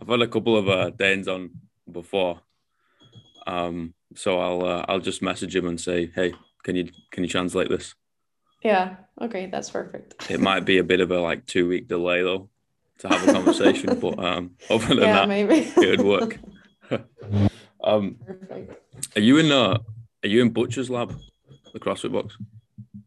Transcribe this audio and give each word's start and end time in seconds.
I've 0.00 0.08
had 0.08 0.22
a 0.22 0.28
couple 0.28 0.56
of 0.56 0.68
uh, 0.68 0.90
Danes 0.90 1.28
on 1.28 1.50
before, 1.90 2.40
um, 3.46 3.94
so 4.14 4.40
I'll 4.40 4.64
uh, 4.64 4.84
I'll 4.88 5.00
just 5.00 5.22
message 5.22 5.54
him 5.54 5.66
and 5.66 5.80
say, 5.80 6.10
hey, 6.14 6.34
can 6.62 6.76
you 6.76 6.88
can 7.10 7.24
you 7.24 7.28
translate 7.28 7.68
this? 7.68 7.94
Yeah. 8.62 8.96
Okay, 9.20 9.46
that's 9.46 9.70
perfect. 9.70 10.30
It 10.30 10.40
might 10.40 10.64
be 10.64 10.78
a 10.78 10.84
bit 10.84 11.00
of 11.00 11.10
a 11.10 11.20
like 11.20 11.46
two 11.46 11.68
week 11.68 11.88
delay 11.88 12.22
though 12.22 12.48
to 12.98 13.08
have 13.08 13.28
a 13.28 13.32
conversation, 13.32 13.98
but 14.00 14.18
um, 14.18 14.52
other 14.70 14.86
than 14.86 14.98
yeah, 14.98 15.12
that, 15.12 15.28
maybe 15.28 15.70
it 15.76 15.98
would 15.98 16.06
work. 16.06 16.38
um, 17.84 18.16
perfect. 18.26 19.16
are 19.16 19.20
you 19.20 19.38
in 19.38 19.50
uh, 19.50 19.78
are 20.22 20.28
you 20.28 20.42
in 20.42 20.50
Butcher's 20.50 20.90
Lab, 20.90 21.18
the 21.72 21.80
CrossFit 21.80 22.12
box? 22.12 22.36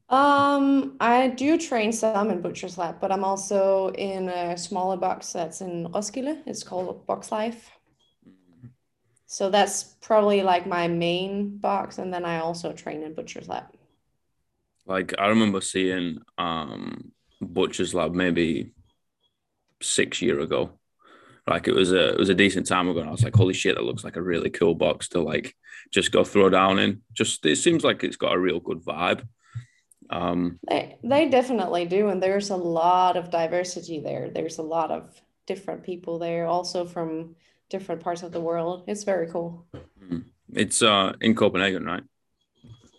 Um, 0.07 0.97
I 0.99 1.29
do 1.29 1.57
train 1.57 1.91
some 1.91 2.29
in 2.29 2.41
Butcher's 2.41 2.77
Lab, 2.77 2.99
but 3.01 3.11
I'm 3.11 3.23
also 3.23 3.89
in 3.91 4.29
a 4.29 4.55
smaller 4.57 4.97
box 4.97 5.33
that's 5.33 5.61
in 5.61 5.87
Roskilde. 5.91 6.43
It's 6.45 6.63
called 6.63 7.07
Box 7.07 7.31
Life. 7.31 7.71
So 9.25 9.49
that's 9.49 9.83
probably 10.01 10.43
like 10.43 10.67
my 10.67 10.87
main 10.87 11.57
box, 11.57 11.97
and 11.97 12.13
then 12.13 12.23
I 12.23 12.39
also 12.39 12.71
train 12.71 13.01
in 13.01 13.15
Butcher's 13.15 13.49
Lab. 13.49 13.65
Like 14.85 15.15
I 15.17 15.27
remember 15.27 15.61
seeing 15.61 16.19
um 16.37 17.11
Butcher's 17.41 17.95
Lab 17.95 18.13
maybe 18.13 18.71
six 19.81 20.21
year 20.21 20.39
ago. 20.39 20.71
Like 21.47 21.67
it 21.67 21.73
was 21.73 21.91
a 21.91 22.13
it 22.13 22.19
was 22.19 22.29
a 22.29 22.35
decent 22.35 22.67
time 22.67 22.87
ago, 22.89 22.99
and 22.99 23.09
I 23.09 23.11
was 23.11 23.23
like, 23.23 23.35
holy 23.35 23.53
shit, 23.55 23.75
that 23.75 23.83
looks 23.83 24.03
like 24.03 24.15
a 24.15 24.21
really 24.21 24.51
cool 24.51 24.75
box 24.75 25.09
to 25.09 25.21
like 25.21 25.55
just 25.91 26.11
go 26.11 26.23
throw 26.23 26.49
down 26.49 26.77
in. 26.77 27.01
Just 27.13 27.45
it 27.45 27.57
seems 27.57 27.83
like 27.83 28.03
it's 28.03 28.17
got 28.17 28.35
a 28.35 28.39
real 28.39 28.59
good 28.59 28.85
vibe. 28.85 29.27
Um, 30.09 30.59
They 30.67 30.97
they 31.03 31.29
definitely 31.29 31.85
do, 31.85 32.09
and 32.09 32.21
there's 32.21 32.49
a 32.49 32.55
lot 32.55 33.17
of 33.17 33.29
diversity 33.29 33.99
there. 33.99 34.29
There's 34.29 34.57
a 34.57 34.63
lot 34.63 34.91
of 34.91 35.21
different 35.45 35.83
people 35.83 36.19
there, 36.19 36.47
also 36.47 36.85
from 36.85 37.35
different 37.69 38.01
parts 38.01 38.23
of 38.23 38.31
the 38.31 38.41
world. 38.41 38.83
It's 38.87 39.03
very 39.03 39.27
cool. 39.27 39.65
it's 40.53 40.81
uh 40.81 41.13
in 41.21 41.35
Copenhagen, 41.35 41.85
right? 41.85 42.03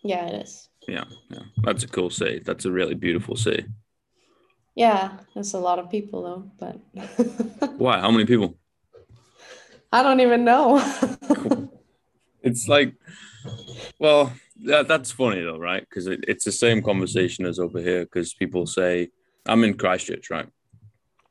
Yeah, 0.03 0.27
it 0.27 0.43
is. 0.43 0.69
Yeah, 0.89 1.05
yeah. 1.31 1.43
That's 1.65 1.85
a 1.85 1.89
cool 1.89 2.11
city. 2.11 2.43
That's 2.45 2.65
a 2.65 2.71
really 2.71 2.95
beautiful 2.95 3.37
city. 3.37 3.67
Yeah, 4.77 5.19
there's 5.35 5.55
a 5.55 5.59
lot 5.59 5.79
of 5.79 5.91
people 5.91 6.23
though, 6.23 6.51
but 6.59 7.73
Why? 7.79 8.01
How 8.01 8.11
many 8.11 8.27
people? 8.27 8.57
I 9.93 10.03
don't 10.03 10.20
even 10.20 10.45
know. 10.45 10.79
It's 12.43 12.69
like, 12.69 12.95
well, 13.98 14.33
that, 14.65 14.89
that's 14.89 15.12
funny 15.12 15.41
though, 15.43 15.59
right? 15.59 15.81
Because 15.89 16.07
it, 16.07 16.25
it's 16.29 16.45
the 16.45 16.53
same 16.53 16.83
conversation 16.83 17.47
as 17.47 17.59
over 17.59 17.81
here. 17.81 18.05
Because 18.05 18.35
people 18.35 18.67
say, 18.67 19.09
I'm 19.47 19.65
in 19.65 19.75
Christchurch, 19.75 20.31
right? 20.31 20.48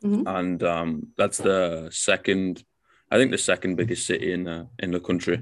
Mhm. 0.04 0.23
And 0.28 0.64
um, 0.64 1.08
that's 1.17 1.38
the 1.38 1.90
second, 1.92 2.64
I 3.12 3.17
think 3.17 3.32
the 3.32 3.38
second 3.38 3.76
biggest 3.76 4.06
city 4.06 4.32
in 4.34 4.44
the 4.44 4.67
in 4.80 4.92
the 4.92 5.00
country, 5.00 5.42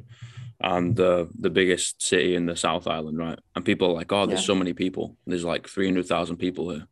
and 0.61 0.95
the 0.95 1.29
the 1.39 1.49
biggest 1.49 2.01
city 2.01 2.35
in 2.35 2.45
the 2.45 2.55
South 2.55 2.87
Island, 2.87 3.17
right? 3.17 3.39
And 3.55 3.65
people 3.65 3.89
are 3.89 3.93
like, 3.93 4.11
oh, 4.11 4.25
there's 4.25 4.41
Yeah. 4.41 4.45
so 4.47 4.55
many 4.55 4.73
people. 4.73 5.17
There's 5.25 5.43
like 5.43 5.67
three 5.67 5.87
hundred 5.87 6.05
thousand 6.07 6.37
people 6.37 6.69
here, 6.69 6.87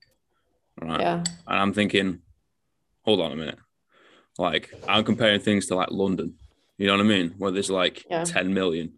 right? 0.82 1.00
yeah, 1.00 1.24
And 1.48 1.60
I'm 1.60 1.74
thinking, 1.74 2.20
hold 3.04 3.22
on 3.22 3.32
a 3.32 3.36
minute. 3.36 3.60
Like 4.38 4.74
I'm 4.88 5.04
comparing 5.04 5.40
things 5.42 5.68
to 5.68 5.76
like 5.76 5.92
London. 5.92 6.36
You 6.78 6.88
know 6.88 6.94
what 6.98 7.06
I 7.06 7.08
mean? 7.08 7.36
Where 7.38 7.52
there's 7.52 7.70
like 7.70 8.06
Yeah. 8.10 8.24
10 8.24 8.54
million. 8.54 8.94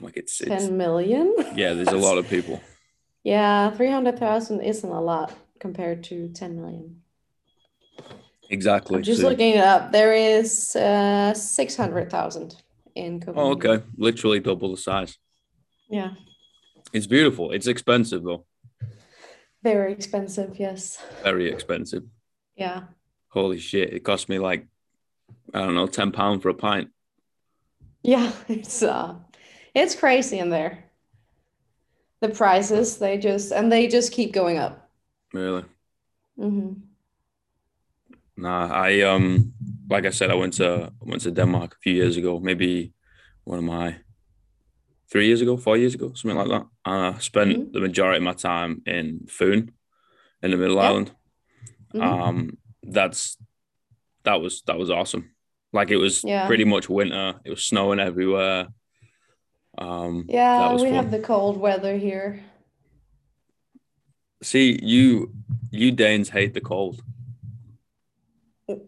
Like 0.00 0.16
it's, 0.16 0.40
it's 0.40 0.66
10 0.66 0.76
million. 0.76 1.34
yeah, 1.54 1.72
there's 1.74 1.88
a 1.88 1.96
lot 1.96 2.18
of 2.18 2.28
people. 2.28 2.60
Yeah, 3.24 3.70
300,000 3.70 4.60
isn't 4.60 4.88
a 4.88 5.00
lot 5.00 5.32
compared 5.58 6.04
to 6.04 6.28
10 6.28 6.56
million. 6.60 7.02
Exactly. 8.50 8.96
I'm 8.96 9.02
just 9.02 9.22
So- 9.22 9.28
looking 9.28 9.54
it 9.54 9.64
up. 9.64 9.92
There 9.92 10.12
is 10.12 10.76
uh, 10.76 11.34
600,000 11.34 12.54
in 12.94 13.20
Copenhagen. 13.20 13.38
oh, 13.38 13.52
okay. 13.52 13.84
Literally 13.96 14.40
double 14.40 14.70
the 14.70 14.76
size. 14.76 15.18
Yeah, 15.88 16.12
It's 16.92 17.06
beautiful. 17.06 17.52
It's 17.52 17.66
expensive 17.68 18.22
though. 18.24 18.44
very 19.62 19.92
expensive. 19.92 20.58
Yes. 20.58 20.98
Very 21.22 21.48
expensive. 21.50 22.02
Yeah. 22.56 22.84
Holy 23.28 23.58
shit. 23.58 23.92
It 23.92 24.00
cost 24.00 24.28
me 24.28 24.38
like, 24.38 24.66
I 25.54 25.60
don't 25.60 25.74
know, 25.74 25.86
10 25.86 26.10
pounds 26.12 26.42
for 26.42 26.48
a 26.48 26.54
pint. 26.54 26.90
Yeah, 28.02 28.32
it's 28.48 28.82
uh 28.82 29.14
it's 29.76 29.94
crazy 29.94 30.38
in 30.38 30.50
there. 30.50 30.84
The 32.20 32.28
prices, 32.30 32.98
they 32.98 33.18
just 33.18 33.52
and 33.52 33.70
they 33.70 33.86
just 33.86 34.12
keep 34.12 34.32
going 34.32 34.58
up. 34.58 34.90
Really. 35.34 35.64
Mm-hmm. 36.38 36.72
Nah, 38.38 38.68
I 38.72 39.02
um 39.02 39.52
like 39.90 40.06
I 40.06 40.10
said, 40.10 40.30
I 40.30 40.34
went 40.34 40.54
to 40.54 40.92
went 41.00 41.22
to 41.22 41.30
Denmark 41.30 41.74
a 41.74 41.78
few 41.82 41.94
years 41.94 42.16
ago, 42.16 42.40
maybe 42.40 42.92
one 43.44 43.58
of 43.58 43.64
my 43.64 43.96
three 45.10 45.26
years 45.26 45.40
ago, 45.42 45.56
four 45.56 45.76
years 45.76 45.94
ago, 45.94 46.12
something 46.14 46.36
like 46.38 46.48
that. 46.48 46.66
And 46.84 47.14
I 47.16 47.18
spent 47.20 47.50
Mhm. 47.56 47.72
the 47.72 47.80
majority 47.80 48.16
of 48.16 48.22
my 48.24 48.34
time 48.34 48.82
in 48.86 49.26
Foon 49.28 49.72
in 50.42 50.50
the 50.50 50.56
Middle 50.56 50.76
Yep. 50.76 50.84
Island. 50.84 51.10
Mhm. 51.94 52.02
Um 52.02 52.58
that's 52.82 53.36
that 54.24 54.40
was 54.40 54.62
that 54.66 54.78
was 54.78 54.90
awesome. 54.90 55.24
Like 55.72 55.90
it 55.94 55.98
was 56.00 56.24
Yeah. 56.24 56.46
pretty 56.46 56.64
much 56.64 56.88
winter. 56.88 57.40
It 57.44 57.50
was 57.50 57.64
snowing 57.64 58.00
everywhere. 58.00 58.68
Um 59.78 60.24
Yeah, 60.28 60.74
we 60.74 60.84
fun. 60.84 60.94
have 60.94 61.10
the 61.10 61.18
cold 61.20 61.56
weather 61.58 61.96
here. 61.96 62.40
see 64.42 64.78
you 64.82 65.32
you 65.70 65.90
Danes 65.90 66.30
hate 66.30 66.54
the 66.54 66.60
cold. 66.60 67.02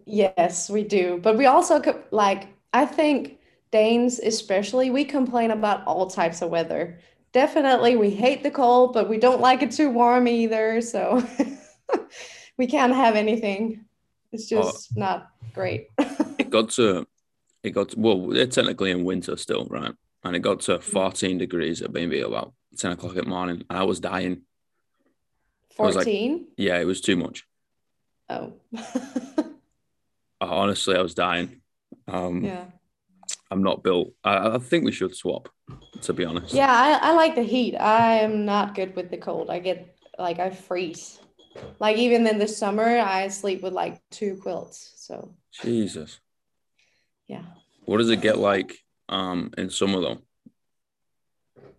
Yes, 0.07 0.69
we 0.69 0.83
do. 0.85 1.19
But 1.23 1.37
we 1.37 1.47
also 1.47 1.81
like 2.11 2.49
I 2.73 2.85
think 2.85 3.39
Danes 3.71 4.19
especially 4.19 4.91
we 4.91 5.05
complain 5.05 5.51
about 5.51 5.85
all 5.87 6.07
types 6.09 6.43
of 6.43 6.51
weather. 6.51 6.99
Definitely 7.33 7.97
we 7.97 8.11
hate 8.11 8.43
the 8.43 8.51
cold, 8.51 8.93
but 8.95 9.09
we 9.09 9.19
don't 9.19 9.41
like 9.41 9.63
it 9.63 9.71
too 9.71 9.91
warm 9.91 10.27
either, 10.27 10.81
so 10.81 11.23
we 12.59 12.67
can't 12.67 12.95
have 12.95 13.15
anything. 13.17 13.85
It's 14.33 14.51
Oh. 14.53 14.63
just 14.63 14.97
not 14.97 15.31
great. 15.55 15.89
it 16.39 16.51
got 16.51 16.71
to 16.71 17.07
it 17.63 17.71
got 17.71 17.91
to, 17.91 18.01
well 18.01 18.29
they're 18.29 18.47
technically 18.47 18.91
in 18.91 19.05
winter 19.05 19.37
still 19.37 19.67
right 19.71 19.95
and 20.29 20.37
it 20.37 20.41
got 20.41 20.61
to 20.61 20.79
14 20.79 21.39
degrees 21.39 21.83
at 21.83 21.93
maybe 21.93 22.21
about 22.21 22.53
10 22.77 22.93
o'clock 22.93 23.17
at 23.17 23.27
morning 23.27 23.65
and 23.69 23.79
i 23.79 23.83
was 23.85 23.99
dying 24.01 24.43
was 25.79 25.97
like- 25.97 26.05
14? 26.05 26.47
yeah 26.57 26.79
it 26.79 26.87
was 26.87 27.01
too 27.01 27.17
much 27.17 27.45
Oh. 28.31 28.53
Honestly 30.41 30.95
i 30.95 31.01
was 31.03 31.15
dying 31.15 31.63
um 32.07 32.45
yeah. 32.45 32.65
i'm 33.51 33.63
not 33.63 33.83
built 33.83 34.13
I, 34.23 34.55
I 34.57 34.59
think 34.59 34.85
we 34.85 34.93
should 34.93 35.15
swap 35.17 35.49
to 36.03 36.13
be 36.13 36.25
honest 36.25 36.55
Yeah, 36.55 36.71
I, 36.71 37.11
I 37.11 37.13
like 37.13 37.35
the 37.35 37.43
heat. 37.43 37.75
I 37.77 38.21
am 38.21 38.45
not 38.45 38.75
good 38.75 38.95
with 38.97 39.11
the 39.11 39.17
cold. 39.19 39.51
I 39.51 39.59
get 39.59 39.97
like 40.19 40.39
I 40.39 40.51
freeze. 40.51 41.19
Like 41.81 41.97
even 41.99 42.27
in 42.27 42.39
the 42.39 42.49
summer, 42.49 42.87
I 42.99 43.29
sleep 43.29 43.63
with 43.63 43.73
like 43.73 44.01
two 44.11 44.37
quilts. 44.43 44.93
So 44.97 45.35
jesus 45.63 46.21
yeah. 47.27 47.43
what 47.85 47.99
does 47.99 48.11
it 48.11 48.21
get 48.21 48.39
like 48.39 48.79
um 49.09 49.51
in 49.59 49.71
summer 49.71 50.01
though 50.01 50.19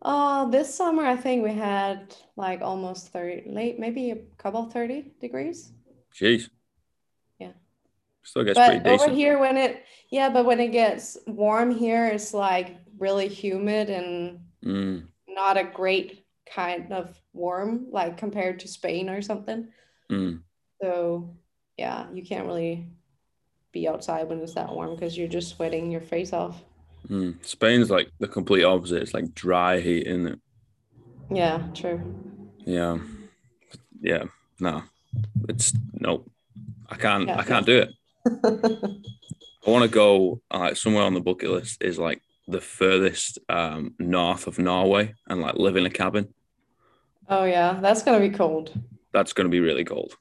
Uh, 0.02 0.46
this 0.50 0.74
summer 0.74 1.04
I 1.04 1.16
think 1.16 1.44
we 1.44 1.54
had 1.54 2.16
like 2.36 2.62
almost 2.62 3.10
30, 3.10 3.50
late 3.50 3.80
maybe 3.80 4.12
a 4.12 4.18
couple 4.38 4.66
30 4.70 5.12
degrees. 5.20 5.72
jeez 6.14 6.50
Yeah. 7.40 7.52
still 8.24 8.44
gets 8.44 8.56
But 8.56 8.84
pretty 8.84 8.90
over 8.90 9.10
here 9.10 9.40
when 9.40 9.58
it 9.58 9.84
yeah, 10.10 10.30
but 10.30 10.46
when 10.46 10.60
it 10.60 10.72
gets 10.72 11.18
warm 11.28 11.72
here, 11.72 12.08
it's 12.08 12.34
like 12.34 12.78
really 12.98 13.28
humid 13.28 13.90
and 13.90 14.40
mm, 14.66 15.08
not 15.28 15.58
a 15.58 15.64
great 15.64 16.26
kind 16.46 16.92
of 16.92 17.20
warm, 17.34 17.88
like 17.92 18.18
compared 18.18 18.60
to 18.62 18.68
Spain 18.68 19.10
or 19.10 19.22
something. 19.22 19.70
mm. 20.10 20.42
So 20.82 21.36
yeah, 21.78 22.12
you 22.14 22.24
can't 22.24 22.48
really 22.48 22.88
be 23.72 23.88
outside 23.88 24.28
when 24.30 24.42
it's 24.42 24.56
that 24.56 24.74
warm 24.74 24.96
because 24.96 25.18
you're 25.18 25.28
just 25.28 25.56
sweating 25.56 25.92
your 25.92 26.02
face 26.02 26.34
off. 26.34 26.64
Mm. 27.08 27.44
spain's 27.46 27.90
like 27.90 28.10
the 28.20 28.28
complete 28.28 28.64
opposite 28.64 29.02
it's 29.02 29.14
like 29.14 29.34
dry 29.34 29.80
heat 29.80 30.06
in 30.06 30.28
it 30.28 30.40
Yeah, 31.32 31.64
true. 31.74 32.00
Yeah. 32.66 32.98
Yeah. 34.02 34.24
No. 34.60 34.84
It's 35.48 35.74
no. 35.94 36.26
I 36.90 36.96
can't 36.96 37.28
Yeah. 37.28 37.40
I 37.40 37.44
can't 37.44 37.66
do 37.66 37.78
it. 37.84 37.90
I 39.66 39.70
want 39.72 39.84
to 39.84 39.90
go 39.90 40.42
uh, 40.52 40.60
like 40.60 40.76
somewhere 40.78 41.04
on 41.04 41.14
the 41.14 41.22
bucket 41.22 41.50
list 41.52 41.84
is 41.84 41.98
like 42.00 42.22
the 42.48 42.62
furthest 42.62 43.40
um 43.50 43.94
north 44.00 44.48
of 44.48 44.58
Norway 44.60 45.14
and 45.28 45.42
like 45.42 45.56
live 45.56 45.78
in 45.78 45.86
a 45.86 45.90
cabin. 45.90 46.34
Oh 47.30 47.46
yeah, 47.46 47.80
that's 47.82 48.04
gonna 48.04 48.20
be 48.20 48.36
cold. 48.36 48.72
That's 49.14 49.34
gonna 49.34 49.50
be 49.50 49.60
really 49.60 49.86
cold. 49.86 50.16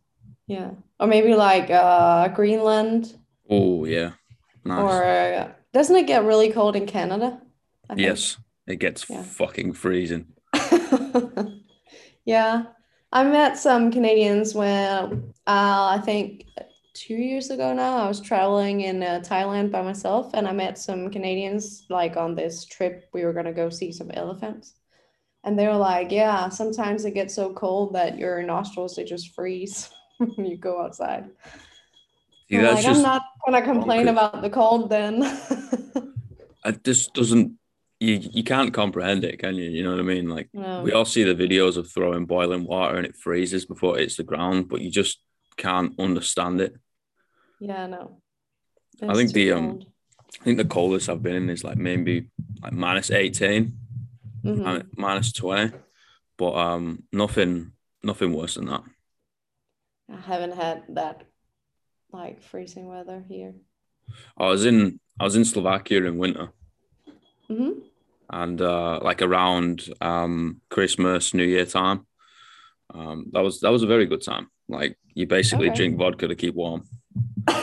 Yeah, 0.46 0.70
or 1.00 1.06
maybe 1.06 1.34
like 1.34 1.70
uh 1.70 2.28
Greenland, 2.28 3.16
Oh 3.50 3.84
yeah. 3.86 4.12
Nice. 4.64 4.84
or 4.84 5.04
uh, 5.04 5.52
doesn't 5.72 5.96
it 5.96 6.06
get 6.06 6.24
really 6.24 6.50
cold 6.50 6.76
in 6.76 6.86
Canada? 6.86 7.40
Yes. 7.96 8.36
It 8.66 8.76
gets 8.76 9.08
Yeah. 9.08 9.22
fucking 9.22 9.72
freezing. 9.72 10.26
yeah, 12.24 12.64
I 13.12 13.24
met 13.24 13.56
some 13.56 13.90
Canadians 13.90 14.54
when 14.54 15.32
uh, 15.46 15.96
I 15.96 16.00
think 16.04 16.44
two 16.94 17.14
years 17.14 17.50
ago 17.50 17.72
now. 17.72 17.96
I 18.04 18.08
was 18.08 18.20
traveling 18.20 18.82
in 18.82 19.02
uh, 19.02 19.20
Thailand 19.24 19.70
by 19.70 19.82
myself, 19.82 20.32
and 20.34 20.46
I 20.46 20.52
met 20.52 20.78
some 20.78 21.10
Canadians 21.10 21.86
like 21.88 22.16
on 22.16 22.34
this 22.34 22.66
trip. 22.66 23.08
We 23.14 23.24
were 23.24 23.32
gonna 23.32 23.52
go 23.52 23.70
see 23.70 23.92
some 23.92 24.10
elephants, 24.10 24.74
and 25.44 25.58
they 25.58 25.66
were 25.66 25.76
like, 25.76 26.10
"Yeah, 26.10 26.48
sometimes 26.50 27.04
it 27.04 27.14
gets 27.14 27.34
so 27.34 27.54
cold 27.54 27.94
that 27.94 28.18
your 28.18 28.42
nostrils 28.42 28.96
they 28.96 29.04
just 29.04 29.34
freeze 29.34 29.88
when 30.18 30.44
you 30.46 30.56
go 30.56 30.82
outside." 30.82 31.30
See, 32.50 32.58
like, 32.62 32.82
just 32.82 32.98
I'm 32.98 33.02
not 33.02 33.22
gonna 33.44 33.62
complain 33.62 34.06
bonkers. 34.06 34.10
about 34.10 34.42
the 34.42 34.50
cold 34.50 34.90
then. 34.90 35.22
it 36.64 36.84
just 36.84 37.12
doesn't 37.14 37.58
you 38.00 38.20
you 38.32 38.44
can't 38.44 38.72
comprehend 38.72 39.24
it, 39.24 39.38
can 39.38 39.54
you? 39.56 39.68
You 39.70 39.84
know 39.84 39.90
what 39.90 40.00
I 40.00 40.04
mean? 40.04 40.28
Like 40.28 40.48
no. 40.54 40.80
we 40.82 40.92
all 40.92 41.04
see 41.04 41.24
the 41.24 41.34
videos 41.34 41.76
of 41.76 41.90
throwing 41.90 42.26
boiling 42.26 42.64
water 42.64 42.96
and 42.96 43.06
it 43.06 43.16
freezes 43.16 43.66
before 43.66 43.98
it 43.98 44.02
hits 44.02 44.16
the 44.16 44.24
ground, 44.24 44.68
but 44.68 44.80
you 44.80 44.90
just 44.90 45.20
can't 45.56 45.92
understand 45.98 46.60
it. 46.60 46.74
Yeah, 47.60 47.86
no. 47.86 48.22
I 49.02 49.14
think 49.14 49.32
the, 49.32 49.52
um, 49.52 49.70
cold. 49.70 49.86
I 50.40 50.44
think 50.44 50.58
the 50.58 50.64
coldest 50.64 51.08
I've 51.08 51.22
been 51.22 51.36
in 51.36 51.50
is 51.50 51.64
like 51.64 51.76
maybe 51.76 52.28
like 52.62 52.72
minus 52.72 53.10
18, 53.10 53.76
Mhm. 54.44 54.86
minus 54.96 55.32
20, 55.32 55.76
but 56.36 56.54
um 56.54 57.02
nothing 57.12 57.72
nothing 58.02 58.32
worse 58.32 58.54
than 58.54 58.66
that. 58.66 58.84
I 60.10 60.16
haven't 60.16 60.52
had 60.52 60.84
that 60.90 61.24
like 62.12 62.42
freezing 62.42 62.86
weather 62.88 63.22
here. 63.28 63.54
I 64.36 64.46
was 64.46 64.64
in 64.64 65.00
I 65.20 65.24
was 65.24 65.36
in 65.36 65.44
Slovakia 65.44 66.04
in 66.04 66.18
winter 66.18 66.50
hmm 67.48 67.70
and 68.30 68.60
uh 68.60 69.00
like 69.02 69.22
around 69.22 69.88
um 70.00 70.60
Christmas, 70.70 71.34
New 71.34 71.44
Year 71.44 71.66
time. 71.66 72.06
Um 72.94 73.26
that 73.32 73.42
was 73.42 73.60
that 73.60 73.70
was 73.72 73.82
a 73.82 73.86
very 73.86 74.06
good 74.06 74.22
time. 74.22 74.48
Like 74.68 74.96
you 75.14 75.26
basically 75.26 75.68
Okay. 75.68 75.76
drink 75.76 75.98
vodka 75.98 76.28
to 76.28 76.34
keep 76.36 76.54
warm. 76.54 76.84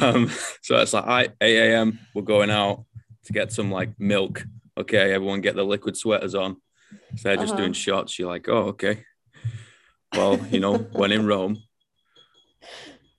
Um, 0.00 0.28
so 0.62 0.78
it's 0.78 0.92
like, 0.92 1.04
I 1.06 1.22
8 1.40 1.58
a.m. 1.74 1.98
We're 2.14 2.22
going 2.22 2.50
out 2.50 2.84
to 3.26 3.32
get 3.32 3.52
some 3.52 3.70
like 3.70 3.90
milk. 4.00 4.44
Okay, 4.76 5.12
everyone 5.12 5.40
get 5.42 5.54
the 5.54 5.62
liquid 5.64 5.96
sweaters 5.96 6.34
on. 6.34 6.56
So 7.16 7.28
they're 7.28 7.36
just 7.36 7.52
Uh-huh. 7.52 7.62
doing 7.62 7.72
shots. 7.72 8.18
You're 8.18 8.28
like, 8.28 8.48
oh, 8.48 8.68
okay. 8.74 9.04
Well, 10.12 10.44
you 10.50 10.58
know, 10.60 10.78
when 10.78 11.12
in 11.12 11.26
Rome, 11.26 11.58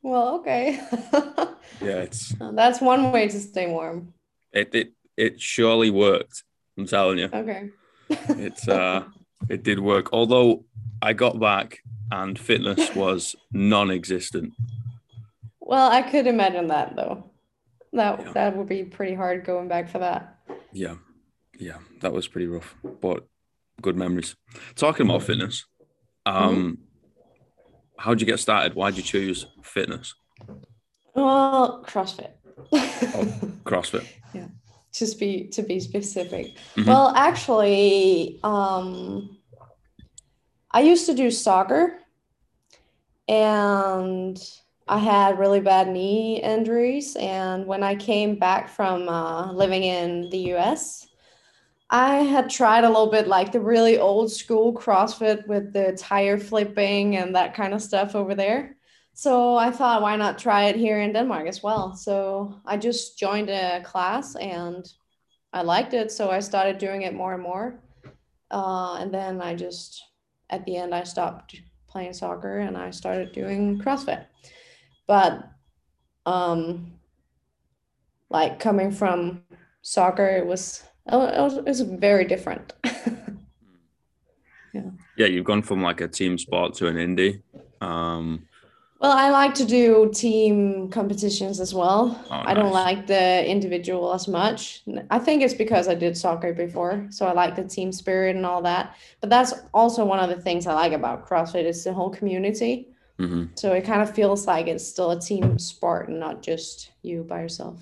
well, 0.04 0.36
okay. 0.40 0.80
yeah, 1.82 2.04
it's 2.06 2.34
That's 2.40 2.82
one 2.82 3.12
way 3.12 3.28
to 3.28 3.40
stay 3.40 3.68
warm. 3.68 4.14
it 4.52 4.70
it 4.76 4.94
it 5.18 5.42
surely 5.42 5.90
worked. 5.90 6.44
I'm 6.78 6.86
telling 6.88 7.20
you, 7.20 7.30
Okay. 7.34 7.70
it's 8.10 8.68
uh, 8.68 9.04
it 9.50 9.64
did 9.64 9.80
work. 9.80 10.10
Although 10.14 10.66
I 11.02 11.14
got 11.14 11.40
back 11.40 11.80
and 12.12 12.38
fitness 12.38 12.94
was 12.96 13.36
non-existent. 13.52 14.54
Well, 15.60 15.90
I 15.92 16.02
could 16.02 16.28
imagine 16.28 16.68
that 16.68 16.96
though. 16.96 17.24
That 17.94 18.20
Yeah. 18.20 18.32
that 18.34 18.58
would 18.58 18.68
be 18.68 18.84
pretty 18.84 19.14
hard 19.16 19.46
going 19.46 19.68
back 19.68 19.88
for 19.90 20.00
that. 20.00 20.40
Yeah, 20.74 20.96
yeah, 21.60 21.78
that 22.02 22.12
was 22.14 22.28
pretty 22.28 22.48
rough, 22.48 22.76
but 23.02 23.28
good 23.82 23.96
memories. 23.96 24.36
Talking 24.76 25.06
about 25.06 25.22
fitness, 25.24 25.66
um, 26.26 26.80
how'd 27.98 28.20
you 28.20 28.28
get 28.28 28.40
started? 28.40 28.76
Why'd 28.76 28.98
you 28.98 29.04
choose 29.04 29.46
fitness? 29.62 30.16
Well, 31.16 31.84
CrossFit. 31.88 32.32
CrossFit. 33.64 34.06
Yeah. 34.34 34.48
Just 34.92 35.20
be 35.20 35.44
to 35.50 35.62
be 35.62 35.80
specific. 35.80 36.56
Mhm. 36.76 36.88
Well, 36.88 37.14
actually, 37.16 38.40
um, 38.44 39.38
I 40.72 40.82
used 40.82 41.06
to 41.06 41.14
do 41.14 41.30
soccer, 41.30 42.00
and 43.28 44.38
I 44.88 44.98
had 44.98 45.38
really 45.38 45.60
bad 45.60 45.88
knee 45.88 46.42
injuries. 46.42 47.16
And 47.16 47.68
when 47.68 47.84
I 47.84 47.96
came 47.96 48.36
back 48.40 48.70
from 48.70 49.08
uh, 49.08 49.52
living 49.54 49.84
in 49.84 50.30
the 50.32 50.54
US, 50.56 51.08
I 51.94 52.24
had 52.24 52.50
tried 52.50 52.86
a 52.86 52.90
little 52.90 53.12
bit 53.12 53.28
like 53.28 53.52
the 53.52 53.62
really 53.62 54.00
old 54.00 54.32
school 54.32 54.74
CrossFit 54.74 55.46
with 55.46 55.74
the 55.74 55.96
tire 55.96 56.40
flipping 56.40 57.18
and 57.18 57.36
that 57.36 57.54
kind 57.54 57.72
of 57.72 57.84
stuff 57.84 58.16
over 58.16 58.34
there. 58.34 58.78
So 59.14 59.56
I 59.56 59.70
thought, 59.70 60.02
why 60.02 60.16
not 60.16 60.40
try 60.40 60.64
it 60.64 60.76
here 60.76 61.02
in 61.02 61.14
Denmark 61.14 61.48
as 61.48 61.62
well? 61.62 61.96
So 61.96 62.60
I 62.66 62.78
just 62.78 63.20
joined 63.20 63.52
a 63.52 63.84
class 63.84 64.36
and 64.36 64.92
I 65.54 65.62
liked 65.62 65.94
it. 65.94 66.12
So 66.12 66.32
I 66.32 66.40
started 66.40 66.80
doing 66.80 67.04
it 67.04 67.14
more 67.14 67.36
and 67.36 67.44
more. 67.44 67.80
Uh, 68.50 68.96
and 68.96 69.14
then 69.14 69.40
I 69.40 69.54
just, 69.54 70.04
at 70.50 70.66
the 70.66 70.78
end, 70.78 70.96
I 70.96 71.04
stopped 71.04 71.62
playing 71.88 72.14
soccer 72.14 72.58
and 72.58 72.76
I 72.76 72.90
started 72.90 73.34
doing 73.34 73.78
CrossFit. 73.78 74.26
But 75.06 75.48
um, 76.26 76.94
like 78.32 78.60
coming 78.60 78.90
from 78.90 79.44
soccer, 79.84 80.26
it 80.26 80.48
was 80.48 80.82
it 81.08 81.42
was, 81.42 81.58
it 81.58 81.66
was 81.66 81.82
very 81.82 82.26
different. 82.26 82.74
Yeah, 84.74 84.90
Yeah, 85.18 85.28
you've 85.28 85.46
gone 85.46 85.62
from 85.62 85.84
like 85.84 86.02
a 86.02 86.08
team 86.08 86.38
sport 86.40 86.74
to 86.76 86.88
an 86.88 86.96
indie. 86.96 87.44
Um, 87.80 88.48
Well, 89.00 89.12
I 89.12 89.30
like 89.30 89.54
to 89.56 89.66
do 89.66 90.10
team 90.14 90.90
competitions 90.90 91.60
as 91.60 91.76
well. 91.76 92.20
Oh, 92.32 92.42
I 92.46 92.54
don't 92.56 92.72
like 92.72 93.06
the 93.06 93.46
individual 93.46 94.14
as 94.14 94.28
much. 94.28 94.82
I 95.12 95.20
think 95.20 95.44
it's 95.44 95.54
because 95.54 95.88
I 95.88 95.94
did 95.94 96.18
soccer 96.18 96.54
before, 96.54 97.06
so 97.12 97.28
I 97.28 97.34
like 97.34 97.56
the 97.56 97.66
team 97.66 97.92
spirit 97.92 98.36
and 98.36 98.46
all 98.46 98.62
that. 98.64 98.96
But 99.22 99.30
that's 99.30 99.54
also 99.74 100.06
one 100.06 100.20
of 100.20 100.30
the 100.36 100.42
things 100.42 100.66
I 100.66 100.74
like 100.74 100.94
about 100.94 101.28
CrossFit 101.28 101.66
is 101.66 101.84
the 101.84 101.94
whole 101.94 102.10
community. 102.10 102.88
mhm. 103.20 103.50
So 103.60 103.74
it 103.74 103.84
kind 103.86 104.02
of 104.02 104.16
feels 104.16 104.48
like 104.48 104.66
it's 104.68 104.88
still 104.88 105.12
a 105.12 105.20
team 105.20 105.60
sport 105.60 106.10
and 106.10 106.20
not 106.20 106.42
just 106.42 106.92
you 107.04 107.24
by 107.24 107.42
yourself. 107.42 107.78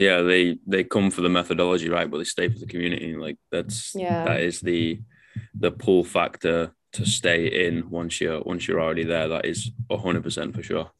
Yeah, 0.00 0.22
they 0.22 0.58
they 0.66 0.82
come 0.84 1.10
for 1.10 1.20
the 1.20 1.28
methodology, 1.28 1.90
right? 1.90 2.10
But 2.10 2.18
they 2.18 2.24
stay 2.24 2.48
for 2.48 2.58
the 2.58 2.66
community. 2.66 3.14
Like 3.14 3.36
that's 3.52 3.94
Yeah. 3.94 4.24
that 4.24 4.40
is 4.40 4.60
the 4.60 5.00
the 5.54 5.70
pull 5.70 6.04
factor 6.04 6.72
to 6.92 7.04
stay 7.06 7.66
in 7.66 7.90
once 7.90 8.20
you're 8.20 8.40
once 8.40 8.66
you're 8.66 8.80
already 8.80 9.04
there. 9.04 9.28
That 9.28 9.44
is 9.44 9.70
hundred 9.90 10.22
percent 10.22 10.54
for 10.56 10.62
sure. 10.62 10.90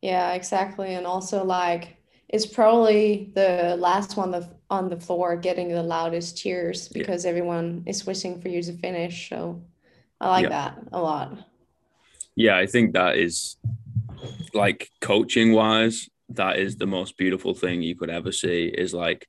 Yeah, 0.00 0.32
exactly. 0.32 0.94
And 0.94 1.06
also 1.06 1.44
like 1.44 1.96
it's 2.28 2.46
probably 2.46 3.30
the 3.34 3.76
last 3.78 4.16
one 4.16 4.30
the, 4.30 4.48
on 4.70 4.88
the 4.88 4.96
floor 4.98 5.36
getting 5.36 5.68
the 5.68 5.82
loudest 5.82 6.38
cheers 6.38 6.88
Yeah. 6.90 7.02
because 7.02 7.26
everyone 7.26 7.82
is 7.86 8.06
wishing 8.06 8.40
for 8.40 8.48
you 8.48 8.62
to 8.62 8.72
finish. 8.72 9.28
So 9.28 9.62
I 10.18 10.28
like 10.30 10.44
Yeah. 10.44 10.48
that 10.56 10.78
a 10.92 11.00
lot. 11.00 11.28
Yeah, 12.36 12.56
I 12.56 12.66
think 12.66 12.94
that 12.94 13.16
is 13.18 13.56
like 14.54 14.88
coaching 15.00 15.52
wise, 15.52 16.08
that 16.36 16.58
is 16.58 16.76
the 16.76 16.86
most 16.86 17.16
beautiful 17.16 17.54
thing 17.54 17.82
you 17.82 17.94
could 17.96 18.10
ever 18.10 18.32
see. 18.32 18.66
Is 18.66 18.92
like 18.94 19.28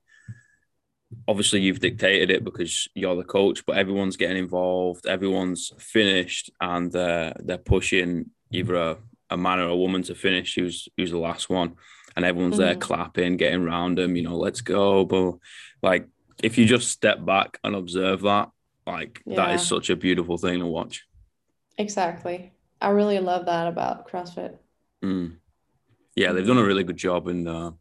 obviously 1.28 1.62
you've 1.62 1.80
dictated 1.80 2.30
it 2.32 2.44
because 2.44 2.88
you're 2.94 3.16
the 3.16 3.24
coach, 3.24 3.66
but 3.66 3.78
everyone's 3.78 4.18
getting 4.18 4.38
involved, 4.38 5.06
everyone's 5.06 5.72
finished, 5.80 6.50
and 6.60 6.92
they're 6.92 7.34
they're 7.40 7.58
pushing 7.58 8.32
either 8.52 8.76
a, 8.76 8.98
a 9.30 9.38
man 9.38 9.60
or 9.60 9.68
a 9.68 9.76
woman 9.76 10.04
to 10.04 10.16
finish 10.16 10.56
who's 10.56 10.88
who's 10.98 11.12
the 11.12 11.18
last 11.18 11.50
one, 11.50 11.76
and 12.16 12.26
everyone's 12.26 12.58
there 12.58 12.76
Mhm. 12.76 12.82
clapping, 12.82 13.38
getting 13.38 13.62
around 13.64 13.98
them, 13.98 14.16
you 14.16 14.24
know, 14.24 14.38
let's 14.38 14.62
go. 14.62 15.06
But 15.06 15.36
like 15.82 16.08
if 16.44 16.58
you 16.58 16.66
just 16.66 16.90
step 16.90 17.24
back 17.26 17.60
and 17.64 17.76
observe 17.76 18.22
that, 18.24 18.50
like 18.86 19.22
that 19.26 19.56
is 19.56 19.66
such 19.66 19.90
a 19.90 19.96
beautiful 19.96 20.38
thing 20.38 20.60
to 20.60 20.66
watch. 20.68 21.06
Exactly. 21.78 22.52
I 22.82 22.90
really 22.90 23.20
love 23.20 23.46
that 23.46 23.68
about 23.68 24.08
CrossFit. 24.10 24.58
Mm. 25.04 25.38
Yeah, 26.16 26.32
they've 26.32 26.48
done 26.48 26.58
a 26.58 26.64
really 26.66 26.84
good 26.84 26.98
job 26.98 27.28
in 27.28 27.48
uh, 27.48 27.72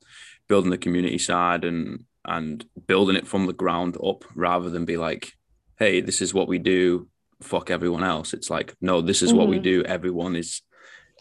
building 0.49 0.71
the 0.71 0.79
community 0.79 1.19
side 1.19 1.65
and 1.65 2.05
and 2.27 2.65
building 2.87 3.17
it 3.17 3.27
from 3.27 3.47
the 3.47 3.53
ground 3.53 3.99
up 4.03 4.25
rather 4.35 4.71
than 4.71 4.87
be 4.87 4.97
like, 4.97 5.33
hey, 5.79 6.01
this 6.01 6.23
is 6.23 6.33
what 6.33 6.49
we 6.49 6.59
do, 6.59 7.07
fuck 7.43 7.71
everyone 7.71 8.03
else. 8.03 8.33
It's 8.33 8.49
like, 8.49 8.75
no, 8.81 9.03
this 9.03 9.21
is 9.23 9.35
what 9.35 9.47
we 9.49 9.59
Mhm. 9.59 9.63
do. 9.63 9.85
Everyone 9.85 10.35
is 10.35 10.63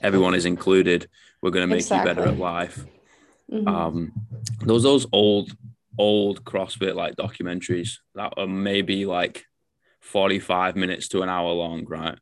everyone 0.02 0.34
is 0.34 0.46
included. 0.46 1.08
We're 1.42 1.52
gonna 1.52 1.68
make 1.68 1.90
you 1.92 2.02
better 2.04 2.22
at 2.22 2.30
Exactly. 2.30 2.42
life. 2.42 2.86
Mhm. 3.52 3.68
Um 3.68 4.12
those 4.66 4.84
those 4.84 5.06
old 5.12 5.56
old 5.98 6.44
CrossFit 6.44 6.96
like 6.96 7.16
documentaries 7.16 8.00
that 8.16 8.34
are 8.38 8.48
maybe 8.48 9.06
like 9.06 9.46
45 10.02 10.76
minutes 10.76 11.08
to 11.10 11.22
an 11.22 11.30
hour 11.30 11.52
long, 11.52 11.86
right? 11.86 12.18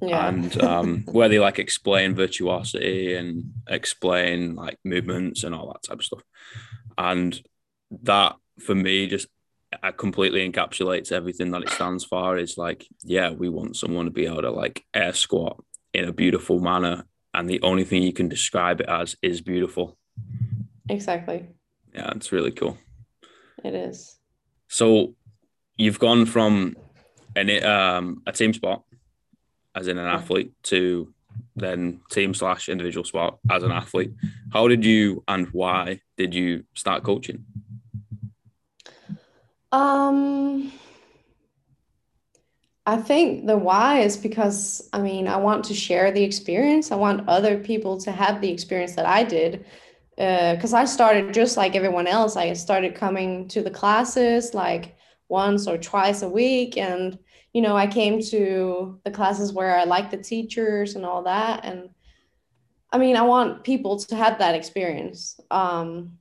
Yeah. 0.00 0.28
and 0.28 0.62
um, 0.62 1.02
where 1.06 1.28
they 1.28 1.38
like 1.38 1.58
explain 1.58 2.14
virtuosity 2.14 3.14
and 3.14 3.52
explain 3.68 4.54
like 4.54 4.78
movements 4.84 5.44
and 5.44 5.54
all 5.54 5.68
that 5.72 5.82
type 5.82 5.98
of 5.98 6.04
stuff. 6.04 6.22
And 6.96 7.40
that 8.02 8.36
for 8.58 8.74
me 8.74 9.06
just 9.06 9.28
uh, 9.82 9.92
completely 9.92 10.48
encapsulates 10.48 11.12
everything 11.12 11.50
that 11.52 11.62
it 11.62 11.70
stands 11.70 12.04
for. 12.04 12.36
Is 12.36 12.58
like, 12.58 12.86
yeah, 13.02 13.30
we 13.30 13.48
want 13.48 13.76
someone 13.76 14.06
to 14.06 14.10
be 14.10 14.26
able 14.26 14.42
to 14.42 14.50
like 14.50 14.84
air 14.94 15.12
squat 15.12 15.62
in 15.92 16.04
a 16.04 16.12
beautiful 16.12 16.60
manner, 16.60 17.04
and 17.34 17.48
the 17.48 17.62
only 17.62 17.84
thing 17.84 18.02
you 18.02 18.12
can 18.12 18.28
describe 18.28 18.80
it 18.80 18.88
as 18.88 19.16
is 19.22 19.40
beautiful. 19.40 19.96
exactly. 20.88 21.48
Yeah, 21.94 22.12
it's 22.14 22.32
really 22.32 22.52
cool. 22.52 22.78
It 23.64 23.74
is. 23.74 24.16
So 24.68 25.14
you've 25.76 25.98
gone 25.98 26.26
from 26.26 26.76
an 27.36 27.64
um, 27.64 28.22
a 28.26 28.32
team 28.32 28.52
sport, 28.52 28.82
as 29.74 29.88
in 29.88 29.98
an 29.98 30.06
athlete, 30.06 30.52
to 30.64 31.12
then 31.56 32.00
team 32.10 32.34
slash 32.34 32.68
individual 32.68 33.04
sport 33.04 33.36
as 33.50 33.62
an 33.62 33.70
athlete. 33.70 34.12
How 34.52 34.68
did 34.68 34.84
you 34.84 35.22
and 35.28 35.46
why 35.48 36.00
did 36.16 36.34
you 36.34 36.64
start 36.74 37.04
coaching? 37.04 37.44
Um, 39.72 40.72
I 42.86 42.96
think 42.96 43.46
the 43.46 43.56
why 43.56 44.00
is 44.00 44.16
because 44.16 44.88
I 44.92 45.00
mean, 45.00 45.28
I 45.28 45.36
want 45.36 45.64
to 45.66 45.74
share 45.74 46.10
the 46.10 46.24
experience. 46.24 46.90
I 46.90 46.96
want 46.96 47.28
other 47.28 47.58
people 47.58 48.00
to 48.00 48.10
have 48.10 48.40
the 48.40 48.50
experience 48.50 48.96
that 48.96 49.06
I 49.06 49.24
did. 49.24 49.64
Because 50.16 50.74
uh, 50.74 50.78
I 50.78 50.84
started 50.84 51.32
just 51.32 51.56
like 51.56 51.76
everyone 51.76 52.06
else. 52.06 52.36
I 52.36 52.52
started 52.52 52.94
coming 52.94 53.48
to 53.48 53.62
the 53.62 53.70
classes 53.70 54.52
like 54.52 54.96
once 55.28 55.66
or 55.66 55.78
twice 55.78 56.22
a 56.22 56.28
week. 56.28 56.76
And, 56.76 57.18
you 57.52 57.62
know, 57.62 57.76
I 57.76 57.86
came 57.86 58.22
to 58.22 59.00
the 59.04 59.10
classes 59.10 59.52
where 59.52 59.76
I 59.76 59.84
like 59.84 60.10
the 60.10 60.16
teachers 60.16 60.94
and 60.94 61.04
all 61.04 61.24
that. 61.24 61.64
And 61.64 61.90
I 62.92 62.98
mean, 62.98 63.16
I 63.16 63.22
want 63.22 63.64
people 63.64 63.98
to 63.98 64.16
have 64.16 64.38
that 64.38 64.54
experience. 64.54 65.40
Um, 65.50 66.18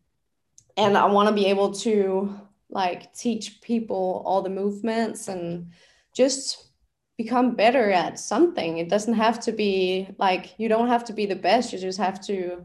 and 0.76 0.98
I 0.98 1.06
want 1.06 1.30
to 1.30 1.36
be 1.36 1.48
able 1.48 1.74
to 1.76 2.40
like 2.70 3.14
teach 3.14 3.62
people 3.62 4.24
all 4.26 4.42
the 4.42 4.50
movements 4.50 5.28
and 5.28 5.72
just 6.16 6.70
become 7.18 7.56
better 7.56 7.92
at 7.92 8.20
something. 8.20 8.78
It 8.78 8.90
doesn't 8.90 9.16
have 9.16 9.40
to 9.42 9.52
be 9.52 10.08
like 10.18 10.54
you 10.58 10.70
don't 10.70 10.88
have 10.88 11.04
to 11.06 11.14
be 11.14 11.26
the 11.26 11.36
best, 11.36 11.74
you 11.74 11.80
just 11.80 11.98
have 11.98 12.22
to 12.28 12.64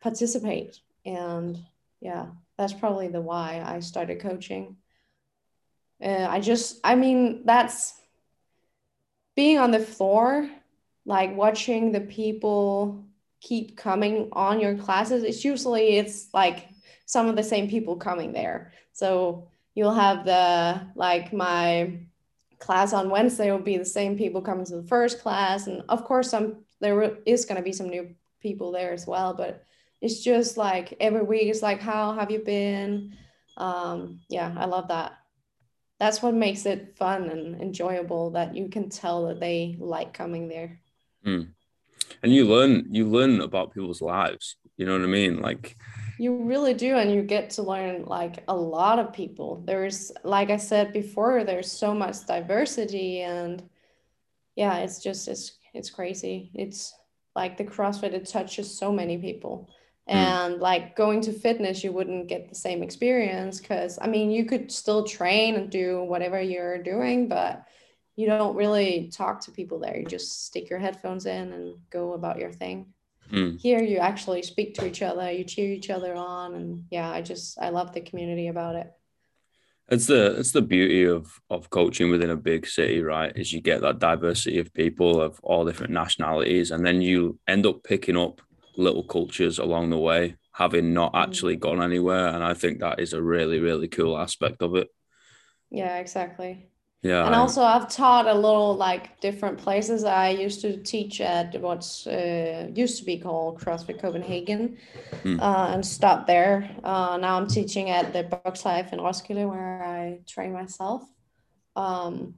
participate. 0.00 0.78
And 1.04 1.58
yeah, 2.00 2.26
that's 2.56 2.72
probably 2.72 3.08
the 3.08 3.20
why 3.20 3.62
I 3.64 3.80
started 3.80 4.20
coaching. 4.20 4.76
Uh, 6.02 6.26
I 6.28 6.40
just, 6.40 6.80
I 6.84 6.94
mean, 6.94 7.42
that's 7.44 7.94
being 9.34 9.58
on 9.58 9.70
the 9.70 9.78
floor, 9.78 10.48
like 11.04 11.36
watching 11.36 11.92
the 11.92 12.00
people 12.00 13.04
keep 13.40 13.76
coming 13.76 14.28
on 14.32 14.60
your 14.60 14.76
classes. 14.76 15.22
It's 15.22 15.44
usually 15.44 15.96
it's 15.96 16.28
like 16.34 16.68
some 17.06 17.28
of 17.28 17.36
the 17.36 17.42
same 17.42 17.68
people 17.70 17.96
coming 17.96 18.32
there. 18.32 18.72
So 18.92 19.48
you'll 19.74 19.94
have 19.94 20.24
the 20.24 20.88
like 20.94 21.32
my 21.32 22.00
class 22.58 22.92
on 22.92 23.10
Wednesday 23.10 23.50
will 23.50 23.60
be 23.60 23.76
the 23.76 23.84
same 23.84 24.18
people 24.18 24.42
coming 24.42 24.66
to 24.66 24.76
the 24.76 24.88
first 24.88 25.20
class, 25.20 25.66
and 25.68 25.82
of 25.88 26.04
course 26.04 26.30
some 26.30 26.64
there 26.80 27.16
is 27.24 27.44
going 27.44 27.56
to 27.56 27.62
be 27.62 27.72
some 27.72 27.88
new 27.88 28.14
people 28.40 28.72
there 28.72 28.92
as 28.92 29.06
well. 29.06 29.34
But 29.34 29.64
it's 30.00 30.22
just 30.22 30.56
like 30.56 30.96
every 31.00 31.22
week 31.22 31.48
it's 31.48 31.62
like 31.62 31.80
how 31.80 32.12
have 32.14 32.30
you 32.30 32.40
been? 32.40 33.16
Um, 33.56 34.20
yeah, 34.28 34.54
I 34.56 34.66
love 34.66 34.88
that. 34.88 35.18
That's 35.98 36.22
what 36.22 36.34
makes 36.34 36.64
it 36.66 36.96
fun 36.96 37.28
and 37.30 37.60
enjoyable. 37.60 38.30
That 38.30 38.56
you 38.56 38.68
can 38.68 38.88
tell 38.88 39.26
that 39.26 39.40
they 39.40 39.76
like 39.80 40.14
coming 40.14 40.48
there. 40.48 40.80
Mm. 41.26 41.48
And 42.22 42.32
you 42.32 42.46
learn 42.46 42.86
you 42.90 43.08
learn 43.08 43.40
about 43.40 43.74
people's 43.74 44.02
lives. 44.02 44.56
You 44.76 44.86
know 44.86 44.92
what 44.92 45.02
I 45.02 45.06
mean? 45.06 45.40
Like 45.40 45.76
you 46.18 46.42
really 46.42 46.74
do, 46.74 46.96
and 46.96 47.12
you 47.12 47.22
get 47.22 47.50
to 47.50 47.62
learn 47.62 48.04
like 48.04 48.42
a 48.48 48.54
lot 48.54 48.98
of 48.98 49.12
people. 49.12 49.62
There's, 49.64 50.10
like 50.24 50.50
I 50.50 50.56
said 50.56 50.92
before, 50.92 51.44
there's 51.44 51.70
so 51.70 51.94
much 51.94 52.26
diversity, 52.26 53.20
and 53.20 53.62
yeah, 54.56 54.78
it's 54.78 55.00
just 55.00 55.28
it's 55.28 55.58
it's 55.74 55.90
crazy. 55.90 56.50
It's 56.54 56.92
like 57.36 57.56
the 57.56 57.64
CrossFit 57.64 58.14
it 58.14 58.26
touches 58.26 58.76
so 58.76 58.90
many 58.90 59.16
people, 59.16 59.70
mm. 60.08 60.14
and 60.14 60.60
like 60.60 60.96
going 60.96 61.20
to 61.22 61.32
fitness, 61.32 61.84
you 61.84 61.92
wouldn't 61.92 62.28
get 62.28 62.48
the 62.48 62.54
same 62.54 62.82
experience 62.82 63.60
because 63.60 63.98
I 64.00 64.06
mean, 64.06 64.30
you 64.30 64.44
could 64.44 64.72
still 64.72 65.04
train 65.04 65.56
and 65.56 65.70
do 65.70 66.02
whatever 66.02 66.40
you're 66.40 66.82
doing, 66.82 67.28
but 67.28 67.64
you 68.16 68.26
don't 68.26 68.56
really 68.56 69.10
talk 69.12 69.40
to 69.42 69.52
people 69.52 69.78
there. 69.78 69.96
You 69.96 70.06
just 70.06 70.46
stick 70.46 70.70
your 70.70 70.80
headphones 70.80 71.26
in 71.26 71.52
and 71.52 71.76
go 71.90 72.14
about 72.14 72.38
your 72.38 72.52
thing. 72.52 72.86
Mm. 73.30 73.60
Here 73.60 73.80
you 73.80 73.98
actually 73.98 74.42
speak 74.42 74.74
to 74.74 74.86
each 74.86 75.02
other, 75.02 75.30
you 75.30 75.44
cheer 75.44 75.70
each 75.70 75.90
other 75.90 76.14
on, 76.14 76.54
and 76.54 76.84
yeah, 76.90 77.10
I 77.10 77.22
just 77.22 77.58
I 77.60 77.68
love 77.68 77.92
the 77.92 78.00
community 78.00 78.48
about 78.48 78.76
it. 78.76 78.90
It's 79.90 80.06
the 80.06 80.38
it's 80.38 80.52
the 80.52 80.62
beauty 80.62 81.04
of 81.04 81.30
of 81.50 81.70
coaching 81.70 82.10
within 82.10 82.30
a 82.30 82.36
big 82.36 82.66
city, 82.66 83.02
right? 83.02 83.32
Is 83.36 83.52
you 83.52 83.60
get 83.60 83.82
that 83.82 83.98
diversity 83.98 84.58
of 84.58 84.72
people 84.72 85.20
of 85.20 85.38
all 85.42 85.64
different 85.64 85.92
nationalities, 85.92 86.70
and 86.70 86.84
then 86.84 87.02
you 87.02 87.38
end 87.46 87.66
up 87.66 87.84
picking 87.84 88.16
up 88.16 88.40
little 88.78 89.04
cultures 89.04 89.58
along 89.58 89.90
the 89.90 89.98
way, 89.98 90.36
having 90.52 90.94
not 90.94 91.12
mm. 91.12 91.22
actually 91.22 91.56
gone 91.56 91.82
anywhere. 91.82 92.28
And 92.28 92.42
I 92.42 92.54
think 92.54 92.80
that 92.80 93.00
is 93.00 93.12
a 93.12 93.22
really 93.22 93.60
really 93.60 93.88
cool 93.88 94.16
aspect 94.16 94.62
of 94.62 94.74
it. 94.76 94.88
Yeah, 95.70 95.98
exactly. 95.98 96.70
Yeah. 97.02 97.26
And 97.26 97.34
also, 97.34 97.62
I've 97.62 97.88
taught 97.88 98.26
a 98.26 98.34
little 98.34 98.74
like 98.74 99.20
different 99.20 99.58
places. 99.58 100.02
I 100.02 100.30
used 100.30 100.60
to 100.62 100.82
teach 100.82 101.20
at 101.20 101.60
what's 101.60 102.06
uh, 102.08 102.70
used 102.74 102.98
to 102.98 103.04
be 103.04 103.18
called 103.18 103.60
CrossFit 103.60 104.00
Copenhagen 104.00 104.78
mm. 105.22 105.40
uh, 105.40 105.74
and 105.74 105.86
stopped 105.86 106.26
there. 106.26 106.68
Uh, 106.82 107.16
now 107.20 107.36
I'm 107.36 107.46
teaching 107.46 107.90
at 107.90 108.12
the 108.12 108.24
Box 108.24 108.64
Life 108.64 108.92
in 108.92 109.00
Roskilde 109.00 109.48
where 109.48 109.84
I 109.84 110.20
train 110.26 110.52
myself. 110.52 111.04
Um, 111.76 112.34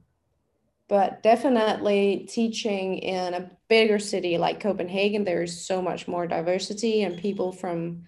but 0.91 1.23
definitely 1.23 2.27
teaching 2.29 2.97
in 2.97 3.33
a 3.33 3.49
bigger 3.69 3.97
city 3.97 4.37
like 4.37 4.59
Copenhagen, 4.59 5.23
there 5.23 5.41
is 5.41 5.65
so 5.65 5.81
much 5.81 6.05
more 6.05 6.27
diversity 6.27 7.03
and 7.03 7.17
people 7.17 7.53
from 7.53 8.03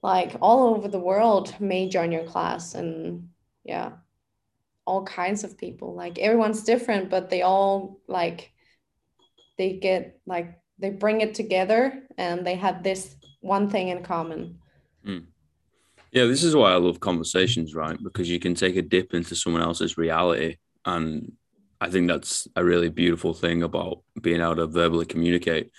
like 0.00 0.36
all 0.40 0.74
over 0.74 0.86
the 0.86 1.00
world 1.10 1.52
may 1.58 1.88
join 1.88 2.12
your 2.12 2.22
class. 2.22 2.74
And 2.74 3.30
yeah 3.64 3.92
all 4.86 5.04
kinds 5.04 5.44
of 5.44 5.56
people 5.56 5.94
like 5.94 6.18
everyone's 6.18 6.62
different 6.62 7.08
but 7.08 7.30
they 7.30 7.42
all 7.42 8.00
like 8.06 8.52
they 9.56 9.72
get 9.72 10.20
like 10.26 10.58
they 10.78 10.90
bring 10.90 11.22
it 11.22 11.34
together 11.34 12.02
and 12.18 12.46
they 12.46 12.54
have 12.54 12.82
this 12.82 13.16
one 13.40 13.70
thing 13.70 13.88
in 13.88 14.02
common 14.02 14.58
mm. 15.06 15.24
yeah 16.12 16.24
this 16.26 16.42
is 16.42 16.54
why 16.54 16.72
i 16.72 16.76
love 16.76 17.00
conversations 17.00 17.74
right 17.74 18.02
because 18.02 18.28
you 18.28 18.38
can 18.38 18.54
take 18.54 18.76
a 18.76 18.82
dip 18.82 19.14
into 19.14 19.34
someone 19.34 19.62
else's 19.62 19.96
reality 19.96 20.56
and 20.84 21.32
i 21.84 21.90
think 21.90 22.08
that's 22.08 22.48
a 22.56 22.64
really 22.64 22.88
beautiful 22.88 23.34
thing 23.34 23.62
about 23.62 23.98
being 24.20 24.40
able 24.40 24.56
to 24.56 24.66
verbally 24.66 25.06
communicate 25.06 25.70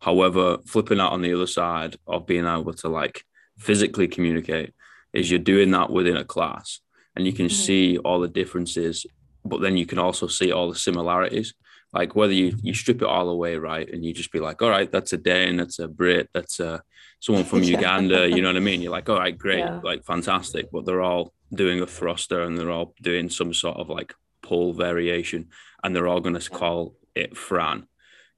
however 0.00 0.58
flipping 0.66 1.00
out 1.00 1.12
on 1.12 1.22
the 1.22 1.34
other 1.34 1.46
side 1.46 1.96
of 2.06 2.26
being 2.26 2.46
able 2.46 2.72
to 2.72 2.88
like 2.88 3.24
physically 3.58 4.08
communicate 4.08 4.72
is 5.12 5.30
you're 5.30 5.38
doing 5.38 5.70
that 5.70 5.90
within 5.90 6.16
a 6.16 6.24
class 6.24 6.80
and 7.16 7.26
you 7.26 7.32
can 7.32 7.46
mm-hmm. 7.46 7.62
see 7.62 7.98
all 7.98 8.20
the 8.20 8.28
differences, 8.28 9.04
but 9.44 9.60
then 9.60 9.76
you 9.76 9.86
can 9.86 9.98
also 9.98 10.26
see 10.26 10.52
all 10.52 10.70
the 10.70 10.78
similarities. 10.78 11.54
Like 11.92 12.14
whether 12.14 12.32
you, 12.32 12.56
you 12.62 12.74
strip 12.74 13.02
it 13.02 13.08
all 13.08 13.28
away, 13.28 13.56
right, 13.56 13.88
and 13.92 14.04
you 14.04 14.12
just 14.12 14.30
be 14.30 14.40
like, 14.40 14.62
all 14.62 14.70
right, 14.70 14.90
that's 14.90 15.12
a 15.12 15.16
Dane, 15.16 15.56
that's 15.56 15.78
a 15.78 15.88
Brit, 15.88 16.28
that's 16.32 16.60
a 16.60 16.82
someone 17.18 17.44
from 17.44 17.62
Uganda, 17.64 18.28
you 18.28 18.42
know 18.42 18.48
what 18.48 18.56
I 18.56 18.60
mean? 18.60 18.82
You're 18.82 18.92
like, 18.92 19.08
all 19.08 19.18
right, 19.18 19.36
great, 19.36 19.60
yeah. 19.60 19.80
like 19.82 20.04
fantastic, 20.04 20.70
but 20.70 20.84
they're 20.84 21.02
all 21.02 21.32
doing 21.52 21.80
a 21.80 21.86
thruster 21.86 22.42
and 22.42 22.56
they're 22.56 22.70
all 22.70 22.94
doing 23.02 23.30
some 23.30 23.54
sort 23.54 23.78
of 23.78 23.88
like 23.88 24.14
pull 24.48 24.72
variation, 24.72 25.48
and 25.82 25.94
they're 25.94 26.08
all 26.08 26.20
going 26.20 26.38
to 26.38 26.50
call 26.50 26.96
it 27.14 27.36
Fran. 27.36 27.86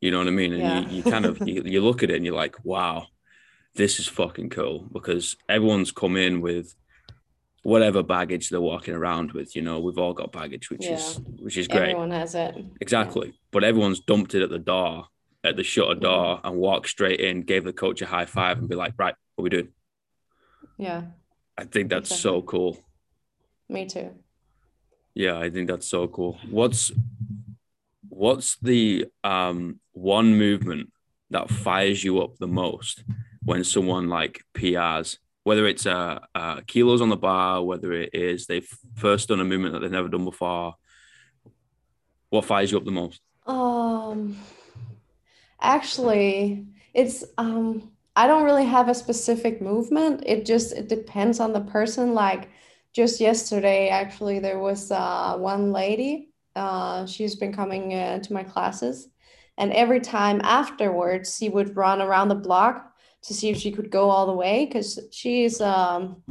You 0.00 0.10
know 0.10 0.18
what 0.18 0.28
I 0.28 0.32
mean? 0.32 0.52
And 0.52 0.62
yeah. 0.62 0.80
you, 0.80 0.96
you 0.96 1.02
kind 1.02 1.24
of 1.24 1.38
you, 1.46 1.62
you 1.64 1.80
look 1.80 2.02
at 2.02 2.10
it 2.10 2.16
and 2.16 2.24
you're 2.24 2.34
like, 2.34 2.56
wow, 2.64 3.06
this 3.74 4.00
is 4.00 4.08
fucking 4.08 4.50
cool 4.50 4.86
because 4.92 5.36
everyone's 5.48 5.92
come 5.92 6.16
in 6.16 6.40
with 6.40 6.74
whatever 7.62 8.02
baggage 8.02 8.48
they're 8.48 8.60
walking 8.60 8.94
around 8.94 9.32
with. 9.32 9.54
You 9.54 9.62
know, 9.62 9.78
we've 9.78 9.98
all 9.98 10.14
got 10.14 10.32
baggage, 10.32 10.70
which 10.70 10.84
yeah. 10.84 10.94
is 10.94 11.20
which 11.38 11.56
is 11.56 11.68
great. 11.68 11.90
Everyone 11.90 12.10
has 12.10 12.34
it. 12.34 12.56
Exactly. 12.80 13.28
Yeah. 13.28 13.34
But 13.52 13.64
everyone's 13.64 14.00
dumped 14.00 14.34
it 14.34 14.42
at 14.42 14.50
the 14.50 14.58
door, 14.58 15.06
at 15.44 15.56
the 15.56 15.62
shutter 15.62 15.92
mm-hmm. 15.92 16.00
door, 16.00 16.40
and 16.42 16.56
walked 16.56 16.88
straight 16.88 17.20
in, 17.20 17.42
gave 17.42 17.64
the 17.64 17.72
coach 17.72 18.02
a 18.02 18.06
high 18.06 18.26
five, 18.26 18.58
and 18.58 18.68
be 18.68 18.74
like, 18.74 18.94
right, 18.98 19.14
what 19.36 19.44
we 19.44 19.50
doing? 19.50 19.68
Yeah. 20.78 21.02
I 21.56 21.64
think 21.64 21.90
that's 21.90 22.10
exactly. 22.10 22.22
so 22.22 22.42
cool. 22.42 22.78
Me 23.68 23.86
too. 23.86 24.10
Yeah, 25.14 25.38
I 25.38 25.50
think 25.50 25.68
that's 25.68 25.88
so 25.88 26.08
cool. 26.08 26.38
What's 26.48 26.92
what's 28.08 28.56
the 28.58 29.06
um 29.24 29.80
one 29.92 30.36
movement 30.36 30.92
that 31.30 31.50
fires 31.50 32.02
you 32.02 32.20
up 32.20 32.36
the 32.38 32.48
most 32.48 33.04
when 33.44 33.64
someone 33.64 34.08
like 34.08 34.42
PRs 34.54 35.18
whether 35.44 35.66
it's 35.66 35.86
uh, 35.86 36.18
uh, 36.34 36.60
kilos 36.66 37.00
on 37.00 37.08
the 37.08 37.16
bar, 37.16 37.62
whether 37.64 37.92
it 37.92 38.10
is 38.14 38.46
they've 38.46 38.68
first 38.94 39.28
done 39.28 39.40
a 39.40 39.44
movement 39.44 39.72
that 39.72 39.80
they've 39.80 39.90
never 39.90 40.08
done 40.08 40.24
before. 40.24 40.74
What 42.28 42.44
fires 42.44 42.70
you 42.70 42.78
up 42.78 42.84
the 42.84 42.90
most? 42.90 43.20
Um, 43.46 44.38
actually, 45.60 46.66
it's 46.94 47.24
um, 47.38 47.90
I 48.14 48.26
don't 48.26 48.44
really 48.44 48.66
have 48.66 48.88
a 48.88 48.94
specific 48.94 49.60
movement. 49.60 50.22
It 50.26 50.46
just 50.46 50.72
it 50.72 50.88
depends 50.88 51.40
on 51.40 51.52
the 51.52 51.62
person. 51.62 52.14
Like 52.14 52.50
just 52.92 53.20
yesterday, 53.20 53.88
actually, 53.88 54.38
there 54.38 54.58
was 54.58 54.90
uh, 54.90 55.36
one 55.36 55.72
lady. 55.72 56.30
Uh, 56.56 57.06
she's 57.06 57.36
been 57.36 57.52
coming 57.52 57.94
uh, 57.94 58.18
to 58.18 58.32
my 58.32 58.42
classes, 58.42 59.08
and 59.58 59.72
every 59.72 60.00
time 60.00 60.40
afterwards, 60.42 61.36
she 61.36 61.48
would 61.48 61.76
run 61.76 62.00
around 62.00 62.28
the 62.28 62.34
block 62.34 62.94
to 63.22 63.34
see 63.34 63.50
if 63.50 63.56
she 63.58 63.70
could 63.70 63.90
go 63.90 64.10
all 64.10 64.26
the 64.26 64.32
way 64.32 64.66
because 64.66 64.98
she's 65.10 65.60
um, 65.60 66.22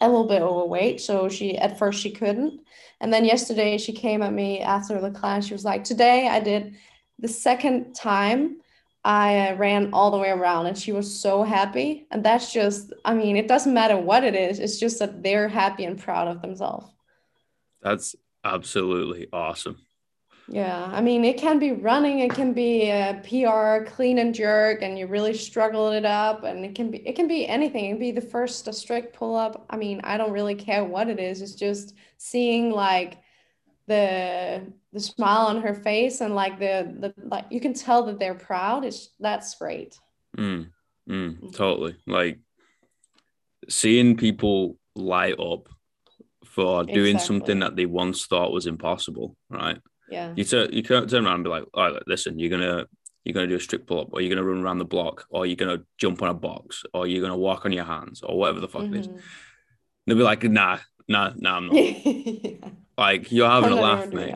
a 0.00 0.08
little 0.08 0.26
bit 0.26 0.42
overweight. 0.42 1.00
So 1.00 1.28
she 1.28 1.58
at 1.58 1.78
first 1.78 2.00
she 2.00 2.10
couldn't. 2.10 2.60
And 3.00 3.12
then 3.12 3.24
yesterday 3.24 3.78
she 3.78 3.92
came 3.92 4.22
at 4.22 4.32
me 4.32 4.60
after 4.60 5.00
the 5.00 5.10
class. 5.10 5.46
She 5.46 5.54
was 5.54 5.64
like, 5.64 5.84
Today 5.84 6.28
I 6.28 6.40
did 6.40 6.76
the 7.18 7.28
second 7.28 7.94
time 7.94 8.60
I 9.04 9.48
uh, 9.48 9.56
ran 9.56 9.90
all 9.92 10.10
the 10.10 10.18
way 10.18 10.30
around 10.30 10.66
and 10.66 10.76
she 10.76 10.92
was 10.92 11.12
so 11.12 11.42
happy. 11.42 12.06
And 12.10 12.24
that's 12.24 12.52
just, 12.52 12.92
I 13.04 13.14
mean, 13.14 13.36
it 13.36 13.48
doesn't 13.48 13.72
matter 13.72 13.96
what 13.96 14.24
it 14.24 14.34
is, 14.34 14.58
it's 14.58 14.78
just 14.78 14.98
that 14.98 15.22
they're 15.22 15.48
happy 15.48 15.84
and 15.84 15.98
proud 15.98 16.28
of 16.28 16.42
themselves. 16.42 16.86
That's 17.82 18.14
absolutely 18.44 19.28
awesome. 19.32 19.78
Yeah, 20.52 20.90
I 20.92 21.00
mean, 21.00 21.24
it 21.24 21.38
can 21.38 21.60
be 21.60 21.70
running, 21.70 22.18
it 22.18 22.32
can 22.32 22.52
be 22.52 22.90
uh, 22.90 23.14
a 23.14 23.20
PR 23.20 23.88
clean 23.88 24.18
and 24.18 24.34
jerk, 24.34 24.82
and 24.82 24.98
you 24.98 25.06
really 25.06 25.32
struggle 25.32 25.92
it 25.92 26.04
up, 26.04 26.42
and 26.42 26.64
it 26.64 26.74
can 26.74 26.90
be 26.90 27.06
it 27.06 27.14
can 27.14 27.28
be 27.28 27.46
anything. 27.46 27.84
It 27.84 27.88
can 27.90 27.98
be 28.00 28.10
the 28.10 28.20
first 28.20 28.72
strict 28.74 29.14
pull 29.14 29.36
up. 29.36 29.64
I 29.70 29.76
mean, 29.76 30.00
I 30.02 30.16
don't 30.16 30.32
really 30.32 30.56
care 30.56 30.84
what 30.84 31.08
it 31.08 31.20
is. 31.20 31.40
It's 31.40 31.54
just 31.54 31.94
seeing 32.16 32.72
like 32.72 33.18
the 33.86 34.62
the 34.92 35.00
smile 35.00 35.46
on 35.46 35.62
her 35.62 35.74
face 35.74 36.20
and 36.20 36.34
like 36.34 36.58
the 36.58 36.94
the 36.98 37.14
like 37.26 37.46
you 37.50 37.60
can 37.60 37.74
tell 37.74 38.04
that 38.04 38.18
they're 38.18 38.34
proud. 38.34 38.84
It's 38.84 39.10
that's 39.18 39.54
great. 39.56 39.98
Mm, 40.36 40.70
mm, 41.08 41.54
totally. 41.54 41.96
Like 42.06 42.38
seeing 43.68 44.16
people 44.16 44.76
light 44.94 45.38
up 45.38 45.68
for 46.44 46.84
doing 46.84 47.16
exactly. 47.16 47.26
something 47.26 47.58
that 47.60 47.76
they 47.76 47.86
once 47.86 48.26
thought 48.26 48.52
was 48.52 48.66
impossible, 48.66 49.36
right? 49.48 49.78
Yeah. 50.10 50.32
You 50.36 50.44
turn 50.44 50.72
you 50.72 50.82
can't 50.82 51.08
turn 51.08 51.26
around 51.26 51.36
and 51.36 51.44
be 51.44 51.50
like, 51.50 51.64
all 51.74 51.92
right, 51.92 52.02
listen, 52.06 52.38
you're 52.38 52.50
gonna 52.50 52.86
you're 53.24 53.34
gonna 53.34 53.46
do 53.46 53.56
a 53.56 53.60
strict 53.60 53.86
pull 53.86 54.00
up, 54.00 54.08
or 54.12 54.20
you're 54.20 54.34
gonna 54.34 54.46
run 54.46 54.62
around 54.62 54.78
the 54.78 54.84
block, 54.84 55.26
or 55.30 55.46
you're 55.46 55.56
gonna 55.56 55.82
jump 55.98 56.22
on 56.22 56.28
a 56.28 56.34
box, 56.34 56.82
or 56.92 57.06
you're 57.06 57.22
gonna 57.22 57.36
walk 57.36 57.64
on 57.64 57.72
your 57.72 57.84
hands, 57.84 58.22
or 58.22 58.38
whatever 58.38 58.60
the 58.60 58.68
fuck 58.68 58.82
mm-hmm. 58.82 58.94
it 58.94 59.00
is. 59.00 59.08
Mm-hmm. 59.08 59.18
They'll 60.06 60.16
be 60.16 60.22
like, 60.22 60.42
nah, 60.44 60.78
nah, 61.06 61.32
nah, 61.36 61.56
I'm 61.56 61.66
not. 61.66 61.76
yeah. 61.76 62.52
Like 63.00 63.32
you're 63.32 63.50
having 63.50 63.72
I'm 63.72 63.78
a 63.78 63.80
laugh, 63.80 64.08
mate. 64.08 64.34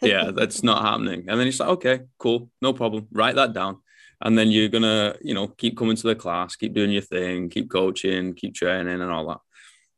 yeah, 0.00 0.30
that's 0.34 0.62
not 0.62 0.82
happening. 0.82 1.26
And 1.28 1.38
then 1.38 1.46
it's 1.46 1.60
like, 1.60 1.68
okay, 1.70 2.00
cool, 2.18 2.50
no 2.62 2.72
problem. 2.72 3.08
Write 3.12 3.34
that 3.34 3.52
down. 3.52 3.78
And 4.22 4.38
then 4.38 4.50
you're 4.50 4.68
gonna, 4.68 5.16
you 5.20 5.34
know, 5.34 5.48
keep 5.48 5.76
coming 5.76 5.96
to 5.96 6.06
the 6.06 6.14
class, 6.14 6.56
keep 6.56 6.72
doing 6.72 6.92
your 6.92 7.02
thing, 7.02 7.50
keep 7.50 7.68
coaching, 7.68 8.32
keep 8.32 8.54
training, 8.54 9.02
and 9.02 9.10
all 9.10 9.28
that 9.28 9.38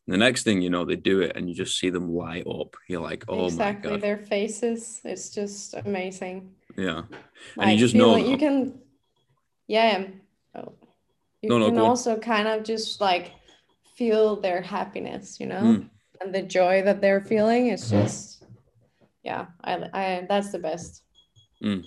the 0.06 0.16
next 0.16 0.44
thing 0.44 0.62
you 0.62 0.70
know, 0.70 0.84
they 0.84 0.96
do 0.96 1.20
it 1.20 1.32
and 1.34 1.48
you 1.48 1.54
just 1.54 1.78
see 1.78 1.90
them 1.90 2.14
light 2.14 2.46
up. 2.46 2.76
You're 2.88 3.00
like, 3.00 3.24
oh 3.28 3.46
exactly. 3.46 3.90
my 3.90 3.96
God. 3.96 4.02
Their 4.02 4.18
faces, 4.18 5.00
it's 5.04 5.30
just 5.30 5.74
amazing. 5.74 6.54
Yeah. 6.76 7.02
Like, 7.56 7.68
and 7.68 7.72
you 7.72 7.78
just 7.78 7.94
know 7.94 8.12
like 8.12 8.26
you 8.26 8.38
can, 8.38 8.78
yeah. 9.66 10.06
Oh. 10.54 10.74
You 11.42 11.50
no, 11.50 11.58
no, 11.58 11.68
can 11.68 11.78
also 11.78 12.16
kind 12.18 12.46
of 12.46 12.62
just 12.62 13.00
like 13.00 13.32
feel 13.96 14.40
their 14.40 14.62
happiness, 14.62 15.40
you 15.40 15.46
know, 15.46 15.60
mm. 15.60 15.88
And 16.20 16.34
the 16.34 16.42
joy 16.42 16.82
that 16.82 17.00
they're 17.00 17.20
feeling. 17.20 17.68
It's 17.68 17.90
just, 17.90 18.44
yeah, 19.22 19.46
I, 19.62 19.74
I 19.92 20.26
that's 20.28 20.52
the 20.52 20.58
best. 20.58 21.02
Mm. 21.62 21.84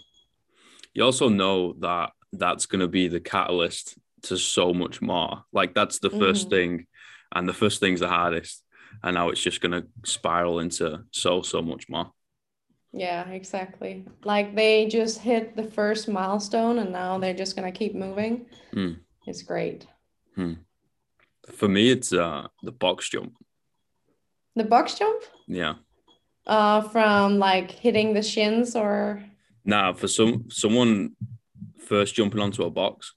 You 0.94 1.04
also 1.04 1.30
know 1.30 1.74
that 1.80 2.12
that's 2.34 2.66
going 2.66 2.82
to 2.82 2.88
be 2.88 3.08
the 3.08 3.20
catalyst 3.20 3.98
to 4.24 4.38
so 4.38 4.74
much 4.74 5.02
more. 5.02 5.44
Like 5.54 5.74
that's 5.74 6.00
the 6.00 6.10
1st 6.10 6.20
mm-hmm. 6.20 6.50
thing 6.50 6.88
and 7.34 7.48
the 7.48 7.54
first 7.54 7.80
thing's 7.80 8.00
the 8.00 8.08
hardest 8.08 8.64
and 9.04 9.16
now 9.16 9.30
it's 9.30 9.42
just 9.42 9.62
going 9.62 9.72
to 9.72 9.88
spiral 10.04 10.60
into 10.60 11.04
so 11.12 11.42
so 11.42 11.62
much 11.62 11.88
more 11.90 12.12
yeah 12.92 13.28
exactly 13.30 14.06
like 14.24 14.56
they 14.56 14.88
just 14.88 15.20
hit 15.20 15.56
the 15.56 15.64
first 15.64 16.08
milestone 16.08 16.80
and 16.80 16.92
now 16.92 17.18
they're 17.18 17.34
just 17.34 17.56
going 17.56 17.72
to 17.72 17.78
keep 17.78 17.94
moving 17.94 18.46
mm. 18.74 18.98
it's 19.28 19.44
great 19.44 19.86
hmm. 20.36 20.54
for 21.52 21.68
me 21.68 21.90
it's 21.92 22.12
uh 22.14 22.48
the 22.64 22.72
box 22.72 23.10
jump 23.10 23.34
the 24.56 24.64
box 24.64 24.98
jump? 24.98 25.24
Yeah. 25.48 25.76
Uh 26.46 26.82
from 26.82 27.40
like 27.40 27.72
hitting 27.72 28.14
the 28.14 28.24
shins 28.24 28.76
or? 28.76 29.24
Nah 29.66 29.94
for 29.94 30.08
some 30.08 30.50
someone 30.50 31.16
first 31.80 32.16
jumping 32.16 32.40
onto 32.40 32.64
a 32.64 32.70
box 32.70 33.16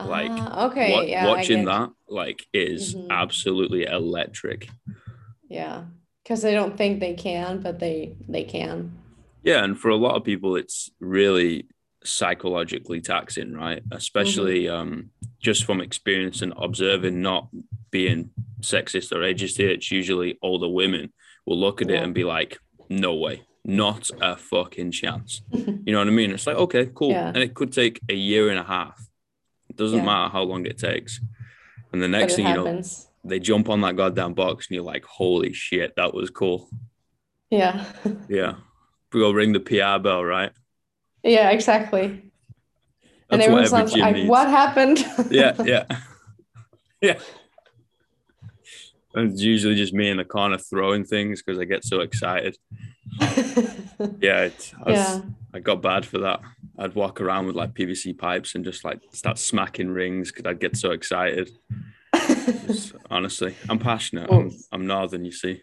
like 0.00 0.30
uh, 0.30 0.68
okay 0.70 0.92
wa- 0.92 1.02
yeah, 1.02 1.26
watching 1.26 1.64
that 1.64 1.90
like 2.08 2.46
is 2.52 2.94
mm-hmm. 2.94 3.10
absolutely 3.10 3.84
electric. 3.84 4.68
Yeah 5.48 5.84
because 6.22 6.40
they 6.42 6.54
don't 6.54 6.76
think 6.76 7.00
they 7.00 7.14
can 7.14 7.60
but 7.60 7.78
they 7.78 8.16
they 8.28 8.44
can. 8.44 8.96
Yeah 9.42 9.62
and 9.62 9.78
for 9.78 9.90
a 9.90 9.96
lot 9.96 10.16
of 10.16 10.24
people 10.24 10.56
it's 10.56 10.90
really 11.00 11.68
psychologically 12.02 13.00
taxing 13.00 13.54
right? 13.54 13.82
Especially 13.92 14.64
mm-hmm. 14.64 14.76
um 14.76 15.10
just 15.40 15.64
from 15.64 15.80
experience 15.80 16.42
and 16.42 16.52
observing 16.56 17.20
not 17.22 17.48
being 17.98 18.20
sexist 18.60 19.12
or 19.12 19.20
ageist 19.30 19.56
here 19.56 19.70
it's 19.70 19.90
usually 19.90 20.30
older 20.42 20.68
women 20.68 21.12
will 21.46 21.60
look 21.66 21.80
at 21.80 21.88
yeah. 21.88 21.96
it 21.96 22.04
and 22.04 22.14
be 22.14 22.24
like 22.24 22.58
no 22.88 23.12
way 23.14 23.36
not 23.64 24.10
a 24.20 24.36
fucking 24.36 24.90
chance 24.90 25.42
you 25.52 25.92
know 25.92 25.98
what 25.98 26.08
i 26.08 26.16
mean 26.20 26.30
it's 26.30 26.46
like 26.46 26.56
okay 26.56 26.84
cool 26.94 27.10
yeah. 27.10 27.28
and 27.28 27.38
it 27.46 27.54
could 27.54 27.72
take 27.72 27.98
a 28.08 28.18
year 28.30 28.50
and 28.50 28.58
a 28.58 28.68
half 28.76 28.98
it 29.74 29.78
doesn't 29.78 29.98
yeah. 29.98 30.04
matter 30.04 30.32
how 30.32 30.42
long 30.42 30.66
it 30.66 30.78
takes. 30.78 31.20
And 31.92 32.00
the 32.00 32.06
next 32.06 32.36
thing 32.36 32.46
happens. 32.46 33.08
you 33.24 33.28
know, 33.28 33.30
they 33.30 33.40
jump 33.40 33.68
on 33.68 33.80
that 33.80 33.96
goddamn 33.96 34.34
box 34.34 34.68
and 34.68 34.76
you're 34.76 34.84
like, 34.84 35.04
holy 35.04 35.52
shit, 35.52 35.96
that 35.96 36.14
was 36.14 36.30
cool. 36.30 36.68
Yeah. 37.50 37.84
yeah. 38.28 38.54
We 39.12 39.20
go 39.20 39.32
ring 39.32 39.52
the 39.52 39.60
PR 39.60 40.00
bell, 40.00 40.24
right? 40.24 40.52
Yeah, 41.24 41.50
exactly. 41.50 42.30
That's 43.02 43.14
and 43.30 43.42
everyone's 43.42 43.72
what 43.72 43.92
like, 43.92 44.14
needs. 44.14 44.28
what 44.28 44.48
happened? 44.48 45.04
yeah, 45.30 45.54
yeah. 45.64 45.84
Yeah. 47.00 47.18
It's 49.16 49.40
usually 49.40 49.76
just 49.76 49.94
me 49.94 50.10
in 50.10 50.16
the 50.16 50.24
corner 50.24 50.58
throwing 50.58 51.04
things 51.04 51.40
because 51.40 51.58
I 51.60 51.64
get 51.64 51.84
so 51.84 52.00
excited. 52.00 52.56
yeah, 54.18 54.48
I, 54.84 54.90
was, 54.90 54.98
yeah. 54.98 55.20
I 55.52 55.60
got 55.60 55.82
bad 55.82 56.04
for 56.04 56.18
that. 56.18 56.40
I'd 56.78 56.96
walk 56.96 57.20
around 57.20 57.46
with 57.46 57.54
like 57.54 57.74
PVC 57.74 58.18
pipes 58.18 58.56
and 58.56 58.64
just 58.64 58.84
like 58.84 59.00
start 59.12 59.38
smacking 59.38 59.88
rings 59.90 60.32
because 60.32 60.50
I'd 60.50 60.58
get 60.58 60.76
so 60.76 60.90
excited. 60.90 61.50
just, 62.66 62.94
honestly, 63.10 63.54
I'm 63.68 63.78
passionate. 63.78 64.28
I'm, 64.32 64.50
I'm 64.72 64.86
northern, 64.86 65.24
you 65.24 65.32
see. 65.32 65.62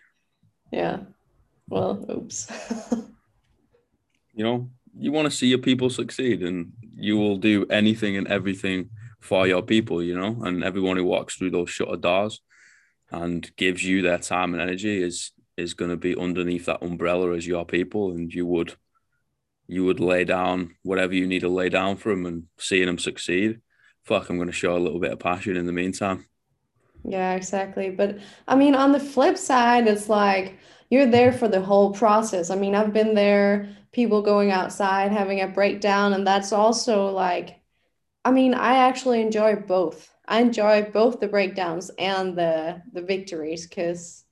Yeah. 0.71 0.99
Well, 1.67 2.05
oops. 2.09 2.49
you 4.33 4.45
know, 4.45 4.69
you 4.97 5.11
want 5.11 5.29
to 5.29 5.35
see 5.35 5.47
your 5.47 5.59
people 5.59 5.89
succeed 5.89 6.41
and 6.41 6.71
you 6.95 7.17
will 7.17 7.35
do 7.35 7.65
anything 7.69 8.15
and 8.15 8.27
everything 8.29 8.91
for 9.19 9.45
your 9.45 9.61
people, 9.61 10.01
you 10.01 10.17
know, 10.17 10.41
and 10.43 10.63
everyone 10.63 10.95
who 10.95 11.03
walks 11.03 11.35
through 11.35 11.51
those 11.51 11.69
shutter 11.69 11.97
doors 11.97 12.39
and 13.11 13.51
gives 13.57 13.83
you 13.83 14.01
their 14.01 14.17
time 14.17 14.53
and 14.53 14.61
energy 14.61 15.01
is 15.01 15.31
is 15.57 15.73
going 15.73 15.91
to 15.91 15.97
be 15.97 16.15
underneath 16.15 16.65
that 16.65 16.81
umbrella 16.81 17.33
as 17.35 17.45
your 17.45 17.65
people 17.65 18.11
and 18.11 18.33
you 18.33 18.45
would 18.45 18.75
you 19.67 19.85
would 19.85 19.99
lay 19.99 20.23
down 20.25 20.75
whatever 20.83 21.13
you 21.13 21.27
need 21.27 21.41
to 21.41 21.49
lay 21.49 21.69
down 21.69 21.95
for 21.95 22.09
them 22.09 22.25
and 22.25 22.43
seeing 22.59 22.85
them 22.87 22.97
succeed, 22.97 23.61
fuck, 24.03 24.29
I'm 24.29 24.35
going 24.35 24.47
to 24.47 24.53
show 24.53 24.75
a 24.75 24.79
little 24.79 24.99
bit 24.99 25.13
of 25.13 25.19
passion 25.19 25.55
in 25.55 25.65
the 25.65 25.71
meantime. 25.71 26.25
Yeah, 27.03 27.33
exactly. 27.33 27.89
But 27.89 28.19
I 28.47 28.55
mean, 28.55 28.75
on 28.75 28.91
the 28.91 28.99
flip 28.99 29.37
side, 29.37 29.87
it's 29.87 30.09
like 30.09 30.57
you're 30.89 31.07
there 31.07 31.31
for 31.33 31.47
the 31.47 31.61
whole 31.61 31.93
process. 31.93 32.49
I 32.49 32.55
mean, 32.55 32.75
I've 32.75 32.93
been 32.93 33.15
there, 33.15 33.69
people 33.91 34.21
going 34.21 34.51
outside, 34.51 35.11
having 35.11 35.41
a 35.41 35.47
breakdown, 35.47 36.13
and 36.13 36.25
that's 36.27 36.51
also 36.51 37.07
like, 37.07 37.59
I 38.25 38.31
mean, 38.31 38.53
I 38.55 38.77
actually 38.77 39.21
enjoy 39.21 39.55
both. 39.57 40.10
I 40.31 40.39
enjoy 40.39 40.89
both 40.93 41.19
the 41.19 41.27
breakdowns 41.27 41.91
and 41.99 42.37
the 42.37 42.81
the 42.93 43.01
victories 43.01 43.67
because 43.67 44.23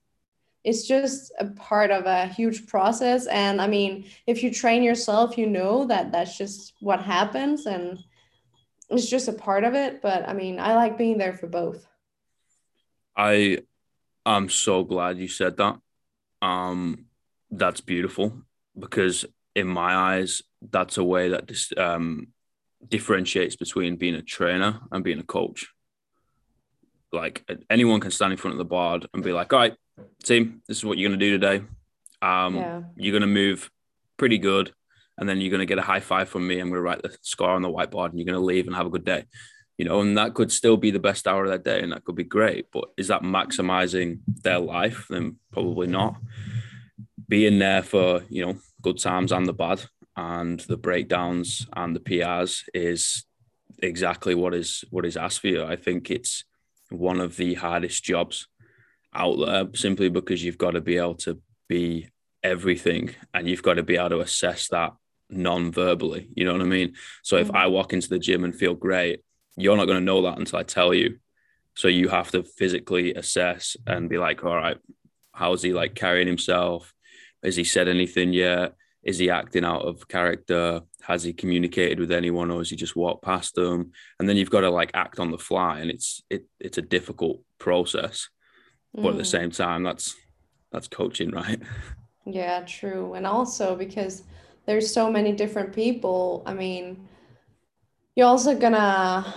it's 0.64 0.88
just 0.88 1.34
a 1.38 1.48
part 1.48 1.92
of 1.92 2.06
a 2.06 2.26
huge 2.28 2.68
process. 2.68 3.28
And 3.28 3.62
i 3.62 3.68
mean 3.68 4.06
if 4.26 4.42
you 4.42 4.50
train 4.54 4.82
yourself 4.82 5.38
you 5.38 5.46
know 5.46 5.86
that 5.88 6.14
that's 6.14 6.38
just 6.38 6.74
what 6.80 7.02
happens 7.02 7.66
and 7.66 8.00
it's 8.90 9.10
just 9.10 9.28
a 9.28 9.34
part 9.34 9.66
of 9.66 9.74
it. 9.76 10.02
But 10.02 10.28
i 10.28 10.32
mean 10.34 10.58
i 10.58 10.74
like 10.74 10.98
being 10.98 11.18
there 11.18 11.34
for 11.34 11.48
both. 11.48 11.86
I 13.18 13.60
i'm 14.26 14.48
so 14.50 14.86
glad 14.86 15.18
you 15.18 15.28
said 15.28 15.58
that. 15.58 15.76
Um 16.42 17.08
that's 17.52 17.82
beautiful 17.82 18.28
because 18.78 19.26
in 19.54 19.68
my 19.68 19.94
eyes 19.94 20.44
that's 20.62 20.98
a 20.98 21.04
way 21.04 21.28
that 21.30 21.46
dis- 21.48 21.74
um 21.78 22.28
differentiates 22.88 23.58
between 23.58 23.98
being 23.98 24.16
a 24.16 24.22
trainer 24.22 24.80
and 24.94 25.04
being 25.04 25.20
a 25.20 25.24
coach 25.38 25.68
like 27.12 27.44
anyone 27.70 28.00
can 28.00 28.12
stand 28.12 28.32
in 28.32 28.38
front 28.38 28.54
of 28.54 28.60
the 28.60 28.66
board 28.66 29.08
and 29.14 29.24
be 29.24 29.34
like 29.34 29.52
all 29.54 29.60
right 29.60 29.76
team, 30.24 30.62
this 30.68 30.78
is 30.78 30.86
what 30.86 30.98
you're 30.98 31.10
going 31.10 31.20
to 31.20 31.26
do 31.26 31.38
today. 31.38 31.66
Um, 32.22 32.56
yeah. 32.56 32.82
You're 32.96 33.12
going 33.12 33.22
to 33.22 33.28
move 33.28 33.70
pretty 34.18 34.38
good. 34.38 34.74
And 35.18 35.28
then 35.28 35.42
you're 35.42 35.50
going 35.50 35.60
to 35.60 35.66
get 35.66 35.78
a 35.78 35.84
high 35.84 36.00
five 36.00 36.30
from 36.30 36.48
me. 36.48 36.60
I'm 36.60 36.70
going 36.70 36.78
to 36.78 36.82
write 36.82 37.02
the 37.02 37.16
score 37.22 37.50
on 37.50 37.62
the 37.62 37.70
whiteboard 37.70 38.10
and 38.10 38.20
you're 38.20 38.26
going 38.26 38.40
to 38.40 38.46
leave 38.46 38.68
and 38.68 38.76
have 38.76 38.86
a 38.86 38.92
good 38.92 39.04
day. 39.04 39.26
You 39.78 39.86
know, 39.86 40.02
and 40.02 40.18
that 40.18 40.34
could 40.34 40.52
still 40.52 40.78
be 40.78 40.92
the 40.92 41.00
best 41.00 41.28
hour 41.28 41.46
of 41.46 41.52
that 41.52 41.64
day 41.64 41.82
and 41.82 41.92
that 41.92 42.04
could 42.04 42.16
be 42.16 42.24
great. 42.24 42.68
But 42.72 42.86
is 42.98 43.08
that 43.08 43.22
maximizing 43.22 44.20
their 44.44 44.60
life? 44.60 45.08
Then 45.10 45.38
probably 45.52 45.88
not. 45.88 46.16
Being 47.28 47.60
there 47.60 47.84
for, 47.84 48.24
you 48.30 48.46
know, 48.46 48.58
good 48.82 49.00
times 49.00 49.32
and 49.32 49.46
the 49.46 49.54
bad 49.54 49.84
and 50.16 50.60
the 50.62 50.78
breakdowns 50.78 51.68
and 51.74 51.96
the 51.96 52.00
PRs 52.02 52.64
is 52.74 53.26
exactly 53.82 54.36
what 54.36 54.54
is 54.54 54.84
what 54.90 55.06
is 55.06 55.16
asked 55.16 55.42
for 55.42 55.48
you. 55.48 55.64
I 55.64 55.78
think 55.78 56.12
it's 56.12 56.44
one 56.90 57.20
of 57.20 57.38
the 57.38 57.54
hardest 57.56 58.04
jobs 58.04 58.48
out 59.14 59.38
there 59.38 59.68
simply 59.74 60.10
because 60.10 60.44
you've 60.44 60.58
got 60.58 60.72
to 60.72 60.82
be 60.82 60.98
able 60.98 61.16
to 61.16 61.40
be 61.68 62.08
everything 62.44 63.16
and 63.34 63.48
you've 63.48 63.64
got 63.64 63.76
to 63.76 63.84
be 63.84 63.98
able 63.98 64.10
to 64.10 64.20
assess 64.20 64.68
that 64.70 64.94
non-verbally. 65.30 66.30
You 66.36 66.46
know 66.46 66.54
what 66.54 66.62
I 66.62 66.66
mean? 66.66 66.96
So 67.24 67.38
if 67.38 67.50
mm. 67.50 67.56
I 67.56 67.68
walk 67.68 67.94
into 67.94 68.10
the 68.10 68.20
gym 68.20 68.44
and 68.44 68.56
feel 68.56 68.74
great, 68.74 69.22
you're 69.56 69.78
not 69.78 69.86
going 69.86 70.00
to 70.00 70.04
know 70.04 70.24
that 70.24 70.38
until 70.38 70.60
I 70.60 70.64
tell 70.64 70.94
you. 70.94 71.20
So 71.76 71.88
you 71.88 72.10
have 72.10 72.32
to 72.32 72.44
physically 72.44 73.14
assess 73.14 73.78
and 73.86 74.10
be 74.10 74.18
like, 74.18 74.44
all 74.44 74.56
right, 74.56 74.78
how's 75.34 75.62
he 75.62 75.74
like 75.74 75.96
carrying 75.96 76.28
himself? 76.28 76.94
Has 77.44 77.56
he 77.56 77.64
said 77.64 77.88
anything 77.88 78.34
yet? 78.34 78.74
Is 79.04 79.18
he 79.18 79.30
acting 79.30 79.64
out 79.64 79.84
of 79.84 80.08
character? 80.08 80.82
Has 81.02 81.24
he 81.24 81.34
communicated 81.34 82.00
with 82.00 82.12
anyone 82.12 82.52
or 82.52 82.58
has 82.60 82.70
he 82.70 82.76
just 82.76 82.96
walked 82.96 83.24
past 83.24 83.56
them? 83.56 83.92
And 84.20 84.28
then 84.28 84.36
you've 84.36 84.50
got 84.50 84.62
to 84.62 84.70
like 84.70 84.92
act 84.94 85.20
on 85.20 85.32
the 85.32 85.38
fly 85.38 85.80
and 85.80 85.90
it's 85.90 86.22
it 86.30 86.46
it's 86.60 86.78
a 86.78 86.82
difficult 86.84 87.42
process. 87.60 88.30
Mm. 88.96 89.04
But 89.04 89.10
at 89.12 89.18
the 89.18 89.24
mm. 89.24 89.28
same 89.28 89.52
time, 89.52 89.84
that's 89.84 90.16
that's 90.72 90.88
coaching, 90.88 91.32
right? 91.32 91.62
Yeah, 92.26 92.64
true. 92.66 93.14
And 93.14 93.26
also 93.26 93.76
because 93.76 94.24
there's 94.66 94.94
so 94.94 95.10
many 95.10 95.32
different 95.32 95.74
people, 95.74 96.44
I 96.46 96.54
mean, 96.54 97.08
you're 98.16 98.28
also 98.28 98.56
gonna 98.56 99.34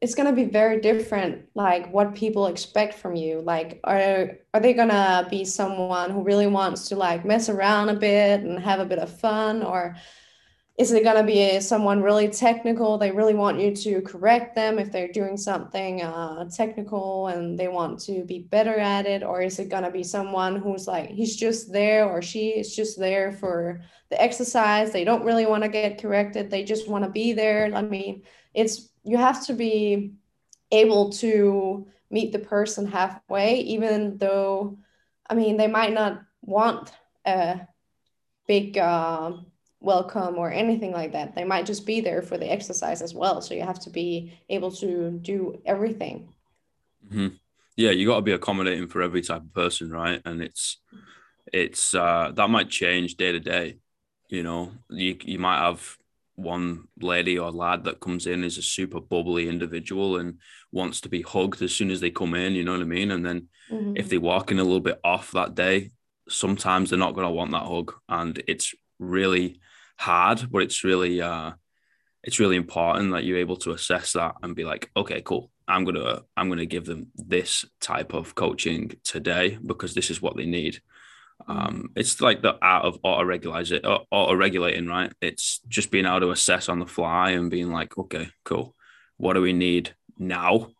it's 0.00 0.14
going 0.14 0.28
to 0.28 0.34
be 0.34 0.50
very 0.50 0.80
different 0.80 1.46
like 1.54 1.90
what 1.92 2.14
people 2.14 2.46
expect 2.46 2.94
from 2.94 3.16
you. 3.16 3.40
Like 3.40 3.80
are 3.84 4.38
are 4.52 4.60
they 4.60 4.72
going 4.72 4.88
to 4.88 5.26
be 5.30 5.44
someone 5.44 6.10
who 6.10 6.22
really 6.22 6.46
wants 6.46 6.88
to 6.88 6.96
like 6.96 7.24
mess 7.24 7.48
around 7.48 7.88
a 7.88 7.94
bit 7.94 8.40
and 8.40 8.58
have 8.58 8.80
a 8.80 8.84
bit 8.86 8.98
of 8.98 9.20
fun? 9.20 9.62
Or 9.62 9.96
is 10.78 10.92
it 10.92 11.04
going 11.04 11.16
to 11.16 11.22
be 11.22 11.58
someone 11.60 12.02
really 12.02 12.28
technical? 12.28 12.98
They 12.98 13.10
really 13.10 13.32
want 13.32 13.58
you 13.58 13.74
to 13.74 14.02
correct 14.02 14.54
them 14.54 14.78
if 14.78 14.92
they're 14.92 15.10
doing 15.10 15.38
something 15.38 16.02
uh, 16.02 16.50
technical 16.50 17.28
and 17.28 17.58
they 17.58 17.68
want 17.68 17.98
to 18.00 18.24
be 18.24 18.40
better 18.40 18.74
at 18.74 19.06
it? 19.06 19.22
Or 19.22 19.40
is 19.40 19.58
it 19.58 19.70
going 19.70 19.84
to 19.84 19.90
be 19.90 20.02
someone 20.02 20.56
who's 20.56 20.86
like 20.86 21.10
he's 21.10 21.36
just 21.36 21.72
there 21.72 22.06
or 22.06 22.20
she 22.20 22.50
is 22.50 22.76
just 22.76 22.98
there 22.98 23.32
for 23.32 23.80
the 24.10 24.20
exercise? 24.20 24.92
They 24.92 25.04
don't 25.04 25.24
really 25.24 25.46
want 25.46 25.62
to 25.62 25.70
get 25.70 26.00
corrected. 26.00 26.50
They 26.50 26.62
just 26.62 26.88
want 26.88 27.04
to 27.04 27.10
be 27.10 27.32
there. 27.32 27.70
I 27.74 27.80
mean 27.80 28.22
it's 28.56 28.88
you 29.04 29.18
have 29.18 29.46
to 29.46 29.52
be 29.52 30.14
able 30.72 31.10
to 31.10 31.86
meet 32.10 32.32
the 32.32 32.38
person 32.38 32.86
halfway, 32.86 33.60
even 33.60 34.16
though, 34.18 34.78
I 35.28 35.34
mean, 35.34 35.56
they 35.56 35.66
might 35.68 35.92
not 35.92 36.22
want 36.40 36.90
a 37.24 37.60
big 38.48 38.78
uh, 38.78 39.32
welcome 39.80 40.38
or 40.38 40.50
anything 40.50 40.92
like 40.92 41.12
that. 41.12 41.34
They 41.34 41.44
might 41.44 41.66
just 41.66 41.84
be 41.84 42.00
there 42.00 42.22
for 42.22 42.38
the 42.38 42.50
exercise 42.50 43.02
as 43.02 43.14
well. 43.14 43.40
So 43.42 43.54
you 43.54 43.62
have 43.62 43.80
to 43.80 43.90
be 43.90 44.32
able 44.48 44.72
to 44.72 45.10
do 45.20 45.60
everything. 45.66 46.32
Mm-hmm. 47.06 47.28
Yeah, 47.76 47.90
you 47.90 48.06
got 48.06 48.16
to 48.16 48.22
be 48.22 48.32
accommodating 48.32 48.88
for 48.88 49.02
every 49.02 49.20
type 49.20 49.42
of 49.42 49.52
person, 49.52 49.90
right? 49.90 50.22
And 50.24 50.42
it's 50.42 50.78
it's 51.52 51.94
uh, 51.94 52.32
that 52.34 52.48
might 52.48 52.70
change 52.70 53.16
day 53.16 53.32
to 53.32 53.40
day. 53.40 53.78
You 54.28 54.42
know, 54.42 54.72
you 54.88 55.16
you 55.22 55.38
might 55.38 55.58
have 55.58 55.96
one 56.36 56.84
lady 57.00 57.38
or 57.38 57.50
lad 57.50 57.84
that 57.84 58.00
comes 58.00 58.26
in 58.26 58.44
is 58.44 58.58
a 58.58 58.62
super 58.62 59.00
bubbly 59.00 59.48
individual 59.48 60.18
and 60.18 60.38
wants 60.70 61.00
to 61.00 61.08
be 61.08 61.22
hugged 61.22 61.62
as 61.62 61.74
soon 61.74 61.90
as 61.90 62.00
they 62.00 62.10
come 62.10 62.34
in, 62.34 62.54
you 62.54 62.62
know 62.62 62.72
what 62.72 62.82
I 62.82 62.84
mean? 62.84 63.10
And 63.10 63.24
then 63.24 63.48
mm-hmm. 63.70 63.96
if 63.96 64.08
they 64.08 64.18
walk 64.18 64.50
in 64.50 64.58
a 64.58 64.64
little 64.64 64.80
bit 64.80 65.00
off 65.02 65.32
that 65.32 65.54
day, 65.54 65.90
sometimes 66.28 66.90
they're 66.90 66.98
not 66.98 67.14
going 67.14 67.26
to 67.26 67.32
want 67.32 67.52
that 67.52 67.64
hug. 67.64 67.94
And 68.08 68.42
it's 68.46 68.74
really 68.98 69.60
hard, 69.98 70.46
but 70.50 70.62
it's 70.62 70.84
really, 70.84 71.20
uh, 71.20 71.52
it's 72.22 72.38
really 72.38 72.56
important 72.56 73.12
that 73.12 73.24
you're 73.24 73.38
able 73.38 73.56
to 73.56 73.72
assess 73.72 74.12
that 74.12 74.34
and 74.42 74.54
be 74.54 74.64
like, 74.64 74.90
okay, 74.96 75.22
cool. 75.22 75.50
I'm 75.68 75.84
gonna 75.84 76.22
I'm 76.36 76.48
gonna 76.48 76.66
give 76.66 76.84
them 76.84 77.08
this 77.16 77.64
type 77.80 78.14
of 78.14 78.36
coaching 78.36 78.92
today 79.02 79.58
because 79.64 79.94
this 79.94 80.10
is 80.10 80.22
what 80.22 80.36
they 80.36 80.46
need. 80.46 80.80
Um, 81.46 81.90
it's 81.96 82.20
like 82.20 82.42
the 82.42 82.56
art 82.60 82.84
of 82.84 82.98
auto 83.02 83.24
regulating, 83.24 83.84
auto 83.84 84.34
regulating, 84.34 84.86
right? 84.86 85.12
It's 85.20 85.60
just 85.68 85.90
being 85.90 86.06
able 86.06 86.20
to 86.20 86.30
assess 86.30 86.68
on 86.68 86.78
the 86.78 86.86
fly 86.86 87.30
and 87.30 87.50
being 87.50 87.70
like, 87.70 87.96
okay, 87.96 88.28
cool. 88.44 88.74
What 89.16 89.34
do 89.34 89.42
we 89.42 89.52
need 89.52 89.94
now? 90.18 90.70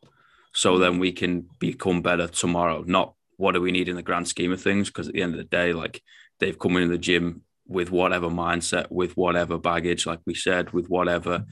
So 0.53 0.79
then 0.79 0.99
we 0.99 1.13
can 1.13 1.49
become 1.59 2.03
better 2.03 2.27
tomorrow. 2.27 2.83
Not 2.87 3.15
what 3.37 3.53
do 3.53 3.61
we 3.61 3.73
need 3.73 3.89
in 3.89 3.97
the 3.97 4.03
grand 4.03 4.29
scheme 4.29 4.53
of 4.53 4.61
things? 4.61 4.89
Because 4.89 5.09
at 5.09 5.15
the 5.15 5.23
end 5.23 5.35
of 5.35 5.39
the 5.39 5.45
day, 5.45 5.73
like 5.73 6.03
they've 6.41 6.59
come 6.59 6.77
into 6.77 6.89
the 6.89 6.99
gym 6.99 7.43
with 7.67 7.91
whatever 7.91 8.29
mindset, 8.29 8.91
with 8.91 9.17
whatever 9.17 9.59
baggage, 9.59 10.07
like 10.07 10.21
we 10.27 10.35
said, 10.35 10.71
with 10.73 10.89
whatever 10.89 11.45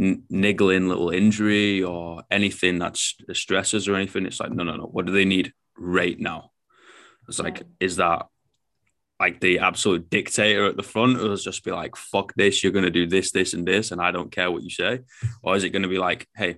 n- 0.00 0.22
niggling 0.30 0.88
little 0.88 1.10
injury 1.10 1.82
or 1.82 2.22
anything 2.30 2.78
that's 2.78 3.16
stresses 3.32 3.88
or 3.88 3.96
anything. 3.96 4.26
It's 4.26 4.40
like, 4.40 4.52
no, 4.52 4.62
no, 4.62 4.76
no. 4.76 4.84
What 4.84 5.06
do 5.06 5.12
they 5.12 5.24
need 5.24 5.52
right 5.76 6.18
now? 6.18 6.50
It's 7.28 7.38
like, 7.38 7.62
is 7.80 7.96
that 7.96 8.26
like 9.22 9.38
the 9.38 9.60
absolute 9.60 10.10
dictator 10.10 10.66
at 10.66 10.76
the 10.76 10.82
front 10.82 11.16
who'll 11.16 11.36
just 11.36 11.62
be 11.62 11.70
like, 11.70 11.94
fuck 11.94 12.34
this, 12.34 12.64
you're 12.64 12.72
going 12.72 12.84
to 12.84 12.90
do 12.90 13.06
this, 13.06 13.30
this, 13.30 13.54
and 13.54 13.64
this, 13.64 13.92
and 13.92 14.02
I 14.02 14.10
don't 14.10 14.32
care 14.32 14.50
what 14.50 14.64
you 14.64 14.70
say? 14.70 14.98
Or 15.44 15.54
is 15.54 15.62
it 15.62 15.70
going 15.70 15.84
to 15.84 15.88
be 15.88 15.98
like, 15.98 16.26
hey, 16.34 16.56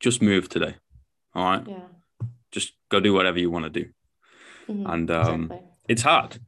just 0.00 0.20
move 0.20 0.50
today? 0.50 0.74
All 1.34 1.44
right. 1.46 1.66
Yeah. 1.66 1.78
Just 2.52 2.74
go 2.90 3.00
do 3.00 3.14
whatever 3.14 3.38
you 3.38 3.50
want 3.50 3.64
to 3.64 3.70
do. 3.70 3.88
Mm-hmm. 4.68 4.86
And 4.86 5.10
um, 5.10 5.42
exactly. 5.44 5.68
it's 5.88 6.02
hard. 6.02 6.38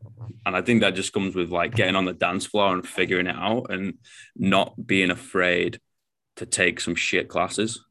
And 0.45 0.55
I 0.55 0.61
think 0.61 0.83
that 0.83 0.95
just 0.95 1.15
comes 1.15 1.35
with 1.35 1.51
like 1.51 1.75
getting 1.75 1.97
on 1.97 2.05
the 2.05 2.13
dance 2.13 2.45
floor 2.45 2.75
and 2.75 2.87
figuring 2.87 3.27
it 3.27 3.37
out 3.37 3.71
and 3.71 3.95
not 4.37 4.75
being 4.87 5.11
afraid 5.11 5.81
to 6.37 6.45
take 6.45 6.81
some 6.81 6.95
shit 6.95 7.29
classes. 7.31 7.83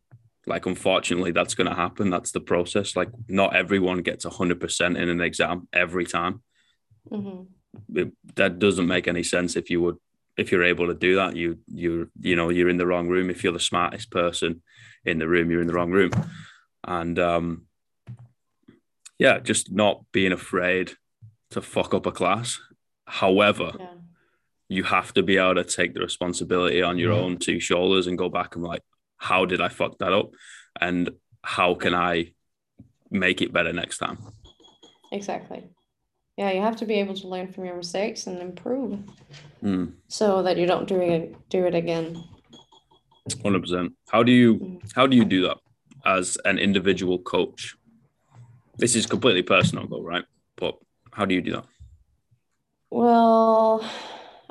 Like, 0.45 0.67
unfortunately, 0.67 1.32
that's 1.32 1.56
going 1.56 1.67
to 1.67 1.75
happen. 1.75 2.12
That's 2.12 2.32
the 2.32 2.41
process. 2.41 2.95
Like, 2.95 3.10
not 3.28 3.56
everyone 3.56 4.04
gets 4.04 4.23
100% 4.23 4.86
in 4.86 5.10
an 5.10 5.19
exam 5.19 5.67
every 5.73 6.06
time. 6.06 6.43
Mm-hmm. 7.12 7.98
It, 7.98 8.12
that 8.36 8.60
doesn't 8.60 8.88
make 8.88 9.08
any 9.08 9.24
sense 9.24 9.56
if 9.56 9.70
you 9.70 9.82
would 9.82 9.98
if 10.38 10.52
you're 10.52 10.63
able 10.63 10.88
to 10.88 10.94
do 10.94 11.15
that. 11.15 11.36
You 11.36 11.60
you 11.68 12.10
you 12.20 12.36
know 12.36 12.50
you're 12.50 12.70
in 12.70 12.78
the 12.78 12.88
wrong 12.88 13.08
room 13.08 13.30
if 13.30 13.44
you're 13.44 13.54
the 13.54 13.60
smartest 13.60 14.12
person 14.12 14.62
in 15.04 15.20
the 15.20 15.28
room 15.28 15.52
you're 15.52 15.62
in 15.62 15.68
the 15.68 15.74
wrong 15.74 15.91
room. 15.91 16.12
And 16.84 17.18
um 17.20 17.63
yeah 19.18 19.39
just 19.39 19.72
not 19.72 20.04
being 20.12 20.32
afraid 20.32 20.94
to 21.52 21.62
fuck 21.62 21.94
up 21.94 22.06
a 22.06 22.12
class. 22.12 22.60
However 23.08 23.72
yeah. 23.80 23.88
you 24.68 24.84
have 24.84 25.13
to 25.13 25.24
be 25.24 25.38
able 25.38 25.56
to 25.56 25.63
take 25.63 25.94
the 25.94 26.02
responsibility 26.02 26.82
on 26.82 26.98
your 26.98 27.12
own 27.12 27.38
two 27.38 27.60
shoulders 27.60 28.08
and 28.08 28.18
go 28.18 28.30
back 28.30 28.56
and 28.56 28.63
like 28.63 28.82
how 29.18 29.46
did 29.46 29.62
i 29.62 29.70
fuck 29.70 29.98
that 30.00 30.13
up? 30.13 30.32
And 30.80 31.12
how 31.44 31.76
can 31.76 31.94
i 31.94 32.34
make 33.12 33.41
it 33.41 33.54
better 33.54 33.72
next 33.72 34.00
time? 34.00 34.18
Exactly 35.12 35.70
yeah 36.38 36.52
you 36.52 36.62
have 36.62 36.76
to 36.76 36.86
be 36.86 36.95
able 36.95 37.13
to 37.15 37.28
learn 37.28 37.52
from 37.52 37.65
your 37.65 37.76
mistakes 37.76 38.28
and 38.28 38.39
improve 38.39 39.00
mm. 39.63 39.91
so 40.08 40.43
that 40.43 40.58
you 40.58 40.65
don't 40.65 40.88
do 40.88 41.00
it 41.00 41.36
do 41.50 41.65
it 41.65 41.76
again. 41.76 42.24
100% 43.30 43.91
how 44.10 44.21
do 44.21 44.32
you 44.32 44.56
mm. 44.56 44.93
how 44.93 45.08
do 45.08 45.17
you 45.17 45.26
do 45.26 45.41
that 45.41 45.58
as 46.06 46.38
an 46.45 46.60
individual 46.60 47.19
coach? 47.19 47.76
This 48.78 48.95
is 48.95 49.06
completely 49.06 49.43
personal 49.43 49.88
though 49.88 50.04
right? 50.04 50.26
But 50.58 50.78
how 51.12 51.26
do 51.26 51.34
you 51.36 51.41
do 51.41 51.54
that? 51.54 51.65
Well 52.89 53.89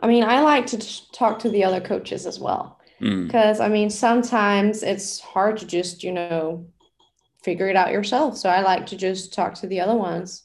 i 0.00 0.06
mean 0.06 0.24
i 0.24 0.40
like 0.40 0.66
to 0.66 1.10
talk 1.12 1.38
to 1.40 1.50
the 1.50 1.64
other 1.64 1.80
coaches 1.80 2.26
as 2.26 2.38
well. 2.40 2.80
Because 2.98 3.58
mm. 3.58 3.64
i 3.64 3.68
mean 3.68 3.90
sometimes 3.90 4.82
it's 4.82 5.20
hard 5.20 5.58
to 5.58 5.66
just 5.66 6.02
you 6.02 6.12
know 6.12 6.66
figure 7.42 7.68
it 7.68 7.76
out 7.76 7.92
yourself. 7.92 8.38
So 8.38 8.48
i 8.48 8.62
like 8.62 8.86
to 8.86 8.96
just 8.96 9.34
talk 9.34 9.54
to 9.56 9.66
the 9.66 9.80
other 9.80 9.94
ones 9.94 10.43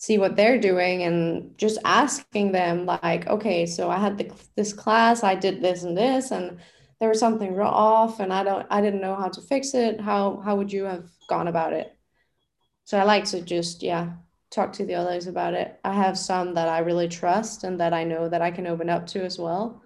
see 0.00 0.16
what 0.16 0.34
they're 0.34 0.58
doing 0.58 1.02
and 1.02 1.56
just 1.58 1.78
asking 1.84 2.52
them 2.52 2.86
like 2.86 3.26
okay 3.26 3.66
so 3.66 3.90
i 3.90 3.98
had 3.98 4.16
the, 4.16 4.32
this 4.56 4.72
class 4.72 5.22
i 5.22 5.34
did 5.34 5.60
this 5.60 5.82
and 5.82 5.96
this 5.96 6.30
and 6.30 6.58
there 7.00 7.10
was 7.10 7.20
something 7.20 7.58
off 7.60 8.18
and 8.18 8.32
i 8.32 8.42
don't 8.42 8.66
i 8.70 8.80
didn't 8.80 9.02
know 9.02 9.14
how 9.14 9.28
to 9.28 9.40
fix 9.40 9.74
it. 9.74 10.00
How 10.00 10.40
how 10.44 10.56
would 10.56 10.72
you 10.72 10.84
have 10.84 11.04
gone 11.28 11.48
about 11.48 11.72
it? 11.72 11.96
So 12.84 12.98
i 12.98 13.04
like 13.04 13.24
to 13.26 13.40
just 13.40 13.82
yeah 13.82 14.12
talk 14.50 14.72
to 14.74 14.84
the 14.84 14.94
others 14.94 15.26
about 15.26 15.54
it. 15.54 15.78
I 15.84 15.92
have 15.92 16.18
some 16.18 16.54
that 16.54 16.68
i 16.68 16.78
really 16.80 17.08
trust 17.08 17.64
and 17.64 17.80
that 17.80 17.92
i 17.92 18.04
know 18.04 18.28
that 18.28 18.42
i 18.42 18.50
can 18.50 18.66
open 18.66 18.90
up 18.90 19.06
to 19.08 19.22
as 19.24 19.38
well. 19.38 19.82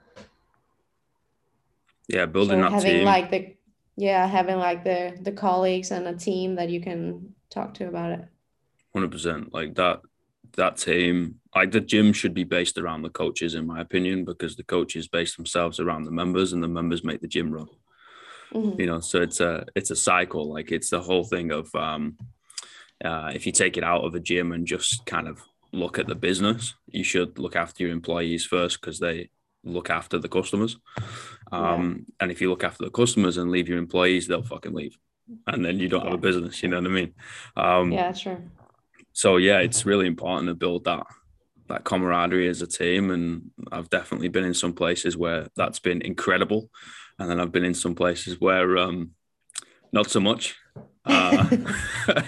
Yeah 2.09 2.27
building 2.27 2.61
so 2.61 2.67
up 2.67 2.73
having 2.73 2.91
team. 2.99 3.05
like 3.05 3.31
the 3.31 3.57
yeah 3.97 4.27
having 4.27 4.59
like 4.59 4.85
the 4.85 5.17
the 5.23 5.33
colleagues 5.33 5.91
and 5.91 6.07
a 6.07 6.15
team 6.15 6.57
that 6.57 6.71
you 6.71 6.81
can 6.81 7.35
talk 7.51 7.75
to 7.75 7.89
about 7.89 8.13
it 8.13 8.25
Hundred 8.95 9.13
percent. 9.13 9.53
Like 9.53 9.75
that. 9.77 10.01
That 10.57 10.77
team, 10.77 11.41
like 11.57 11.73
the 11.73 11.81
gym, 11.81 12.13
should 12.13 12.33
be 12.33 12.45
based 12.45 12.79
around 12.79 13.03
the 13.03 13.09
coaches, 13.09 13.57
in 13.57 13.67
my 13.67 13.81
opinion, 13.81 14.25
because 14.25 14.55
the 14.55 14.63
coaches 14.63 15.09
base 15.09 15.35
themselves 15.35 15.81
around 15.81 16.05
the 16.05 16.13
members, 16.13 16.53
and 16.53 16.63
the 16.63 16.69
members 16.69 17.03
make 17.03 17.21
the 17.21 17.27
gym 17.27 17.51
run. 17.51 17.67
Mm-hmm. 18.53 18.81
You 18.81 18.87
know, 18.87 19.01
so 19.01 19.21
it's 19.21 19.41
a 19.41 19.67
it's 19.75 19.91
a 19.91 19.97
cycle. 19.97 20.53
Like 20.53 20.71
it's 20.71 20.91
the 20.91 21.01
whole 21.01 21.25
thing 21.25 21.51
of 21.51 21.75
um, 21.75 22.17
uh, 23.05 23.33
if 23.35 23.47
you 23.47 23.53
take 23.53 23.77
it 23.77 23.83
out 23.83 24.05
of 24.05 24.15
a 24.15 24.21
gym 24.21 24.53
and 24.53 24.65
just 24.65 25.05
kind 25.07 25.27
of 25.27 25.41
look 25.73 25.99
at 25.99 26.07
the 26.07 26.15
business, 26.15 26.75
you 26.87 27.03
should 27.03 27.37
look 27.39 27.57
after 27.57 27.83
your 27.83 27.93
employees 27.93 28.47
first 28.47 28.81
because 28.81 29.01
they 29.01 29.31
look 29.65 29.91
after 29.91 30.21
the 30.21 30.29
customers. 30.29 30.79
Um, 31.51 32.05
yeah. 32.07 32.15
And 32.21 32.31
if 32.31 32.41
you 32.41 32.49
look 32.49 32.63
after 32.63 32.85
the 32.85 32.91
customers 32.91 33.39
and 33.39 33.51
leave 33.51 33.69
your 33.69 33.79
employees, 33.79 34.29
they'll 34.29 34.45
fucking 34.45 34.75
leave, 34.75 34.97
and 35.49 35.65
then 35.65 35.81
you 35.81 35.89
don't 35.89 36.05
yeah. 36.05 36.11
have 36.11 36.19
a 36.19 36.23
business. 36.23 36.63
You 36.63 36.69
know 36.69 36.81
what 36.81 36.91
I 36.91 36.91
mean? 36.91 37.15
Um, 37.57 37.91
yeah, 37.91 38.13
sure 38.13 38.41
so 39.15 39.39
yeah, 39.39 39.59
it's 39.61 39.87
really 39.87 40.07
important 40.07 40.49
to 40.49 40.55
build 40.55 40.85
that 40.85 41.07
that 41.69 41.85
camaraderie 41.85 42.49
as 42.49 42.61
a 42.61 42.67
team. 42.67 43.11
And 43.11 43.51
I've 43.73 43.89
definitely 43.89 44.29
been 44.29 44.45
in 44.45 44.53
some 44.53 44.75
places 44.75 45.17
where 45.17 45.49
that's 45.57 45.79
been 45.79 46.03
incredible, 46.03 46.69
and 47.19 47.31
then 47.31 47.41
I've 47.41 47.53
been 47.53 47.65
in 47.65 47.75
some 47.75 47.95
places 47.95 48.39
where 48.41 48.77
um, 48.77 49.13
not 49.93 50.11
so 50.11 50.21
much. 50.21 50.55
Uh, 51.07 51.45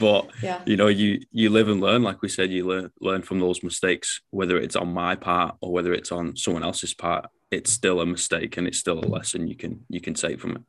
but 0.00 0.30
Yeah. 0.42 0.62
you 0.64 0.74
know, 0.78 0.86
you 0.88 1.20
you 1.30 1.50
live 1.50 1.68
and 1.68 1.82
learn. 1.82 2.02
Like 2.02 2.22
we 2.22 2.30
said, 2.30 2.50
you 2.50 2.66
learn 2.66 2.90
learn 2.98 3.20
from 3.20 3.40
those 3.40 3.62
mistakes, 3.62 4.22
whether 4.30 4.56
it's 4.56 4.74
on 4.74 4.90
my 4.94 5.16
part 5.16 5.56
or 5.60 5.70
whether 5.70 5.92
it's 5.92 6.10
on 6.10 6.34
someone 6.34 6.64
else's 6.64 6.94
part. 6.94 7.28
It's 7.50 7.70
still 7.70 8.00
a 8.00 8.06
mistake, 8.06 8.56
and 8.56 8.66
it's 8.66 8.78
still 8.78 8.98
a 9.00 9.12
lesson 9.16 9.46
you 9.48 9.54
can 9.54 9.84
you 9.90 10.00
can 10.00 10.14
take 10.14 10.40
from 10.40 10.52
it. 10.56 10.62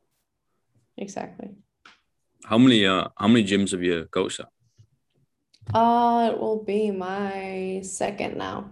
Exactly. 0.97 1.49
How 2.43 2.57
many 2.57 2.85
uh 2.85 3.07
how 3.15 3.29
many 3.29 3.45
gyms 3.45 3.71
have 3.71 3.81
you 3.81 4.07
coached 4.11 4.41
at? 4.41 4.49
Uh, 5.73 6.31
it 6.33 6.39
will 6.39 6.63
be 6.63 6.91
my 6.91 7.81
second 7.83 8.37
now. 8.37 8.69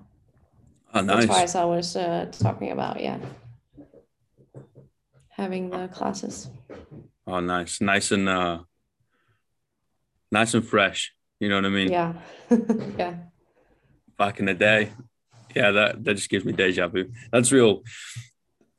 Oh, 0.93 1.01
The 1.01 1.15
nice. 1.15 1.25
twice 1.25 1.55
I 1.55 1.65
was 1.65 1.95
uh, 1.95 2.31
talking 2.31 2.71
about, 2.71 3.01
yeah. 3.01 3.19
Having 5.29 5.69
the 5.71 5.89
classes. 5.89 6.49
Oh, 7.27 7.39
nice, 7.41 7.81
nice 7.81 8.12
and 8.12 8.29
uh, 8.29 8.60
nice 10.31 10.53
and 10.53 10.65
fresh. 10.65 11.13
You 11.39 11.49
know 11.49 11.55
what 11.55 11.65
I 11.65 11.69
mean? 11.69 11.91
Yeah. 11.91 12.13
yeah. 12.97 13.15
Back 14.17 14.39
in 14.39 14.45
the 14.45 14.53
day, 14.53 14.93
yeah, 15.53 15.71
that 15.71 16.03
that 16.05 16.13
just 16.13 16.29
gives 16.29 16.45
me 16.45 16.53
deja 16.53 16.88
vu. 16.88 17.12
That's 17.31 17.51
real. 17.51 17.84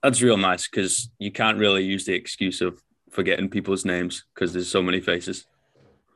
That's 0.03 0.23
real 0.23 0.39
nice 0.39 0.67
because 0.69 1.11
you 1.19 1.31
can't 1.31 1.59
really 1.59 1.85
use 1.85 2.07
the 2.07 2.15
excuse 2.15 2.63
of 2.63 2.81
forgetting 3.11 3.51
people's 3.51 3.85
names 3.85 4.25
because 4.35 4.55
there's 4.55 4.71
so 4.71 4.83
many 4.83 5.01
faces. 5.01 5.45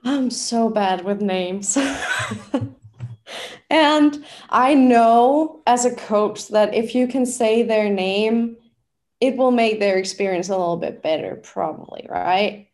I'm 0.04 0.30
so 0.30 0.68
bad 0.68 1.04
with 1.04 1.20
names. 1.20 1.76
and 3.70 4.24
I 4.48 4.74
know 4.74 5.62
as 5.66 5.84
a 5.84 5.94
coach 5.94 6.48
that 6.48 6.74
if 6.74 6.94
you 6.94 7.06
can 7.06 7.26
say 7.26 7.62
their 7.62 7.88
name, 7.88 8.56
it 9.20 9.36
will 9.36 9.50
make 9.50 9.78
their 9.78 9.98
experience 9.98 10.48
a 10.48 10.56
little 10.56 10.78
bit 10.78 11.02
better, 11.02 11.36
probably, 11.36 12.06
right? 12.08 12.68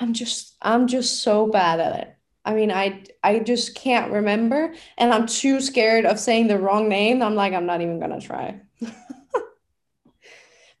I'm 0.00 0.14
just 0.14 0.56
I'm 0.62 0.86
just 0.86 1.22
so 1.22 1.46
bad 1.46 1.80
at 1.80 2.00
it. 2.00 2.16
I 2.44 2.54
mean, 2.54 2.70
I 2.70 3.04
I 3.22 3.40
just 3.40 3.74
can't 3.74 4.10
remember 4.10 4.74
and 4.96 5.12
I'm 5.12 5.26
too 5.26 5.60
scared 5.60 6.06
of 6.06 6.18
saying 6.18 6.48
the 6.48 6.58
wrong 6.58 6.88
name. 6.88 7.22
I'm 7.22 7.34
like 7.34 7.52
I'm 7.52 7.66
not 7.66 7.82
even 7.82 7.98
going 7.98 8.18
to 8.18 8.26
try. 8.26 8.60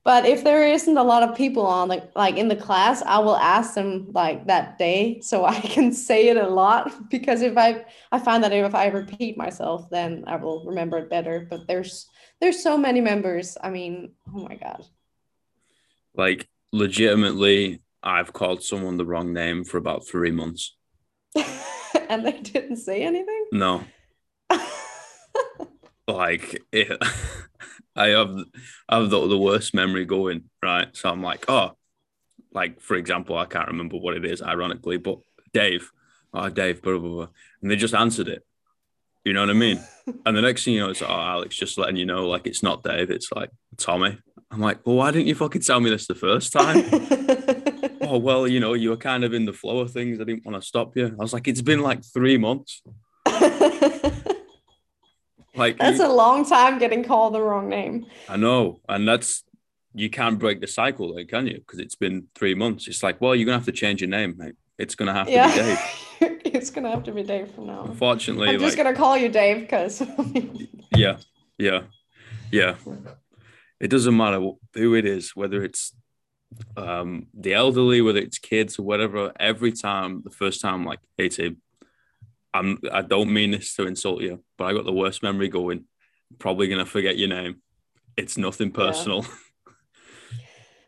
But 0.02 0.24
if 0.24 0.44
there 0.44 0.66
isn't 0.66 0.96
a 0.96 1.02
lot 1.02 1.22
of 1.22 1.36
people 1.36 1.66
on 1.66 1.88
the 1.88 2.08
like 2.16 2.36
in 2.36 2.48
the 2.48 2.56
class, 2.56 3.02
I 3.02 3.18
will 3.18 3.36
ask 3.36 3.74
them 3.74 4.08
like 4.12 4.46
that 4.46 4.78
day 4.78 5.20
so 5.20 5.44
I 5.56 5.60
can 5.60 5.92
say 5.92 6.28
it 6.28 6.36
a 6.36 6.48
lot 6.48 7.10
because 7.10 7.42
if 7.42 7.56
I 7.58 7.84
I 8.10 8.18
find 8.18 8.42
that 8.42 8.52
if 8.52 8.74
I 8.74 8.86
repeat 8.86 9.36
myself, 9.36 9.90
then 9.90 10.24
I 10.26 10.36
will 10.36 10.64
remember 10.64 10.98
it 10.98 11.10
better. 11.10 11.46
But 11.48 11.66
there's 11.66 12.08
there's 12.40 12.62
so 12.62 12.78
many 12.78 13.00
members. 13.00 13.58
I 13.62 13.70
mean, 13.70 14.12
oh 14.34 14.40
my 14.48 14.56
god. 14.56 14.86
Like 16.14 16.48
legitimately, 16.72 17.82
I've 18.02 18.32
called 18.32 18.62
someone 18.62 18.96
the 18.96 19.06
wrong 19.06 19.32
name 19.32 19.64
for 19.64 19.76
about 19.76 20.06
three 20.06 20.30
months. 20.30 20.76
and 22.08 22.24
they 22.24 22.40
didn't 22.40 22.76
say 22.76 23.02
anything. 23.02 23.46
No, 23.52 23.84
like 26.08 26.62
it, 26.72 26.98
I 27.96 28.08
have 28.08 28.36
I 28.88 28.98
have 28.98 29.10
the, 29.10 29.26
the 29.26 29.38
worst 29.38 29.74
memory 29.74 30.04
going 30.04 30.44
right. 30.62 30.88
So 30.96 31.10
I'm 31.10 31.22
like, 31.22 31.44
oh, 31.48 31.76
like 32.52 32.80
for 32.80 32.96
example, 32.96 33.36
I 33.36 33.46
can't 33.46 33.68
remember 33.68 33.96
what 33.96 34.16
it 34.16 34.24
is, 34.24 34.42
ironically, 34.42 34.96
but 34.96 35.18
Dave, 35.52 35.90
oh 36.32 36.48
Dave, 36.48 36.82
blah 36.82 36.98
blah 36.98 37.08
blah, 37.08 37.28
and 37.62 37.70
they 37.70 37.76
just 37.76 37.94
answered 37.94 38.28
it. 38.28 38.44
You 39.24 39.32
know 39.32 39.40
what 39.40 39.50
I 39.50 39.54
mean? 39.54 39.80
And 40.26 40.36
the 40.36 40.42
next 40.42 40.64
thing 40.64 40.74
you 40.74 40.80
know, 40.80 40.90
it's 40.90 41.02
oh 41.02 41.06
Alex, 41.06 41.54
just 41.56 41.78
letting 41.78 41.94
you 41.94 42.04
know, 42.04 42.26
like 42.28 42.44
it's 42.46 42.64
not 42.64 42.82
Dave, 42.82 43.10
it's 43.10 43.30
like 43.30 43.50
Tommy. 43.76 44.18
I'm 44.50 44.58
like, 44.58 44.84
well, 44.84 44.96
why 44.96 45.12
didn't 45.12 45.28
you 45.28 45.36
fucking 45.36 45.62
tell 45.62 45.78
me 45.78 45.88
this 45.88 46.08
the 46.08 46.16
first 46.16 46.52
time? 46.52 46.84
oh 48.02 48.18
well, 48.18 48.48
you 48.48 48.58
know, 48.58 48.74
you 48.74 48.90
were 48.90 48.96
kind 48.96 49.24
of 49.24 49.32
in 49.32 49.44
the 49.44 49.52
flow 49.52 49.78
of 49.78 49.92
things. 49.92 50.20
I 50.20 50.24
didn't 50.24 50.44
want 50.44 50.60
to 50.60 50.66
stop 50.66 50.96
you. 50.96 51.06
I 51.06 51.22
was 51.22 51.32
like, 51.32 51.46
it's 51.46 51.62
been 51.62 51.80
like 51.80 52.04
three 52.04 52.38
months. 52.38 52.82
Like 55.60 55.76
That's 55.76 56.00
a 56.00 56.08
long 56.08 56.46
time 56.46 56.78
getting 56.78 57.04
called 57.04 57.34
the 57.34 57.42
wrong 57.42 57.68
name. 57.68 58.06
I 58.30 58.38
know, 58.38 58.80
and 58.88 59.06
that's 59.06 59.44
you 59.92 60.08
can't 60.08 60.38
break 60.38 60.62
the 60.62 60.66
cycle, 60.66 61.14
then, 61.14 61.26
can 61.26 61.46
you? 61.46 61.58
Because 61.58 61.80
it's 61.80 61.94
been 61.94 62.28
three 62.34 62.54
months. 62.54 62.88
It's 62.88 63.02
like, 63.02 63.20
well, 63.20 63.34
you're 63.34 63.44
gonna 63.44 63.58
have 63.58 63.66
to 63.66 63.72
change 63.72 64.00
your 64.00 64.08
name, 64.08 64.36
mate. 64.38 64.54
It's 64.78 64.94
gonna 64.94 65.12
have 65.12 65.26
to 65.26 65.32
be 65.32 65.62
Dave. 65.62 65.78
It's 66.52 66.70
gonna 66.70 66.90
have 66.90 67.04
to 67.04 67.12
be 67.12 67.22
Dave 67.22 67.50
from 67.50 67.66
now 67.66 67.80
on. 67.80 67.90
Unfortunately, 67.90 68.48
I'm 68.48 68.58
just 68.58 68.76
like, 68.76 68.84
gonna 68.84 68.96
call 68.96 69.18
you 69.18 69.28
Dave 69.28 69.60
because 69.60 70.02
yeah, 70.96 71.18
yeah, 71.58 71.82
yeah. 72.50 72.76
It 73.78 73.88
doesn't 73.88 74.16
matter 74.16 74.40
who 74.74 74.94
it 74.94 75.04
is, 75.04 75.36
whether 75.36 75.62
it's 75.62 75.94
um, 76.76 77.26
the 77.34 77.52
elderly, 77.52 78.00
whether 78.00 78.18
it's 78.18 78.38
kids 78.38 78.78
or 78.78 78.82
whatever. 78.82 79.32
Every 79.38 79.72
time, 79.72 80.22
the 80.22 80.30
first 80.30 80.62
time, 80.62 80.86
like, 80.86 81.00
hey, 81.16 81.28
Tim, 81.28 81.58
I'm. 82.52 82.78
I 82.92 83.02
don't 83.02 83.32
mean 83.32 83.52
this 83.52 83.74
to 83.76 83.86
insult 83.86 84.22
you, 84.22 84.42
but 84.58 84.64
I 84.64 84.72
got 84.72 84.84
the 84.84 84.92
worst 84.92 85.22
memory 85.22 85.48
going. 85.48 85.84
Probably 86.38 86.68
gonna 86.68 86.86
forget 86.86 87.18
your 87.18 87.28
name. 87.28 87.62
It's 88.16 88.36
nothing 88.38 88.70
personal. 88.72 89.24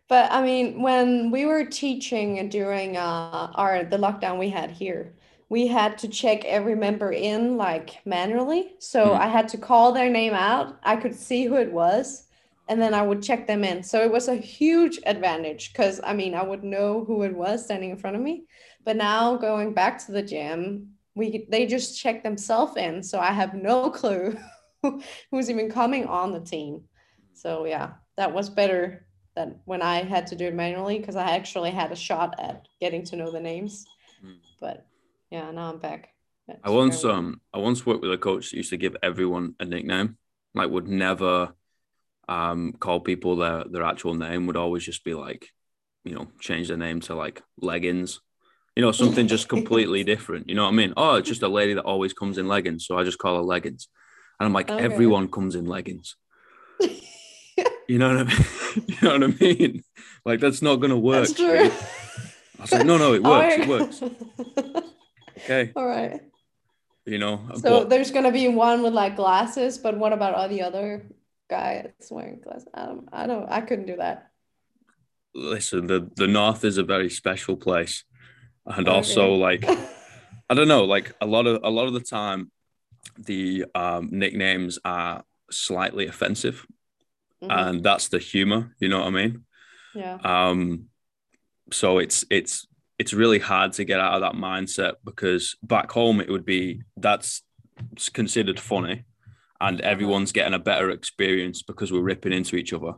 But 0.09 0.31
I 0.31 0.42
mean, 0.42 0.83
when 0.83 1.31
we 1.31 1.46
were 1.46 1.64
teaching 1.64 2.48
during 2.48 2.96
uh, 2.96 3.51
our 3.55 3.85
the 3.85 3.96
lockdown 3.96 4.38
we 4.38 4.51
had 4.51 4.70
here, 4.70 5.14
we 5.48 5.66
had 5.66 5.98
to 5.98 6.09
check 6.09 6.44
every 6.44 6.75
member 6.75 7.12
in 7.12 7.57
like 7.57 8.05
manually. 8.05 8.75
So 8.79 9.12
Mhm. 9.12 9.18
I 9.18 9.29
had 9.29 9.48
to 9.48 9.59
call 9.59 9.92
their 9.92 10.11
name 10.11 10.35
out. 10.35 10.79
I 10.83 10.96
could 10.96 11.14
see 11.14 11.44
who 11.46 11.57
it 11.57 11.72
was, 11.72 12.27
and 12.68 12.81
then 12.81 12.94
I 12.94 13.03
would 13.03 13.22
check 13.22 13.46
them 13.46 13.64
in. 13.64 13.83
So 13.83 14.03
it 14.03 14.11
was 14.12 14.29
a 14.29 14.37
huge 14.37 14.98
advantage 15.07 15.72
because 15.72 16.01
I 16.05 16.12
mean, 16.14 16.35
I 16.35 16.42
would 16.42 16.64
know 16.64 17.05
who 17.05 17.22
it 17.22 17.35
was 17.35 17.64
standing 17.64 17.90
in 17.90 17.96
front 17.98 18.16
of 18.16 18.22
me. 18.22 18.44
But 18.85 18.96
now 18.96 19.37
going 19.37 19.72
back 19.75 20.05
to 20.07 20.12
the 20.12 20.22
gym, 20.22 20.94
we 21.14 21.46
they 21.51 21.66
just 21.66 21.98
check 21.98 22.22
themselves 22.22 22.77
in, 22.77 23.03
so 23.03 23.18
I 23.18 23.33
have 23.33 23.55
no 23.55 23.90
clue 24.01 24.37
who's 25.31 25.51
even 25.51 25.70
coming 25.70 26.07
on 26.07 26.33
the 26.33 26.40
team. 26.40 26.83
So 27.33 27.64
yeah, 27.64 27.92
that 28.16 28.33
was 28.33 28.48
better 28.48 29.07
than 29.35 29.57
when 29.64 29.83
I 29.83 30.03
had 30.03 30.27
to 30.29 30.37
do 30.37 30.46
it 30.46 30.55
manually 30.55 30.98
because 30.98 31.16
I 31.16 31.31
actually 31.31 31.70
had 31.70 31.92
a 31.92 31.96
shot 31.96 32.35
at 32.38 32.66
getting 32.81 33.05
to 33.07 33.16
know 33.16 33.31
the 33.31 33.40
names. 33.40 33.87
Mm. 34.25 34.37
But 34.61 34.87
yeah, 35.31 35.51
now 35.51 35.70
I'm 35.70 35.79
back. 35.79 36.11
at 36.48 36.61
I 36.62 36.70
once 36.70 37.05
um 37.05 37.40
I 37.53 37.59
once 37.59 37.87
worked 37.87 38.03
with 38.03 38.12
a 38.12 38.18
coach 38.18 38.51
that 38.51 38.57
used 38.57 38.70
to 38.70 38.77
give 38.77 38.96
everyone 39.03 39.55
a 39.61 39.64
nickname. 39.64 40.18
Like 40.55 40.70
would 40.70 40.88
never 40.88 41.55
um 42.29 42.72
call 42.79 43.01
people 43.01 43.37
their 43.37 43.64
their 43.64 43.85
actual 43.85 44.14
name, 44.14 44.46
would 44.46 44.57
always 44.57 44.85
just 44.85 45.05
be 45.05 45.14
like, 45.14 45.48
you 46.05 46.14
know, 46.14 46.29
change 46.40 46.68
their 46.68 46.77
name 46.77 47.01
to 47.03 47.14
like 47.14 47.42
leggings. 47.57 48.20
You 48.77 48.83
know, 48.83 48.93
something 48.93 49.29
just 49.29 49.49
completely 49.57 50.03
different. 50.05 50.49
You 50.49 50.55
know 50.55 50.65
what 50.65 50.71
I 50.73 50.77
mean? 50.77 50.95
Oh, 50.97 51.17
it's 51.17 51.29
just 51.29 51.43
a 51.43 51.49
lady 51.49 51.75
that 51.75 51.83
always 51.85 52.13
comes 52.13 52.39
in 52.39 52.49
leggings. 52.49 52.87
So 52.87 52.97
I 52.99 53.05
just 53.05 53.19
call 53.19 53.37
her 53.37 53.43
leggings. 53.43 53.89
And 54.41 54.47
I'm 54.47 54.53
like, 54.53 54.71
Okay. 54.71 54.83
everyone 54.85 55.29
comes 55.29 55.55
in 55.55 55.67
leggings. 55.67 56.17
You 57.89 57.99
know 57.99 58.15
what 58.17 58.19
I 58.21 58.25
mean? 58.25 58.47
you 58.89 58.97
know 59.03 59.13
what 59.19 59.23
I 59.25 59.27
mean? 59.45 59.85
Like 60.25 60.41
that's 60.41 60.63
not 60.63 60.77
gonna 60.77 60.97
work. 60.99 61.27
That's 61.27 61.33
true. 61.35 61.65
dude. 61.65 61.73
I 62.59 62.63
was 62.63 62.73
like, 62.73 62.87
no, 62.87 62.97
no, 62.97 63.13
it 63.13 63.23
works. 63.23 63.55
It 63.59 63.69
works. 63.69 64.01
works. 64.01 64.87
Okay. 65.39 65.73
All 65.77 65.87
right. 65.87 66.21
You 67.05 67.19
know, 67.19 67.41
So 67.57 67.81
but- 67.81 67.91
there's 67.91 68.11
gonna 68.13 68.33
be 68.33 68.49
one 68.49 68.83
with 68.83 68.95
like 68.95 69.17
glasses, 69.17 69.77
but 69.79 69.99
what 69.99 70.13
about 70.15 70.35
all 70.35 70.49
the 70.49 70.63
other 70.63 71.05
guy 71.51 71.83
that's 71.85 72.11
wearing 72.11 72.41
glasses? 72.41 72.69
I 72.73 72.87
don't. 72.87 73.09
I 73.13 73.27
don't. 73.27 73.51
I 73.51 73.61
couldn't 73.61 73.87
do 73.87 73.97
that. 73.97 74.31
listen, 75.35 75.87
the 75.89 76.09
the 76.17 76.29
north 76.29 76.65
is 76.65 76.79
a 76.79 76.85
very 76.85 77.11
special 77.11 77.57
place, 77.57 78.05
and 78.66 78.88
Okay. 78.88 78.96
also 78.96 79.35
like 79.35 79.64
I 80.51 80.55
don't 80.55 80.68
know, 80.68 80.85
like 80.85 81.12
a 81.20 81.27
lot 81.27 81.46
of 81.46 81.61
a 81.64 81.70
lot 81.70 81.87
of 81.87 81.92
the 81.94 82.01
time, 82.01 82.51
the 83.18 83.64
um, 83.75 84.09
nicknames 84.12 84.79
are 84.85 85.25
slightly 85.51 86.07
offensive, 86.07 86.66
Mhm. 87.42 87.48
and 87.51 87.83
that's 87.83 88.09
the 88.09 88.18
humor. 88.18 88.75
You 88.79 88.88
know 88.88 88.98
what 89.01 89.09
I 89.09 89.11
mean? 89.11 89.44
yeah. 89.94 90.18
Um, 90.25 90.87
so 91.70 91.98
it's 91.98 92.25
it's 92.31 92.66
it's 92.98 93.12
really 93.12 93.38
hard 93.38 93.72
to 93.75 93.85
get 93.85 93.98
out 94.01 94.14
of 94.14 94.20
that 94.20 94.35
mindset 94.40 94.94
because 95.05 95.57
back 95.62 95.90
home 95.90 96.20
it 96.20 96.29
would 96.29 96.44
be 96.44 96.83
that's 96.96 97.42
considered 98.12 98.61
funny, 98.61 99.05
and 99.61 99.81
everyone's 99.81 100.33
getting 100.33 100.55
a 100.55 100.59
better 100.59 100.90
experience 100.90 101.62
because 101.62 101.90
we're 101.92 102.01
ripping 102.03 102.33
into 102.33 102.57
each 102.57 102.72
other. 102.72 102.92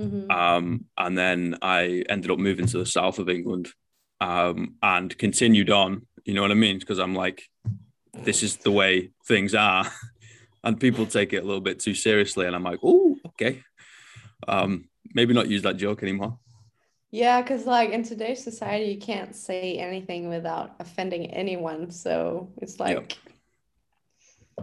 Mhm. 0.00 0.30
Um, 0.30 0.84
and 0.96 1.18
then 1.18 1.56
I 1.60 2.04
ended 2.08 2.30
up 2.30 2.38
moving 2.38 2.66
to 2.66 2.78
the 2.78 2.86
south 2.86 3.18
of 3.18 3.28
England 3.28 3.68
um, 4.20 4.74
and 4.82 5.16
continued 5.16 5.70
on. 5.70 6.06
You 6.24 6.34
know 6.34 6.42
what 6.42 6.50
I 6.50 6.54
mean? 6.54 6.78
Because 6.78 6.98
I'm 6.98 7.14
like, 7.14 7.42
this 8.12 8.42
is 8.42 8.56
the 8.56 8.70
way 8.70 9.10
things 9.26 9.54
are. 9.54 9.90
and 10.64 10.80
people 10.80 11.06
take 11.06 11.32
it 11.32 11.42
a 11.42 11.46
little 11.46 11.60
bit 11.60 11.80
too 11.80 11.94
seriously. 11.94 12.46
And 12.46 12.54
I'm 12.54 12.64
like, 12.64 12.80
oh, 12.82 13.16
okay. 13.26 13.62
Um, 14.46 14.88
maybe 15.14 15.34
not 15.34 15.48
use 15.48 15.62
that 15.62 15.76
joke 15.76 16.02
anymore. 16.02 16.38
Yeah, 17.10 17.40
because 17.40 17.64
like 17.64 17.90
in 17.90 18.02
today's 18.02 18.44
society, 18.44 18.92
you 18.92 18.98
can't 18.98 19.34
say 19.34 19.78
anything 19.78 20.28
without 20.28 20.74
offending 20.78 21.30
anyone. 21.30 21.90
So 21.90 22.52
it's 22.58 22.78
like, 22.78 23.16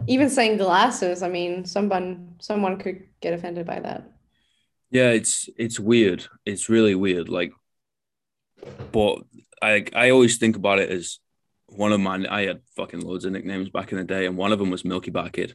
even 0.06 0.30
saying 0.30 0.58
glasses, 0.58 1.22
I 1.22 1.28
mean, 1.28 1.64
someone 1.64 2.36
someone 2.40 2.78
could 2.78 3.02
get 3.20 3.34
offended 3.34 3.66
by 3.66 3.80
that. 3.80 4.12
Yeah, 4.90 5.10
it's 5.10 5.48
it's 5.58 5.80
weird. 5.80 6.26
It's 6.44 6.68
really 6.68 6.94
weird. 6.94 7.28
Like, 7.28 7.52
but 8.92 9.22
I 9.62 9.84
I 9.94 10.10
always 10.10 10.38
think 10.38 10.56
about 10.56 10.78
it 10.78 10.90
as 10.90 11.18
one 11.66 11.92
of 11.92 12.00
my 12.00 12.24
I 12.28 12.46
had 12.46 12.60
fucking 12.76 13.00
loads 13.00 13.24
of 13.24 13.32
nicknames 13.32 13.70
back 13.70 13.92
in 13.92 13.98
the 13.98 14.04
day, 14.04 14.26
and 14.26 14.36
one 14.36 14.52
of 14.52 14.58
them 14.58 14.70
was 14.70 14.84
Milky 14.84 15.10
Bar 15.10 15.30
Kid. 15.30 15.54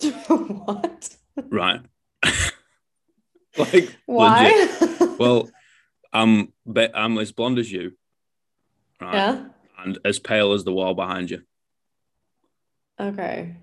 what? 0.26 1.16
Right. 1.48 1.80
like 3.58 3.96
Why? 4.06 4.68
well, 5.18 5.48
I'm 6.12 6.52
I'm 6.76 7.18
as 7.18 7.32
blonde 7.32 7.58
as 7.58 7.70
you, 7.70 7.92
right? 9.00 9.14
Yeah. 9.14 9.44
And 9.78 9.98
as 10.04 10.18
pale 10.18 10.52
as 10.52 10.64
the 10.64 10.72
wall 10.72 10.94
behind 10.94 11.30
you. 11.30 11.42
Okay. 12.98 13.56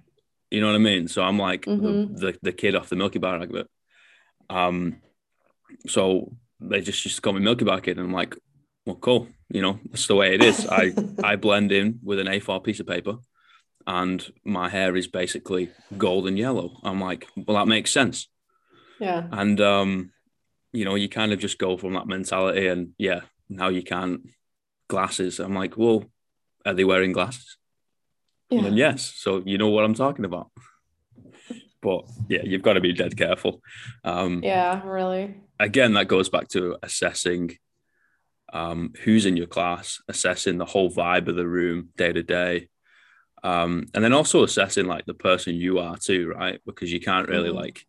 You 0.50 0.62
know 0.62 0.68
what 0.68 0.76
I 0.76 0.80
mean? 0.80 1.08
So 1.08 1.22
I'm 1.22 1.38
like 1.38 1.64
mm-hmm. 1.66 2.16
the, 2.16 2.32
the, 2.32 2.40
the 2.42 2.52
kid 2.52 2.76
off 2.76 2.90
the 2.90 2.96
Milky 2.96 3.20
Bar 3.20 3.42
advert. 3.42 3.68
Um, 4.50 5.02
so 5.88 6.34
they 6.60 6.82
just 6.82 7.04
used 7.06 7.18
to 7.18 7.22
call 7.22 7.34
me 7.34 7.42
Milky 7.42 7.66
Bar 7.66 7.82
Kid, 7.82 7.98
and 7.98 8.08
I'm 8.08 8.14
like, 8.14 8.36
well, 8.88 8.96
cool. 8.96 9.28
You 9.50 9.62
know, 9.62 9.80
that's 9.92 10.08
the 10.08 10.16
way 10.16 10.34
it 10.34 10.42
is. 10.42 10.66
I 10.66 10.94
I 11.22 11.36
blend 11.36 11.72
in 11.74 12.00
with 12.02 12.20
an 12.20 12.28
A4 12.28 12.64
piece 12.64 12.80
of 12.80 12.88
paper, 12.88 13.18
and 13.86 14.26
my 14.46 14.70
hair 14.70 14.96
is 14.96 15.08
basically 15.08 15.70
golden 15.98 16.38
yellow. 16.38 16.80
I'm 16.84 17.02
like, 17.02 17.28
well, 17.36 17.58
that 17.58 17.68
makes 17.68 17.92
sense. 17.92 18.30
Yeah. 19.00 19.28
And 19.30 19.60
um, 19.60 20.12
you 20.72 20.86
know, 20.86 20.96
you 20.96 21.10
kind 21.10 21.34
of 21.34 21.40
just 21.40 21.60
go 21.60 21.76
from 21.78 21.94
that 21.94 22.08
mentality, 22.08 22.68
and 22.68 22.94
yeah, 22.98 23.22
now 23.50 23.68
you 23.68 23.84
can't 23.84 24.22
glasses. 24.88 25.40
I'm 25.40 25.54
like, 25.54 25.78
well, 25.78 26.06
are 26.66 26.74
they 26.74 26.86
wearing 26.86 27.12
glasses? 27.12 27.58
Yeah. 28.50 28.66
And 28.66 28.78
yes, 28.78 29.14
so 29.18 29.44
you 29.46 29.58
know 29.58 29.70
what 29.70 29.84
I'm 29.84 29.96
talking 29.96 30.24
about. 30.24 30.50
but 31.82 32.06
yeah, 32.30 32.44
you've 32.44 32.62
got 32.62 32.74
to 32.74 32.82
be 32.82 32.94
dead 32.94 33.18
careful. 33.18 33.62
Um, 34.06 34.42
yeah, 34.44 34.82
really. 34.86 35.36
Again, 35.60 35.94
that 35.96 36.08
goes 36.08 36.30
back 36.30 36.48
to 36.50 36.78
assessing 36.82 37.58
um, 38.54 38.94
who's 39.04 39.26
in 39.26 39.38
your 39.38 39.48
class, 39.48 40.02
assessing 40.08 40.58
the 40.58 40.66
whole 40.66 40.92
vibe 40.92 41.28
of 41.28 41.36
the 41.36 41.48
room 41.48 41.90
day 41.98 42.12
to 42.12 42.24
day. 42.24 42.70
Um, 43.44 43.88
and 43.94 44.04
then 44.04 44.14
also 44.14 44.44
assessing 44.44 44.88
like 44.88 45.06
the 45.06 45.14
person 45.14 45.56
you 45.56 45.80
are 45.80 45.98
too, 45.98 46.34
right? 46.36 46.60
Because 46.66 46.92
you 46.92 47.00
can't 47.00 47.30
really 47.30 47.50
mm-hmm. 47.50 47.58
like, 47.58 47.86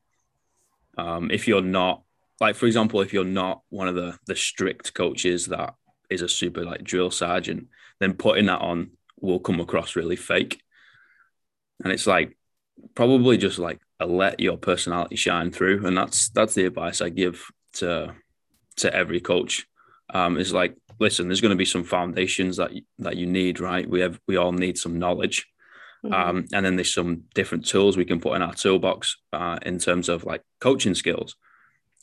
um, 0.97 1.31
if 1.31 1.49
you're 1.49 1.63
not 1.63 2.03
like, 2.41 2.55
for 2.55 2.67
example, 2.67 3.01
if 3.01 3.13
you're 3.13 3.25
not 3.25 3.63
one 3.69 3.89
of 3.89 3.95
the 3.95 4.19
the 4.27 4.37
strict 4.37 4.95
coaches 4.95 5.47
that 5.47 5.75
is 6.11 6.23
a 6.23 6.29
super 6.29 6.65
like 6.65 6.85
drill 6.85 7.11
sergeant, 7.11 7.69
then 8.01 8.15
putting 8.15 8.47
that 8.47 8.61
on 8.61 8.91
will 9.21 9.41
come 9.41 9.61
across 9.61 9.97
really 9.97 10.17
fake. 10.17 10.63
And 11.83 11.93
it's 11.93 12.07
like 12.07 12.37
probably 12.95 13.39
just 13.39 13.59
like 13.59 13.81
let 14.01 14.41
your 14.41 14.57
personality 14.57 15.17
shine 15.17 15.51
through, 15.51 15.87
and 15.87 15.97
that's 15.97 16.29
that's 16.31 16.55
the 16.55 16.67
advice 16.67 17.01
I 17.01 17.09
give 17.09 17.51
to 17.75 18.15
to 18.77 18.95
every 18.95 19.21
coach. 19.21 19.67
Um, 20.13 20.39
is 20.39 20.53
like, 20.53 20.75
listen, 20.99 21.29
there's 21.29 21.41
going 21.41 21.51
to 21.51 21.57
be 21.57 21.65
some 21.65 21.85
foundations 21.85 22.57
that 22.57 22.71
that 22.99 23.17
you 23.17 23.27
need, 23.27 23.61
right? 23.61 23.89
We 23.89 24.01
have 24.01 24.19
we 24.27 24.37
all 24.37 24.53
need 24.53 24.79
some 24.79 24.99
knowledge. 24.99 25.47
Mm-hmm. 26.05 26.15
Um, 26.15 26.47
and 26.53 26.65
then 26.65 26.77
there's 26.77 26.95
some 26.95 27.25
different 27.35 27.67
tools 27.67 27.97
we 27.97 28.05
can 28.05 28.21
put 28.21 28.37
in 28.37 28.43
our 28.43 28.55
toolbox 28.55 29.17
uh, 29.33 29.59
in 29.63 29.79
terms 29.79 30.09
of 30.09 30.25
like 30.25 30.43
coaching 30.61 30.95
skills. 30.95 31.37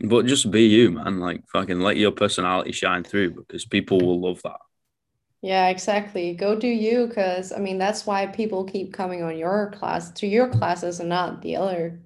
But 0.02 0.26
just 0.26 0.52
be 0.52 0.64
you, 0.64 0.92
man. 0.92 1.20
Like 1.20 1.48
fucking 1.48 1.80
let 1.80 1.98
your 1.98 2.12
personality 2.12 2.74
shine 2.74 3.04
through 3.04 3.32
because 3.36 3.66
people 3.66 4.00
will 4.00 4.20
love 4.20 4.42
that. 4.44 4.58
Yeah, 5.42 5.68
exactly. 5.68 6.34
Go 6.34 6.56
do 6.58 6.68
you 6.68 7.08
because 7.08 7.54
I 7.54 7.60
mean 7.60 7.78
that's 7.78 8.06
why 8.06 8.26
people 8.26 8.66
keep 8.66 8.94
coming 8.94 9.24
on 9.24 9.38
your 9.38 9.72
class 9.78 10.12
to 10.14 10.28
your 10.28 10.50
classes 10.50 11.00
and 11.00 11.10
not 11.10 11.42
the 11.42 11.56
other 11.56 12.02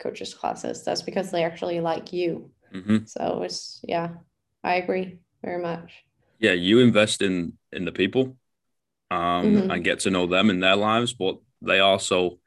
coaches' 0.00 0.34
classes. 0.34 0.82
That's 0.82 1.02
because 1.02 1.30
they 1.30 1.44
actually 1.44 1.80
like 1.80 2.12
you. 2.12 2.50
Mm-hmm. 2.74 3.04
So 3.06 3.42
it's 3.44 3.80
yeah, 3.86 4.10
I 4.64 4.74
agree 4.74 5.20
very 5.42 5.62
much. 5.62 6.04
Yeah, 6.38 6.52
you 6.52 6.80
invest 6.80 7.22
in 7.22 7.54
in 7.72 7.84
the 7.84 7.92
people 7.92 8.36
um 9.10 9.44
mm-hmm. 9.44 9.70
and 9.70 9.84
get 9.84 10.00
to 10.00 10.10
know 10.10 10.26
them 10.26 10.50
in 10.50 10.60
their 10.60 10.76
lives, 10.76 11.12
but 11.12 11.38
they 11.62 11.80
also 11.80 12.38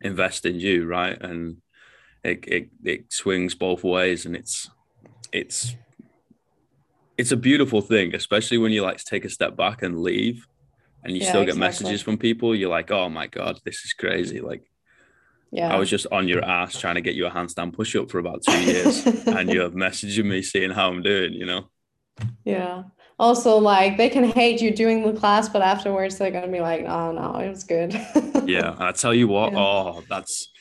invest 0.00 0.46
in 0.46 0.60
you, 0.60 0.86
right? 0.86 1.20
And 1.20 1.58
it 2.24 2.44
it, 2.46 2.68
it 2.84 3.12
swings 3.12 3.54
both 3.54 3.84
ways 3.84 4.26
and 4.26 4.36
it's 4.36 4.70
it's 5.32 5.76
it's 7.16 7.32
a 7.32 7.36
beautiful 7.36 7.80
thing, 7.80 8.14
especially 8.14 8.58
when 8.58 8.72
you 8.72 8.82
like 8.82 9.02
take 9.02 9.24
a 9.24 9.30
step 9.30 9.56
back 9.56 9.82
and 9.82 10.00
leave 10.00 10.46
and 11.02 11.14
you 11.14 11.22
yeah, 11.22 11.28
still 11.28 11.42
get 11.42 11.56
exactly. 11.56 11.66
messages 11.66 12.02
from 12.02 12.16
people. 12.16 12.54
You're 12.54 12.70
like, 12.70 12.90
oh 12.90 13.08
my 13.08 13.26
God, 13.26 13.60
this 13.64 13.84
is 13.84 13.92
crazy. 13.92 14.40
Like, 14.40 14.62
yeah, 15.50 15.72
I 15.74 15.78
was 15.78 15.90
just 15.90 16.06
on 16.12 16.28
your 16.28 16.44
ass 16.44 16.78
trying 16.78 16.94
to 16.94 17.00
get 17.00 17.14
you 17.14 17.26
a 17.26 17.30
handstand 17.30 17.72
push 17.72 17.96
up 17.96 18.10
for 18.10 18.18
about 18.18 18.42
two 18.42 18.62
years 18.62 19.04
and 19.26 19.50
you're 19.50 19.70
messaging 19.70 20.26
me 20.26 20.42
seeing 20.42 20.70
how 20.70 20.88
I'm 20.88 21.02
doing, 21.02 21.32
you 21.32 21.46
know? 21.46 21.68
Yeah. 22.44 22.84
Also, 23.18 23.56
like 23.58 23.96
they 23.96 24.08
can 24.08 24.24
hate 24.24 24.60
you 24.60 24.70
doing 24.70 25.02
the 25.02 25.18
class, 25.18 25.48
but 25.48 25.60
afterwards 25.60 26.18
they're 26.18 26.30
gonna 26.30 26.48
be 26.48 26.60
like, 26.60 26.84
"Oh 26.86 27.10
no, 27.10 27.34
it 27.40 27.48
was 27.48 27.64
good." 27.64 27.92
yeah, 28.46 28.76
I 28.78 28.92
tell 28.92 29.12
you 29.12 29.26
what. 29.26 29.52
Yeah. 29.52 29.58
Oh, 29.58 30.04
that's 30.08 30.52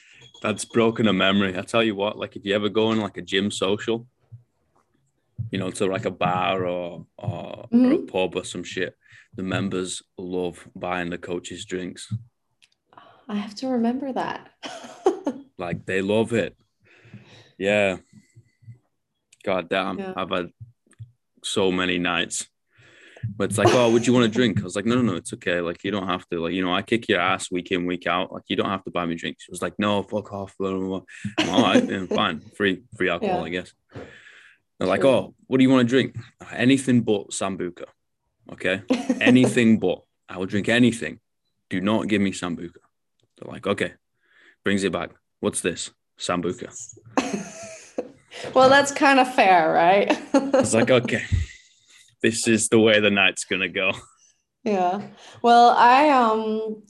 that's 0.42 0.66
broken 0.66 1.08
a 1.08 1.14
memory. 1.14 1.58
I 1.58 1.62
tell 1.62 1.84
you 1.84 1.96
what. 1.96 2.18
Like 2.18 2.36
if 2.36 2.46
you 2.46 2.56
ever 2.56 2.70
go 2.70 2.92
in 2.92 3.00
like 3.00 3.18
a 3.18 3.22
gym 3.22 3.52
social, 3.52 4.08
you 5.52 5.60
know, 5.60 5.70
to 5.70 5.86
like 5.86 6.06
a 6.06 6.12
bar 6.12 6.66
or 6.66 7.06
or, 7.18 7.68
mm-hmm. 7.72 7.86
or 7.86 7.92
a 7.92 7.98
mm-hmm. 7.98 8.06
pub 8.08 8.36
or 8.36 8.44
some 8.44 8.64
shit. 8.64 8.96
The 9.36 9.44
members 9.44 10.02
love 10.18 10.68
buying 10.76 11.12
the 11.12 11.20
coaches 11.20 11.64
drinks. 11.64 12.12
I 13.30 13.36
have 13.36 13.54
to 13.56 13.68
remember 13.68 14.12
that. 14.14 14.50
like 15.60 15.86
they 15.86 16.02
love 16.02 16.34
it. 16.34 16.58
Yeah. 17.60 17.98
God 19.44 19.70
damn. 19.70 20.00
Yeah. 20.00 20.14
I've 20.16 20.32
had 20.32 20.50
so 21.44 21.72
many 21.72 21.98
nights. 21.98 22.48
But 23.36 23.50
it's 23.50 23.58
like, 23.58 23.74
oh, 23.74 23.92
would 23.92 24.06
you 24.06 24.14
want 24.14 24.26
a 24.26 24.30
drink? 24.30 24.60
I 24.60 24.64
was 24.64 24.76
like, 24.76 24.86
no, 24.86 24.96
no, 24.96 25.02
no, 25.02 25.16
it's 25.16 25.34
okay. 25.34 25.60
Like, 25.60 25.84
you 25.84 25.92
don't 25.92 26.08
have 26.08 26.28
to. 26.30 26.40
Like, 26.40 26.54
you 26.54 26.64
know, 26.64 26.74
I 26.74 26.82
kick 26.82 27.10
your 27.10 27.20
ass 27.20 27.52
week 27.52 27.72
in, 27.72 27.86
week 27.86 28.08
out. 28.08 28.32
Like, 28.32 28.44
you 28.48 28.56
don't 28.56 28.70
have 28.70 28.84
to 28.86 28.92
buy 28.92 29.06
me 29.06 29.16
drinks. 29.16 29.44
She 29.44 29.52
was 29.52 29.62
like, 29.62 29.74
no, 29.80 30.04
fuck 30.04 30.32
off. 30.34 30.56
Blah, 30.58 30.72
blah, 30.72 30.88
blah. 30.88 31.54
All 31.54 31.62
right, 31.64 31.84
yeah, 31.90 32.06
fine. 32.06 32.42
Free, 32.56 32.84
free 32.96 33.10
alcohol, 33.10 33.40
yeah. 33.40 33.46
I 33.46 33.50
guess. 33.50 33.74
They're 34.80 34.88
like, 34.88 35.04
oh, 35.04 35.34
what 35.48 35.58
do 35.58 35.64
you 35.64 35.70
want 35.70 35.88
to 35.88 35.90
drink? 35.90 36.16
Anything 36.52 37.02
but 37.02 37.30
Sambuca. 37.32 37.86
Okay. 38.52 38.82
anything 39.20 39.80
but. 39.80 40.02
I 40.30 40.38
will 40.38 40.46
drink 40.46 40.70
anything. 40.70 41.20
Do 41.70 41.82
not 41.82 42.08
give 42.08 42.22
me 42.22 42.32
Sambuca. 42.32 42.80
They're 43.38 43.52
like, 43.52 43.66
okay. 43.66 43.94
Brings 44.64 44.84
it 44.84 44.92
back. 44.92 45.12
What's 45.40 45.62
this? 45.62 45.92
Sambuca. 46.20 46.74
well, 48.54 48.70
that's 48.70 48.92
kind 48.92 49.20
of 49.20 49.34
fair, 49.34 49.72
right? 49.72 50.18
it's 50.34 50.74
like, 50.74 50.90
okay. 50.90 51.24
This 52.22 52.48
is 52.48 52.70
the 52.70 52.80
way 52.80 53.00
the 53.00 53.12
night's 53.12 53.46
gonna 53.46 53.70
go. 53.70 53.92
Yeah. 54.64 55.02
Well, 55.42 55.70
I 55.78 56.10
um 56.10 56.84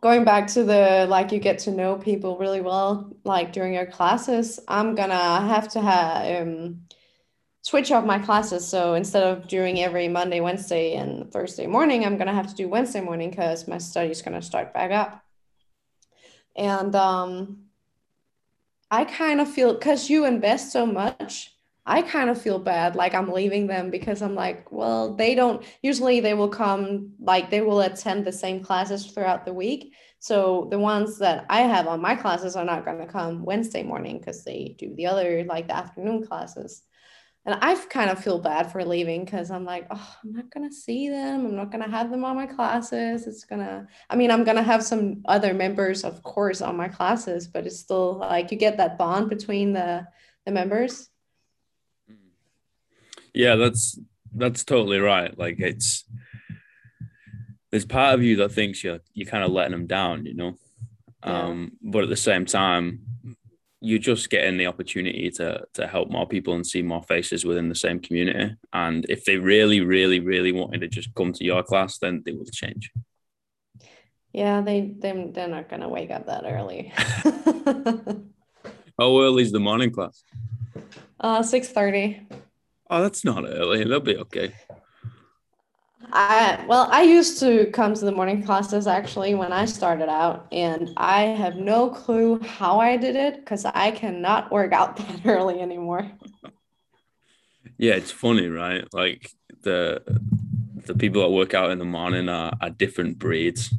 going 0.00 0.24
back 0.24 0.46
to 0.46 0.64
the 0.64 1.06
like 1.08 1.32
you 1.32 1.38
get 1.38 1.58
to 1.58 1.70
know 1.70 1.96
people 1.96 2.38
really 2.38 2.60
well 2.60 3.12
like 3.24 3.52
during 3.52 3.74
your 3.74 3.86
classes 3.86 4.60
i'm 4.68 4.94
gonna 4.94 5.40
have 5.40 5.68
to 5.68 5.80
have 5.80 6.46
um, 6.46 6.80
switch 7.62 7.90
up 7.90 8.06
my 8.06 8.18
classes 8.18 8.66
so 8.66 8.94
instead 8.94 9.24
of 9.24 9.48
doing 9.48 9.80
every 9.80 10.08
monday 10.08 10.40
wednesday 10.40 10.94
and 10.94 11.32
thursday 11.32 11.66
morning 11.66 12.04
i'm 12.04 12.16
gonna 12.16 12.32
have 12.32 12.46
to 12.46 12.54
do 12.54 12.68
wednesday 12.68 13.00
morning 13.00 13.28
because 13.28 13.66
my 13.66 13.78
study 13.78 14.10
is 14.10 14.22
gonna 14.22 14.40
start 14.40 14.72
back 14.72 14.92
up 14.92 15.22
and 16.56 16.94
um, 16.96 17.67
i 18.90 19.04
kind 19.04 19.40
of 19.40 19.48
feel 19.50 19.74
because 19.74 20.10
you 20.10 20.24
invest 20.24 20.72
so 20.72 20.86
much 20.86 21.52
I 21.90 22.02
kind 22.02 22.28
of 22.28 22.40
feel 22.40 22.58
bad 22.58 22.96
like 22.96 23.14
I'm 23.14 23.32
leaving 23.32 23.66
them 23.66 23.90
because 23.90 24.20
I'm 24.20 24.34
like, 24.34 24.70
well, 24.70 25.14
they 25.14 25.34
don't 25.34 25.64
usually 25.80 26.20
they 26.20 26.34
will 26.34 26.50
come 26.50 27.12
like 27.18 27.48
they 27.48 27.62
will 27.62 27.80
attend 27.80 28.26
the 28.26 28.32
same 28.32 28.62
classes 28.62 29.06
throughout 29.06 29.46
the 29.46 29.54
week. 29.54 29.94
So 30.18 30.68
the 30.70 30.78
ones 30.78 31.18
that 31.20 31.46
I 31.48 31.62
have 31.62 31.86
on 31.86 32.02
my 32.02 32.14
classes 32.14 32.56
are 32.56 32.64
not 32.64 32.84
going 32.84 32.98
to 32.98 33.06
come 33.06 33.42
Wednesday 33.42 33.82
morning 33.82 34.18
because 34.18 34.44
they 34.44 34.76
do 34.78 34.94
the 34.96 35.06
other 35.06 35.44
like 35.44 35.68
the 35.68 35.76
afternoon 35.76 36.26
classes. 36.26 36.82
And 37.48 37.58
I 37.62 37.74
kind 37.86 38.10
of 38.10 38.22
feel 38.22 38.38
bad 38.38 38.70
for 38.70 38.84
leaving 38.84 39.24
because 39.24 39.50
I'm 39.50 39.64
like, 39.64 39.86
oh, 39.90 40.16
I'm 40.22 40.32
not 40.32 40.50
going 40.50 40.68
to 40.68 40.74
see 40.74 41.08
them. 41.08 41.46
I'm 41.46 41.56
not 41.56 41.72
going 41.72 41.82
to 41.82 41.90
have 41.90 42.10
them 42.10 42.24
on 42.24 42.36
my 42.36 42.46
classes. 42.46 43.26
It's 43.26 43.44
going 43.44 43.60
to, 43.60 43.88
I 44.10 44.16
mean, 44.16 44.30
I'm 44.30 44.44
going 44.44 44.58
to 44.58 44.62
have 44.62 44.84
some 44.84 45.22
other 45.24 45.54
members, 45.54 46.04
of 46.04 46.22
course, 46.22 46.60
on 46.60 46.76
my 46.76 46.88
classes, 46.88 47.48
but 47.48 47.66
it's 47.66 47.78
still 47.78 48.18
like 48.18 48.52
you 48.52 48.58
get 48.58 48.76
that 48.76 48.98
bond 48.98 49.30
between 49.30 49.72
the, 49.72 50.06
the 50.44 50.52
members 50.52 51.08
yeah, 53.34 53.54
that's 53.54 53.98
that's 54.34 54.64
totally 54.64 54.98
right. 54.98 55.36
Like 55.38 55.60
it's 55.60 56.04
there's 57.70 57.84
part 57.84 58.14
of 58.14 58.22
you 58.22 58.36
that 58.36 58.52
thinks 58.52 58.82
you're 58.82 58.98
you're 59.14 59.30
kind 59.30 59.44
of 59.44 59.52
letting 59.52 59.72
them 59.72 59.86
down, 59.86 60.26
you 60.26 60.34
know. 60.34 60.54
Yeah. 61.24 61.42
Um, 61.42 61.72
but 61.82 62.02
at 62.02 62.08
the 62.08 62.16
same 62.16 62.46
time, 62.46 63.00
you're 63.80 63.98
just 63.98 64.28
getting 64.30 64.56
the 64.56 64.66
opportunity 64.66 65.30
to 65.30 65.64
to 65.74 65.86
help 65.86 66.10
more 66.10 66.26
people 66.26 66.54
and 66.54 66.66
see 66.66 66.82
more 66.82 67.02
faces 67.02 67.44
within 67.44 67.68
the 67.68 67.74
same 67.74 68.00
community. 68.00 68.56
And 68.72 69.06
if 69.08 69.24
they 69.24 69.36
really, 69.36 69.80
really, 69.80 70.20
really 70.20 70.52
wanted 70.52 70.80
to 70.80 70.88
just 70.88 71.14
come 71.14 71.32
to 71.32 71.44
your 71.44 71.62
class, 71.62 71.98
then 71.98 72.22
they 72.24 72.32
will 72.32 72.44
change. 72.46 72.90
Yeah, 74.32 74.60
they 74.60 74.94
they 74.98 75.30
they're 75.32 75.48
not 75.48 75.68
gonna 75.68 75.88
wake 75.88 76.10
up 76.10 76.26
that 76.26 76.44
early. 76.44 76.92
How 78.98 79.20
early 79.20 79.42
is 79.42 79.52
the 79.52 79.60
morning 79.60 79.92
class? 79.92 80.24
uh, 81.20 81.42
six 81.42 81.68
thirty. 81.68 82.26
Oh, 82.90 83.02
that's 83.02 83.24
not 83.24 83.44
early. 83.44 83.84
They'll 83.84 84.00
be 84.00 84.16
okay. 84.16 84.54
I 86.12 86.64
well, 86.66 86.88
I 86.90 87.02
used 87.02 87.38
to 87.40 87.66
come 87.66 87.94
to 87.94 88.04
the 88.04 88.12
morning 88.12 88.42
classes 88.42 88.86
actually 88.86 89.34
when 89.34 89.52
I 89.52 89.64
started 89.64 90.08
out, 90.08 90.46
and 90.52 90.90
I 90.96 91.22
have 91.22 91.56
no 91.56 91.90
clue 91.90 92.40
how 92.40 92.80
I 92.80 92.96
did 92.96 93.16
it 93.16 93.36
because 93.40 93.64
I 93.64 93.90
cannot 93.90 94.50
work 94.50 94.72
out 94.72 94.96
that 94.98 95.26
early 95.26 95.60
anymore. 95.60 96.10
Yeah, 97.76 97.94
it's 97.94 98.10
funny, 98.10 98.48
right? 98.48 98.84
Like 98.92 99.30
the 99.62 100.02
the 100.86 100.94
people 100.94 101.22
that 101.22 101.30
work 101.30 101.54
out 101.54 101.70
in 101.70 101.78
the 101.78 101.84
morning 101.84 102.28
are, 102.28 102.52
are 102.60 102.70
different 102.70 103.18
breeds, 103.18 103.74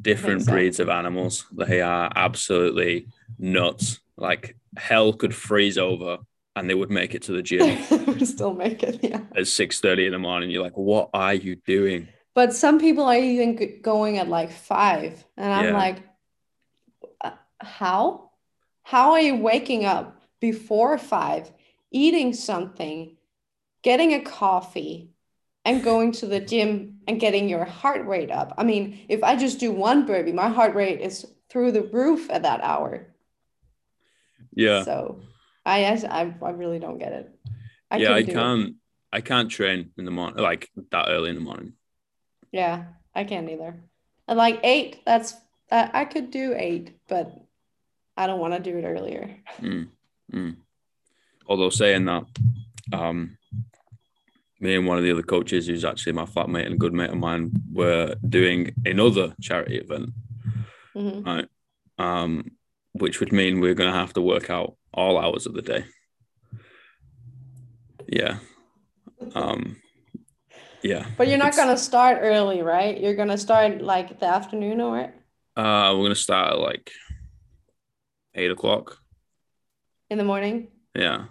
different 0.00 0.42
so. 0.42 0.52
breeds 0.52 0.80
of 0.80 0.88
animals. 0.88 1.46
They 1.52 1.80
are 1.80 2.10
absolutely 2.14 3.08
nuts. 3.38 4.00
Like 4.16 4.56
hell 4.76 5.12
could 5.12 5.34
freeze 5.34 5.78
over 5.78 6.18
and 6.54 6.70
they 6.70 6.74
would 6.74 6.90
make 6.90 7.14
it 7.14 7.22
to 7.22 7.32
the 7.32 7.42
gym 7.42 7.78
Would 8.20 8.28
still 8.28 8.54
make 8.54 8.82
it, 8.82 9.00
yeah. 9.02 9.20
at 9.36 9.46
six 9.46 9.80
thirty 9.80 10.06
in 10.06 10.12
the 10.12 10.18
morning. 10.18 10.50
You're 10.50 10.62
like, 10.62 10.76
what 10.76 11.10
are 11.14 11.34
you 11.34 11.56
doing? 11.56 12.08
But 12.34 12.52
some 12.54 12.78
people 12.78 13.04
are 13.04 13.16
even 13.16 13.80
going 13.82 14.18
at 14.18 14.28
like 14.28 14.50
five, 14.52 15.24
and 15.36 15.52
I'm 15.52 15.66
Yeah. 15.66 15.72
like, 15.72 16.02
"Uh, 17.20 17.30
how? 17.60 18.30
How 18.82 19.12
are 19.12 19.20
you 19.20 19.36
waking 19.36 19.84
up 19.84 20.22
before 20.40 20.96
five, 20.98 21.50
eating 21.90 22.32
something, 22.32 23.16
getting 23.82 24.14
a 24.14 24.20
coffee, 24.20 25.10
and 25.64 25.82
going 25.82 26.12
to 26.12 26.26
the 26.26 26.40
gym 26.40 27.00
and 27.08 27.20
getting 27.20 27.48
your 27.48 27.64
heart 27.64 28.06
rate 28.06 28.30
up? 28.30 28.54
I 28.58 28.64
mean, 28.64 29.06
if 29.08 29.24
I 29.24 29.36
just 29.36 29.60
do 29.60 29.72
one 29.72 30.06
burpee, 30.06 30.32
my 30.32 30.48
heart 30.48 30.74
rate 30.74 31.00
is 31.00 31.26
through 31.50 31.72
the 31.72 31.82
roof 31.82 32.30
at 32.30 32.42
that 32.44 32.60
hour. 32.62 33.08
Yeah, 34.54 34.84
So 34.84 35.20
I, 35.64 35.84
I, 35.84 36.34
I 36.42 36.50
really 36.50 36.78
don't 36.78 36.98
get 36.98 37.12
it. 37.12 37.35
I 37.90 37.96
yeah. 37.98 38.12
I 38.12 38.22
couldn't 38.22 38.30
it. 38.30 38.34
can't. 38.34 38.74
I 39.12 39.20
can't 39.20 39.50
train 39.50 39.90
in 39.96 40.04
the 40.04 40.10
morning, 40.10 40.42
like 40.42 40.68
that 40.90 41.08
early 41.08 41.30
in 41.30 41.36
the 41.36 41.42
morning. 41.42 41.72
Yeah, 42.52 42.84
I 43.14 43.24
can't 43.24 43.48
either. 43.48 43.76
And 44.28 44.36
like 44.38 44.60
eight, 44.64 45.02
that's 45.06 45.34
I 45.70 45.90
I 45.92 46.04
could 46.04 46.30
do 46.30 46.54
eight, 46.56 46.90
but 47.08 47.32
I 48.16 48.26
don't 48.26 48.40
want 48.40 48.54
to 48.54 48.60
do 48.60 48.76
it 48.78 48.84
earlier. 48.84 49.36
Mm, 49.60 49.88
mm. 50.32 50.56
Although 51.46 51.70
saying 51.70 52.06
that, 52.06 52.24
um, 52.92 53.38
me 54.58 54.74
and 54.74 54.86
one 54.86 54.98
of 54.98 55.04
the 55.04 55.12
other 55.12 55.22
coaches, 55.22 55.66
who's 55.66 55.84
actually 55.84 56.12
my 56.12 56.24
flatmate 56.24 56.64
and 56.66 56.74
a 56.74 56.78
good 56.78 56.92
mate 56.94 57.10
of 57.10 57.18
mine, 57.18 57.52
were 57.72 58.14
doing 58.28 58.74
another 58.84 59.34
charity 59.40 59.76
event, 59.78 60.10
Mhm. 60.94 61.24
right? 61.24 61.48
Um, 61.98 62.52
which 62.92 63.20
would 63.20 63.32
mean 63.32 63.60
we're 63.60 63.74
going 63.74 63.92
to 63.92 63.98
have 63.98 64.14
to 64.14 64.22
work 64.22 64.50
out 64.50 64.76
all 64.92 65.18
hours 65.18 65.46
of 65.46 65.52
the 65.54 65.62
day. 65.62 65.84
Yeah. 68.08 68.38
Um, 69.34 69.76
yeah. 70.82 71.06
But 71.16 71.28
you're 71.28 71.38
not 71.38 71.48
It's- 71.48 71.56
gonna 71.56 71.76
start 71.78 72.18
early, 72.20 72.62
right? 72.62 73.00
You're 73.00 73.14
gonna 73.16 73.38
start 73.38 73.80
like 73.82 74.20
the 74.20 74.26
afternoon 74.26 74.80
or 74.80 74.90
what? 74.98 75.14
Uh, 75.56 75.92
we're 75.94 76.00
going 76.02 76.10
to 76.10 76.14
start 76.14 76.52
at 76.52 76.58
like 76.58 76.92
eight 78.34 78.50
o'clock. 78.50 78.98
in 80.10 80.18
the 80.18 80.24
morning. 80.24 80.68
Yeah. 80.94 81.24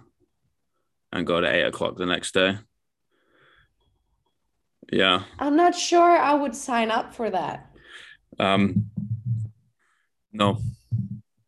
And 1.12 1.24
go 1.24 1.40
to 1.40 1.46
eight 1.48 1.62
o'clock 1.62 1.96
the 1.96 2.06
next 2.06 2.34
day. 2.34 2.58
Yeah. 4.92 5.22
I'm 5.38 5.54
not 5.56 5.74
sure 5.76 6.10
I 6.18 6.34
would 6.34 6.56
sign 6.56 6.90
up 6.90 7.14
for 7.14 7.30
that. 7.30 7.70
Um, 8.40 8.90
no. 10.32 10.58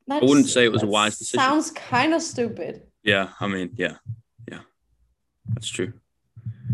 That's, 0.07 0.25
wouldn't 0.25 0.47
say 0.49 0.65
it 0.65 0.73
was 0.73 0.85
a 0.85 0.87
wise 0.87 1.19
decision. 1.19 1.41
Sounds 1.41 1.71
kind 1.73 2.15
of 2.15 2.23
stupid. 2.23 2.83
Yeah. 3.03 3.31
I 3.41 3.49
mean, 3.49 3.71
yeah. 3.75 3.97
Yeah. 5.49 5.55
That's 5.55 5.69
true. 5.69 5.93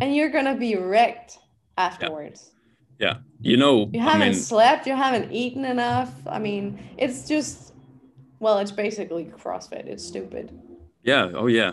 And 0.01 0.15
you're 0.15 0.31
gonna 0.31 0.57
be 0.57 0.77
wrecked 0.77 1.39
afterwards. 1.79 2.51
Yeah. 2.99 3.19
You 3.41 3.57
know, 3.57 3.91
You 3.93 4.01
haven't 4.01 4.21
mean, 4.21 4.35
slept, 4.35 4.87
you 4.87 4.95
haven't 4.95 5.33
eaten 5.33 5.65
enough. 5.65 6.13
I 6.27 6.39
mean, 6.39 6.79
it's 6.97 7.27
just 7.29 7.73
well, 8.41 8.59
it's 8.59 8.73
basically 8.73 9.25
CrossFit. 9.27 9.87
It's 9.87 10.05
stupid. 10.05 10.53
yeah. 11.03 11.31
Oh, 11.35 11.47
yeah. 11.47 11.73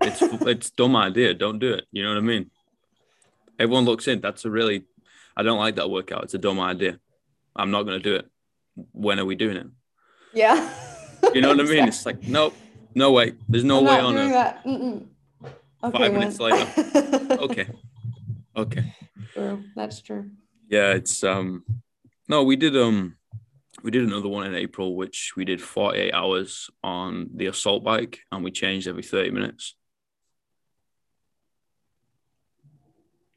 It's 0.00 0.20
it's 0.46 0.70
dumb 0.70 0.94
idea. 0.96 1.34
Don't 1.34 1.58
do 1.58 1.72
it. 1.72 1.84
You 1.92 2.02
know 2.04 2.10
what 2.10 2.18
I 2.18 2.20
mean? 2.22 2.50
Everyone 3.58 3.84
looks 3.84 4.06
in. 4.08 4.20
That's 4.20 4.44
a 4.44 4.50
really, 4.50 4.84
I 5.36 5.42
don't 5.42 5.58
like 5.58 5.76
that 5.76 5.90
workout. 5.90 6.24
It's 6.24 6.34
a 6.34 6.38
dumb 6.38 6.60
idea. 6.60 6.98
I'm 7.56 7.70
not 7.70 7.82
going 7.84 7.98
to 7.98 8.02
do 8.02 8.14
it. 8.16 8.26
When 8.92 9.18
are 9.20 9.24
we 9.24 9.34
doing 9.34 9.56
it? 9.56 9.66
Yeah. 10.32 10.72
You 11.34 11.40
know 11.40 11.48
what 11.48 11.60
I 11.60 11.64
mean? 11.64 11.88
It's 11.88 12.06
like, 12.06 12.22
nope, 12.26 12.54
no 12.94 13.12
way. 13.12 13.34
There's 13.48 13.64
no 13.64 13.78
I'm 13.78 13.84
way 13.84 14.00
on 14.00 14.16
earth. 14.16 15.02
Okay, 15.84 15.98
Five 15.98 16.12
minutes 16.12 16.38
when? 16.38 16.54
Okay. 17.38 17.68
Okay. 18.56 18.94
True. 19.34 19.64
That's 19.74 20.00
true. 20.00 20.30
Yeah, 20.68 20.92
it's 20.92 21.24
um 21.24 21.64
no, 22.28 22.44
we 22.44 22.56
did 22.56 22.76
um 22.76 23.16
we 23.82 23.90
did 23.90 24.04
another 24.04 24.28
one 24.28 24.46
in 24.46 24.54
April, 24.54 24.94
which 24.94 25.32
we 25.36 25.44
did 25.44 25.60
48 25.60 26.12
hours 26.12 26.70
on 26.84 27.30
the 27.34 27.46
assault 27.46 27.82
bike 27.82 28.20
and 28.30 28.44
we 28.44 28.50
changed 28.50 28.86
every 28.86 29.02
30 29.02 29.30
minutes. 29.30 29.74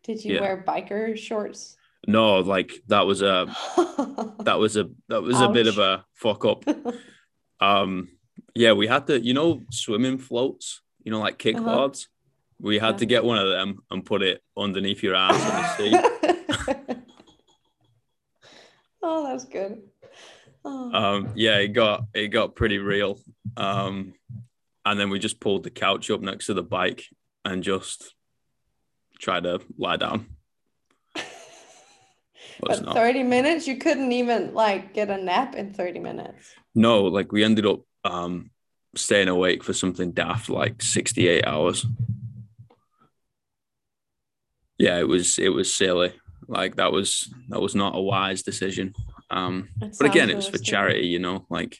Did 0.04 0.24
you 0.24 0.36
Yeah. 0.36 0.42
wear 0.42 0.64
biker 0.68 1.18
shorts? 1.18 1.78
No, 2.08 2.40
like 2.40 2.74
that 2.88 3.08
was 3.08 3.22
a 3.24 3.48
that 4.44 4.60
was 4.60 4.78
a 4.78 4.90
that 5.08 5.24
was 5.24 5.42
a 5.42 5.50
bit 5.50 5.68
of 5.68 5.80
a 5.80 6.06
fuck 6.14 6.46
up. 6.46 6.64
Um 7.62 8.10
yeah, 8.54 8.74
we 8.74 8.86
had 8.86 9.08
to, 9.08 9.20
you 9.20 9.34
know, 9.34 9.62
swimming 9.72 10.18
floats, 10.18 10.82
you 11.04 11.12
know, 11.12 11.20
like 11.22 11.40
kickboards. 11.40 12.08
We 12.60 12.80
had 12.80 12.96
Yeah. 12.96 12.98
to 13.00 13.06
get 13.06 13.24
one 13.24 13.38
of 13.38 13.48
them 13.50 13.80
and 13.92 14.06
put 14.06 14.22
it 14.22 14.42
underneath 14.58 15.04
your 15.04 15.16
arms 15.16 15.42
on 15.42 15.62
the 15.62 15.76
seat. 15.78 16.98
oh, 19.04 19.24
that's 19.28 19.46
good. 19.46 19.82
Oh. 20.68 20.92
um 20.92 21.30
yeah 21.36 21.58
it 21.58 21.74
got 21.74 22.06
it 22.16 22.30
got 22.30 22.56
pretty 22.56 22.80
real 22.80 23.20
um 23.56 24.16
and 24.84 25.00
then 25.00 25.12
we 25.12 25.20
just 25.20 25.40
pulled 25.40 25.62
the 25.64 25.70
couch 25.70 26.10
up 26.10 26.22
next 26.22 26.48
to 26.48 26.56
the 26.56 26.64
bike 26.64 27.04
and 27.44 27.62
just 27.62 28.16
tried 29.20 29.44
to 29.44 29.62
lie 29.78 29.98
down 29.98 30.26
but 32.60 32.84
not 32.84 32.96
30 32.96 33.22
minutes, 33.22 33.68
you 33.68 33.78
couldn't 33.78 34.12
even 34.12 34.56
like 34.56 34.92
get 34.96 35.12
a 35.12 35.18
nap 35.22 35.54
in 35.56 35.72
30 35.72 36.00
minutes. 36.00 36.56
no 36.74 37.04
like 37.04 37.32
we 37.32 37.44
ended 37.44 37.68
up 37.68 37.82
um 38.04 38.50
staying 38.96 39.28
awake 39.28 39.64
for 39.64 39.74
something 39.74 40.14
daft 40.14 40.50
like 40.50 40.82
68 40.82 41.46
hours 41.46 41.86
yeah 44.78 44.98
it 45.00 45.08
was 45.08 45.38
it 45.40 45.50
was 45.50 45.74
silly 45.74 46.14
like 46.48 46.76
that 46.76 46.92
was 46.92 47.34
that 47.50 47.62
was 47.62 47.76
not 47.76 47.96
a 47.96 48.02
wise 48.02 48.44
decision 48.44 48.94
um 49.32 49.70
It 49.82 49.96
but 49.98 50.08
again 50.08 50.30
it 50.30 50.36
was 50.36 50.48
for 50.48 50.58
charity 50.58 51.08
you 51.08 51.20
know 51.20 51.46
like 51.50 51.78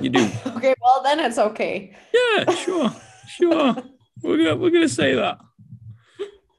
you 0.00 0.10
do 0.10 0.28
Okay, 0.46 0.74
well 0.82 1.02
then 1.02 1.20
it's 1.20 1.38
okay. 1.38 1.96
yeah 2.12 2.54
sure 2.54 2.90
sure 3.28 3.76
we're 4.22 4.36
gonna 4.38 4.56
we're 4.56 4.70
gonna 4.70 4.88
say 4.88 5.14
that 5.14 5.38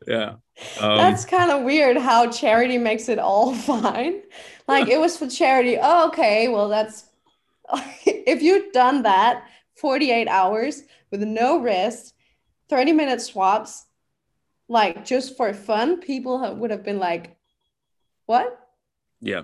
yeah 0.08 0.36
um, 0.82 0.98
That's 0.98 1.24
kind 1.26 1.52
of 1.52 1.64
weird 1.64 1.98
how 1.98 2.30
charity 2.32 2.78
makes 2.78 3.08
it 3.08 3.18
all 3.18 3.54
fine. 3.72 4.22
Like 4.68 4.90
it 4.90 5.00
was 5.00 5.18
for 5.18 5.28
charity. 5.30 5.78
Oh, 5.82 6.08
okay. 6.10 6.50
Well, 6.50 6.68
that's 6.68 7.06
if 8.06 8.42
you'd 8.42 8.72
done 8.74 9.04
that 9.04 9.46
48 9.78 10.28
hours 10.28 10.84
with 11.12 11.22
no 11.22 11.62
rest, 11.62 12.14
30 12.70 12.92
minute 12.92 13.22
swaps, 13.22 13.86
like 14.70 15.04
just 15.04 15.36
for 15.36 15.54
fun, 15.54 16.00
people 16.00 16.56
would 16.56 16.72
have 16.72 16.84
been 16.84 17.00
like, 17.00 17.36
what? 18.26 18.58
yeah 19.20 19.42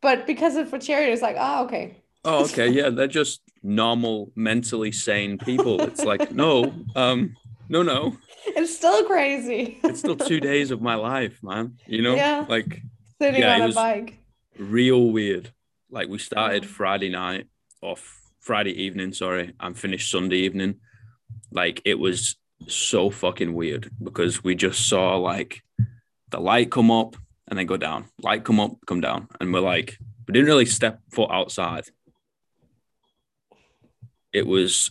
But 0.00 0.26
because 0.26 0.54
it's 0.54 0.70
for 0.70 0.78
charity, 0.78 1.10
it's 1.12 1.22
like, 1.22 1.36
oh, 1.38 1.64
okay. 1.64 2.02
oh 2.24 2.44
okay 2.44 2.68
yeah 2.68 2.90
they're 2.90 3.08
just 3.22 3.40
normal 3.62 4.30
mentally 4.36 4.92
sane 4.92 5.38
people 5.38 5.82
it's 5.82 6.04
like 6.04 6.30
no 6.30 6.72
um 6.94 7.36
no 7.68 7.82
no 7.82 8.16
It's 8.46 8.74
still 8.76 9.04
crazy. 9.04 9.78
it's 9.82 10.00
still 10.00 10.16
two 10.16 10.38
days 10.40 10.70
of 10.70 10.80
my 10.80 10.94
life 10.94 11.38
man 11.42 11.78
you 11.86 12.02
know 12.02 12.14
Yeah. 12.16 12.44
like 12.48 12.82
Sitting 13.20 13.40
Yeah, 13.40 13.54
on 13.62 13.70
a 13.70 13.74
bike. 13.74 14.18
real 14.58 15.10
weird 15.10 15.50
like 15.90 16.08
we 16.08 16.18
started 16.18 16.64
friday 16.66 17.08
night 17.08 17.46
off 17.82 18.02
friday 18.40 18.74
evening 18.84 19.12
sorry 19.12 19.54
and 19.60 19.76
finished 19.78 20.10
sunday 20.10 20.38
evening 20.48 20.74
like 21.50 21.80
it 21.84 21.98
was 21.98 22.36
so 22.66 23.10
fucking 23.10 23.54
weird 23.54 23.90
because 24.02 24.42
we 24.44 24.54
just 24.54 24.88
saw 24.88 25.16
like 25.16 25.62
the 26.30 26.40
light 26.40 26.70
come 26.70 26.90
up 26.90 27.16
and 27.46 27.58
then 27.58 27.66
go 27.66 27.76
down 27.76 28.04
light 28.22 28.44
come 28.44 28.60
up 28.60 28.72
come 28.86 29.00
down 29.00 29.28
and 29.40 29.52
we're 29.52 29.60
like 29.60 29.98
we 30.26 30.32
didn't 30.32 30.48
really 30.48 30.66
step 30.66 31.00
foot 31.10 31.30
outside 31.30 31.84
it 34.32 34.46
was 34.46 34.90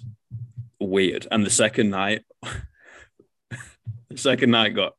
weird 0.80 1.28
and 1.30 1.46
the 1.46 1.50
second 1.50 1.90
night 1.90 2.24
the 4.10 4.18
second 4.18 4.52
night 4.52 4.74
got 4.74 4.94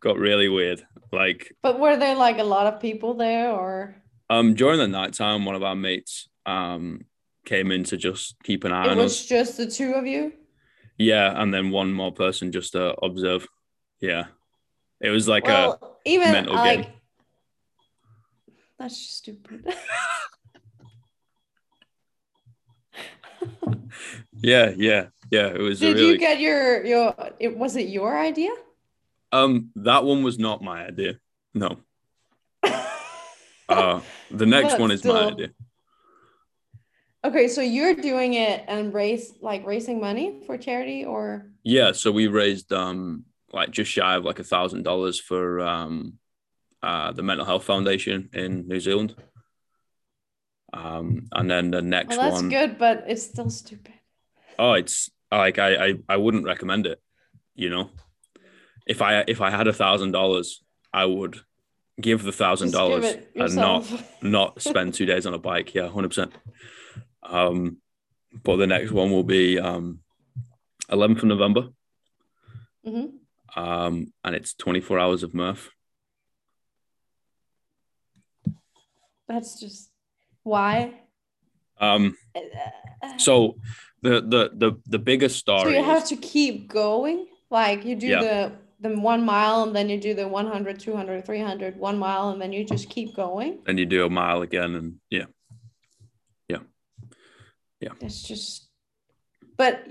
got 0.00 0.16
really 0.18 0.48
weird 0.48 0.82
like 1.12 1.54
But 1.62 1.78
were 1.78 1.96
there 1.96 2.14
like 2.16 2.38
a 2.38 2.44
lot 2.44 2.72
of 2.72 2.80
people 2.80 3.14
there 3.14 3.50
or? 3.50 3.96
Um, 4.28 4.54
during 4.54 4.78
the 4.78 4.86
nighttime, 4.86 5.44
one 5.44 5.56
of 5.56 5.64
our 5.64 5.74
mates 5.74 6.28
um 6.46 7.04
came 7.44 7.72
in 7.72 7.82
to 7.84 7.96
just 7.96 8.36
keep 8.44 8.62
an 8.62 8.70
eye 8.72 8.84
It 8.84 8.90
on 8.90 8.98
was 8.98 9.12
us. 9.20 9.26
just 9.26 9.56
the 9.56 9.66
two 9.66 9.94
of 9.94 10.06
you. 10.06 10.32
Yeah, 11.00 11.32
and 11.34 11.52
then 11.52 11.70
one 11.70 11.94
more 11.94 12.12
person 12.12 12.52
just 12.52 12.72
to 12.72 12.94
observe. 13.02 13.48
Yeah, 14.00 14.26
it 15.00 15.08
was 15.08 15.26
like 15.26 15.48
a 15.48 15.78
even 16.04 16.30
mental 16.30 16.56
like 16.56 16.82
game. 16.82 16.92
that's 18.78 18.98
stupid. 18.98 19.64
yeah, 24.42 24.72
yeah, 24.76 25.06
yeah. 25.30 25.46
It 25.46 25.62
was 25.62 25.80
Did 25.80 25.96
really 25.96 26.12
you 26.12 26.18
get 26.18 26.38
your 26.38 26.84
your? 26.84 27.14
It 27.38 27.56
was 27.56 27.76
it 27.76 27.88
your 27.88 28.18
idea? 28.18 28.52
um 29.32 29.70
that 29.76 30.04
one 30.04 30.22
was 30.22 30.38
not 30.38 30.60
my 30.62 30.84
idea. 30.84 31.18
No, 31.54 31.78
uh, 33.70 34.00
the 34.30 34.44
next 34.44 34.74
But 34.74 34.80
one 34.80 34.90
is 34.90 35.02
my 35.02 35.28
idea. 35.28 35.48
Okay, 37.22 37.48
so 37.48 37.60
you're 37.60 37.94
doing 37.94 38.34
it 38.34 38.64
and 38.66 38.94
raise 38.94 39.34
like 39.42 39.66
raising 39.66 40.00
money 40.00 40.40
for 40.46 40.56
charity 40.56 41.04
or 41.04 41.46
Yeah, 41.62 41.92
so 41.92 42.10
we 42.12 42.28
raised 42.28 42.72
um 42.72 43.24
like 43.52 43.70
just 43.70 43.90
shy 43.90 44.14
of 44.16 44.24
like 44.24 44.38
a 44.38 44.44
thousand 44.44 44.84
dollars 44.84 45.20
for 45.20 45.60
um 45.60 46.14
uh 46.82 47.12
the 47.12 47.22
Mental 47.22 47.44
Health 47.44 47.64
Foundation 47.64 48.30
in 48.32 48.66
New 48.66 48.80
Zealand. 48.80 49.14
Um 50.72 51.26
and 51.32 51.50
then 51.50 51.70
the 51.70 51.82
next 51.82 52.16
well, 52.16 52.30
that's 52.30 52.40
one 52.42 52.48
good, 52.48 52.78
but 52.78 53.04
it's 53.06 53.24
still 53.24 53.50
stupid. 53.50 53.94
oh 54.58 54.74
it's 54.74 55.10
like 55.30 55.58
I, 55.58 55.86
I 55.88 55.94
I 56.08 56.16
wouldn't 56.16 56.44
recommend 56.46 56.86
it, 56.86 57.00
you 57.54 57.70
know. 57.70 57.90
If 58.86 59.02
I 59.02 59.24
if 59.28 59.40
I 59.40 59.50
had 59.50 59.66
a 59.68 59.72
thousand 59.72 60.12
dollars, 60.12 60.62
I 60.92 61.04
would 61.04 61.38
give 62.00 62.22
the 62.22 62.32
thousand 62.32 62.72
dollars 62.72 63.16
and 63.36 63.56
not 63.56 63.84
not 64.22 64.62
spend 64.62 64.94
two 64.94 65.06
days 65.06 65.26
on 65.26 65.34
a 65.34 65.38
bike. 65.38 65.74
Yeah, 65.74 65.88
hundred 65.88 66.08
percent. 66.08 66.32
Um, 67.22 67.78
but 68.44 68.56
the 68.56 68.66
next 68.66 68.92
one 68.92 69.10
will 69.10 69.24
be 69.24 69.58
um, 69.58 70.00
11th 70.90 71.18
of 71.18 71.24
November, 71.24 71.68
Mhm. 72.86 73.12
um, 73.56 74.12
and 74.24 74.34
it's 74.34 74.54
24 74.54 74.98
hours 74.98 75.22
of 75.22 75.34
Murph. 75.34 75.70
That's 79.28 79.60
just 79.60 79.90
why. 80.42 80.94
Um, 81.78 82.16
so 83.18 83.56
the 84.02 84.20
the 84.20 84.50
the 84.54 84.80
the 84.86 84.98
biggest 84.98 85.38
story. 85.38 85.62
So 85.72 85.78
you 85.78 85.84
have 85.84 86.02
is- 86.02 86.08
to 86.10 86.16
keep 86.16 86.68
going. 86.68 87.26
Like 87.50 87.84
you 87.84 87.96
do 87.96 88.06
Yeah. 88.08 88.20
the 88.22 88.52
the 88.88 88.96
one 88.98 89.24
mile 89.24 89.62
and 89.62 89.76
then 89.76 89.88
you 89.90 90.00
do 90.00 90.14
the 90.14 90.26
100, 90.26 90.80
200, 90.80 91.26
300, 91.26 91.76
one 91.78 91.98
mile 91.98 92.30
and 92.30 92.40
then 92.40 92.50
you 92.52 92.64
just 92.64 92.88
keep 92.88 93.14
going. 93.14 93.58
and 93.66 93.78
you 93.78 93.84
do 93.86 94.04
a 94.06 94.10
mile 94.10 94.40
again, 94.42 94.74
and 94.74 95.00
yeah, 95.10 95.26
Yeah 97.80 97.92
it's 98.00 98.22
just, 98.22 98.68
but 99.56 99.86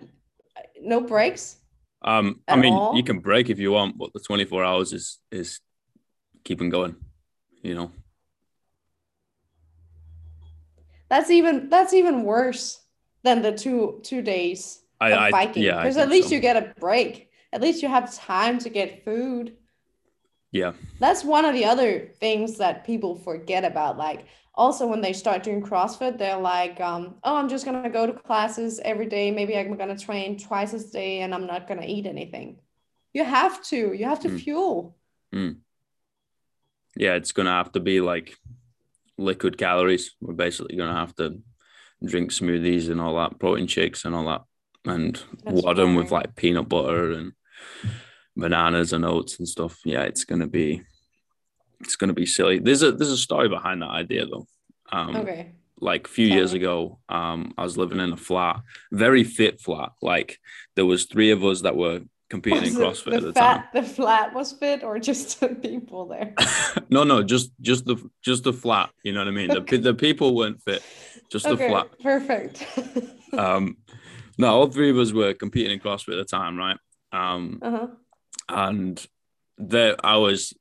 no 0.81 1.01
breaks. 1.01 1.57
um, 2.01 2.41
I 2.47 2.55
mean, 2.55 2.73
all? 2.73 2.95
you 2.95 3.03
can 3.03 3.19
break 3.19 3.49
if 3.49 3.59
you 3.59 3.71
want, 3.71 3.97
but 3.97 4.11
the 4.13 4.19
24 4.19 4.63
hours 4.63 4.93
is 4.93 5.19
is 5.31 5.59
keeping 6.43 6.69
going. 6.69 6.95
You 7.63 7.75
know, 7.75 7.91
That's 11.09 11.29
even 11.31 11.69
that's 11.69 11.93
even 11.93 12.23
worse 12.23 12.79
than 13.23 13.41
the 13.41 13.51
two 13.51 13.99
two 14.03 14.21
days 14.21 14.81
I, 15.01 15.11
of 15.11 15.31
biking. 15.31 15.63
yeah, 15.63 15.81
Because 15.81 15.97
at 15.97 16.09
least 16.09 16.29
so. 16.29 16.35
you 16.35 16.41
get 16.41 16.55
a 16.57 16.73
break. 16.79 17.29
At 17.51 17.61
least 17.61 17.81
you 17.81 17.89
have 17.89 18.13
time 18.13 18.59
to 18.59 18.69
get 18.69 19.03
food. 19.03 19.57
yeah, 20.51 20.73
That's 20.99 21.23
one 21.23 21.45
of 21.45 21.53
the 21.53 21.65
other 21.65 22.11
things 22.19 22.57
that 22.57 22.85
people 22.85 23.15
forget 23.15 23.65
about. 23.65 23.97
Like 23.97 24.27
also 24.59 24.85
when 24.85 24.99
they 24.99 25.13
start 25.13 25.41
doing 25.41 25.61
CrossFit, 25.63 26.17
they're 26.17 26.37
like, 26.37 26.81
um, 26.81 27.15
oh, 27.23 27.37
I'm 27.37 27.47
just 27.47 27.63
gonna 27.63 27.89
go 27.89 28.05
to 28.05 28.11
classes 28.11 28.81
every 28.83 29.05
day. 29.05 29.31
Maybe 29.31 29.57
I'm 29.57 29.77
gonna 29.77 29.97
train 29.97 30.37
twice 30.37 30.73
a 30.73 30.91
day 30.91 31.21
and 31.21 31.33
I'm 31.33 31.47
not 31.47 31.65
gonna 31.65 31.85
eat 31.87 32.05
anything. 32.05 32.59
You 33.13 33.23
have 33.23 33.63
to. 33.67 33.93
You 33.93 34.05
have 34.05 34.19
to 34.21 34.29
Mm. 34.29 34.39
fuel. 34.41 34.97
yeah, 36.95 37.13
it's 37.15 37.31
gonna 37.31 37.51
have 37.51 37.71
to 37.71 37.79
be 37.79 38.01
like 38.01 38.35
liquid 39.17 39.57
calories. 39.57 40.11
We're 40.19 40.33
basically 40.33 40.75
gonna 40.75 40.99
have 41.03 41.15
to 41.15 41.41
drink 42.03 42.31
smoothies 42.31 42.89
and 42.89 42.99
all 42.99 43.15
that, 43.15 43.39
protein 43.39 43.67
shakes 43.67 44.03
and 44.03 44.13
all 44.13 44.25
that, 44.25 44.41
and 44.85 45.21
That's 45.43 45.61
wad 45.61 45.77
them 45.77 45.95
with 45.95 46.11
like 46.11 46.35
peanut 46.35 46.67
butter 46.67 47.11
and 47.13 47.31
bananas 48.35 48.91
and 48.91 49.05
oats 49.05 49.39
and 49.39 49.47
stuff. 49.47 49.79
Yeah, 49.85 50.03
it's 50.03 50.25
gonna 50.25 50.47
be, 50.47 50.81
it's 51.81 51.95
gonna 51.95 52.13
be 52.13 52.25
silly. 52.25 52.59
There's 52.59 52.83
a 52.83 52.91
there's 52.91 53.11
a 53.11 53.17
story 53.17 53.49
behind 53.49 53.81
that 53.81 53.89
idea 53.89 54.25
though. 54.25 54.47
Um, 54.91 55.15
Okay. 55.15 55.51
like 55.79 56.07
a 56.07 56.09
few 56.09 56.27
years 56.27 56.53
ago, 56.53 56.99
um, 57.09 57.53
I 57.57 57.63
was 57.63 57.77
living 57.77 57.99
in 57.99 58.11
a 58.11 58.17
flat, 58.17 58.61
very 58.91 59.23
fit 59.23 59.61
flat. 59.61 59.91
Like 60.01 60.39
there 60.75 60.85
was 60.85 61.05
three 61.05 61.31
of 61.31 61.43
us 61.43 61.61
that 61.61 61.75
were 61.77 62.01
competing 62.29 62.63
in 62.65 62.73
Was 62.79 62.99
it 63.01 63.05
CrossFit 63.05 63.15
at 63.15 63.21
the 63.21 63.27
the 63.31 63.39
time. 63.39 63.63
the 63.73 63.83
flat 63.83 64.33
was 64.33 64.51
fit, 64.53 64.83
or 64.83 64.99
just 64.99 65.39
the 65.41 65.49
people 65.49 66.07
there? 66.07 66.33
no, 66.89 67.03
no, 67.03 67.23
just 67.23 67.51
just 67.61 67.85
the 67.85 67.97
just 68.23 68.43
the 68.43 68.53
flat. 68.53 68.89
You 69.03 69.13
know 69.13 69.19
what 69.19 69.27
I 69.27 69.31
mean? 69.31 69.49
The 69.49 69.77
the 69.77 69.93
people 69.93 70.35
weren't 70.35 70.61
fit, 70.63 70.83
just 71.31 71.47
the 71.47 71.55
flat. 71.57 71.87
perfect. 72.01 72.65
Um, 73.37 73.77
no, 74.37 74.47
all 74.47 74.67
three 74.67 74.89
of 74.89 74.97
us 74.97 75.11
were 75.11 75.33
competing 75.33 75.73
in 75.73 75.79
CrossFit 75.79 76.13
at 76.19 76.27
the 76.27 76.37
time, 76.37 76.57
right? 76.57 76.77
Um, 77.11 77.59
uh-huh. 77.61 77.87
and 78.49 79.05
there 79.57 79.95
I 80.03 80.17
was 80.17 80.53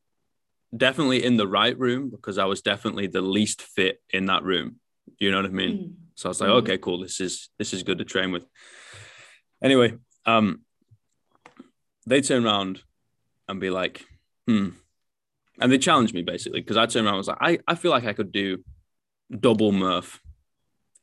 definitely 0.76 1.24
in 1.24 1.36
the 1.36 1.46
right 1.46 1.78
room 1.78 2.10
because 2.10 2.38
I 2.38 2.44
was 2.44 2.60
definitely 2.60 3.06
the 3.06 3.22
least 3.22 3.62
fit 3.62 4.00
in 4.10 4.26
that 4.26 4.42
room. 4.42 4.76
You 5.18 5.30
know 5.30 5.38
what 5.38 5.46
I 5.46 5.50
mean? 5.50 5.78
Mm. 5.78 5.94
So 6.14 6.28
I 6.28 6.30
was 6.30 6.40
like, 6.40 6.50
Mhm. 6.50 6.58
okay, 6.62 6.78
cool. 6.78 6.98
This 6.98 7.20
is 7.20 7.48
this 7.58 7.72
is 7.72 7.82
good 7.82 7.98
to 7.98 8.04
train 8.04 8.32
with. 8.32 8.44
Anyway, 9.62 9.96
um, 10.26 10.62
they 12.06 12.20
turn 12.20 12.44
around 12.44 12.82
and 13.48 13.60
be 13.60 13.70
like, 13.70 14.04
hmm. 14.46 14.70
And 15.60 15.72
they 15.72 15.78
challenged 15.78 16.14
me 16.14 16.22
basically 16.22 16.60
because 16.60 16.76
I 16.76 16.86
turned 16.86 17.06
around 17.06 17.14
and 17.14 17.18
was 17.18 17.28
like, 17.28 17.38
I, 17.40 17.58
I 17.66 17.74
feel 17.74 17.90
like 17.90 18.04
I 18.04 18.12
could 18.12 18.30
do 18.30 18.62
double 19.30 19.72
Murph 19.72 20.20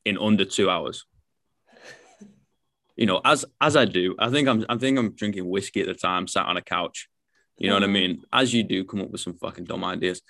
in 0.05 0.17
under 0.17 0.45
two 0.45 0.69
hours. 0.69 1.05
You 2.97 3.05
know, 3.05 3.19
as 3.25 3.43
as 3.59 3.75
I 3.75 3.83
do, 3.83 4.15
I 4.17 4.29
think 4.29 4.47
I'm 4.47 4.65
I 4.69 4.77
think 4.77 4.97
I'm 4.97 5.11
drinking 5.15 5.49
whiskey 5.49 5.81
at 5.81 5.87
the 5.87 5.93
time, 5.93 6.27
sat 6.29 6.45
on 6.45 6.55
a 6.55 6.61
couch. 6.61 7.09
You 7.57 7.69
know 7.69 7.75
what 7.75 7.83
I 7.83 7.87
mean? 7.87 8.23
As 8.33 8.53
you 8.53 8.63
do, 8.63 8.83
come 8.83 9.01
up 9.01 9.11
with 9.11 9.21
some 9.21 9.35
fucking 9.35 9.65
dumb 9.65 9.83
ideas. 9.83 10.21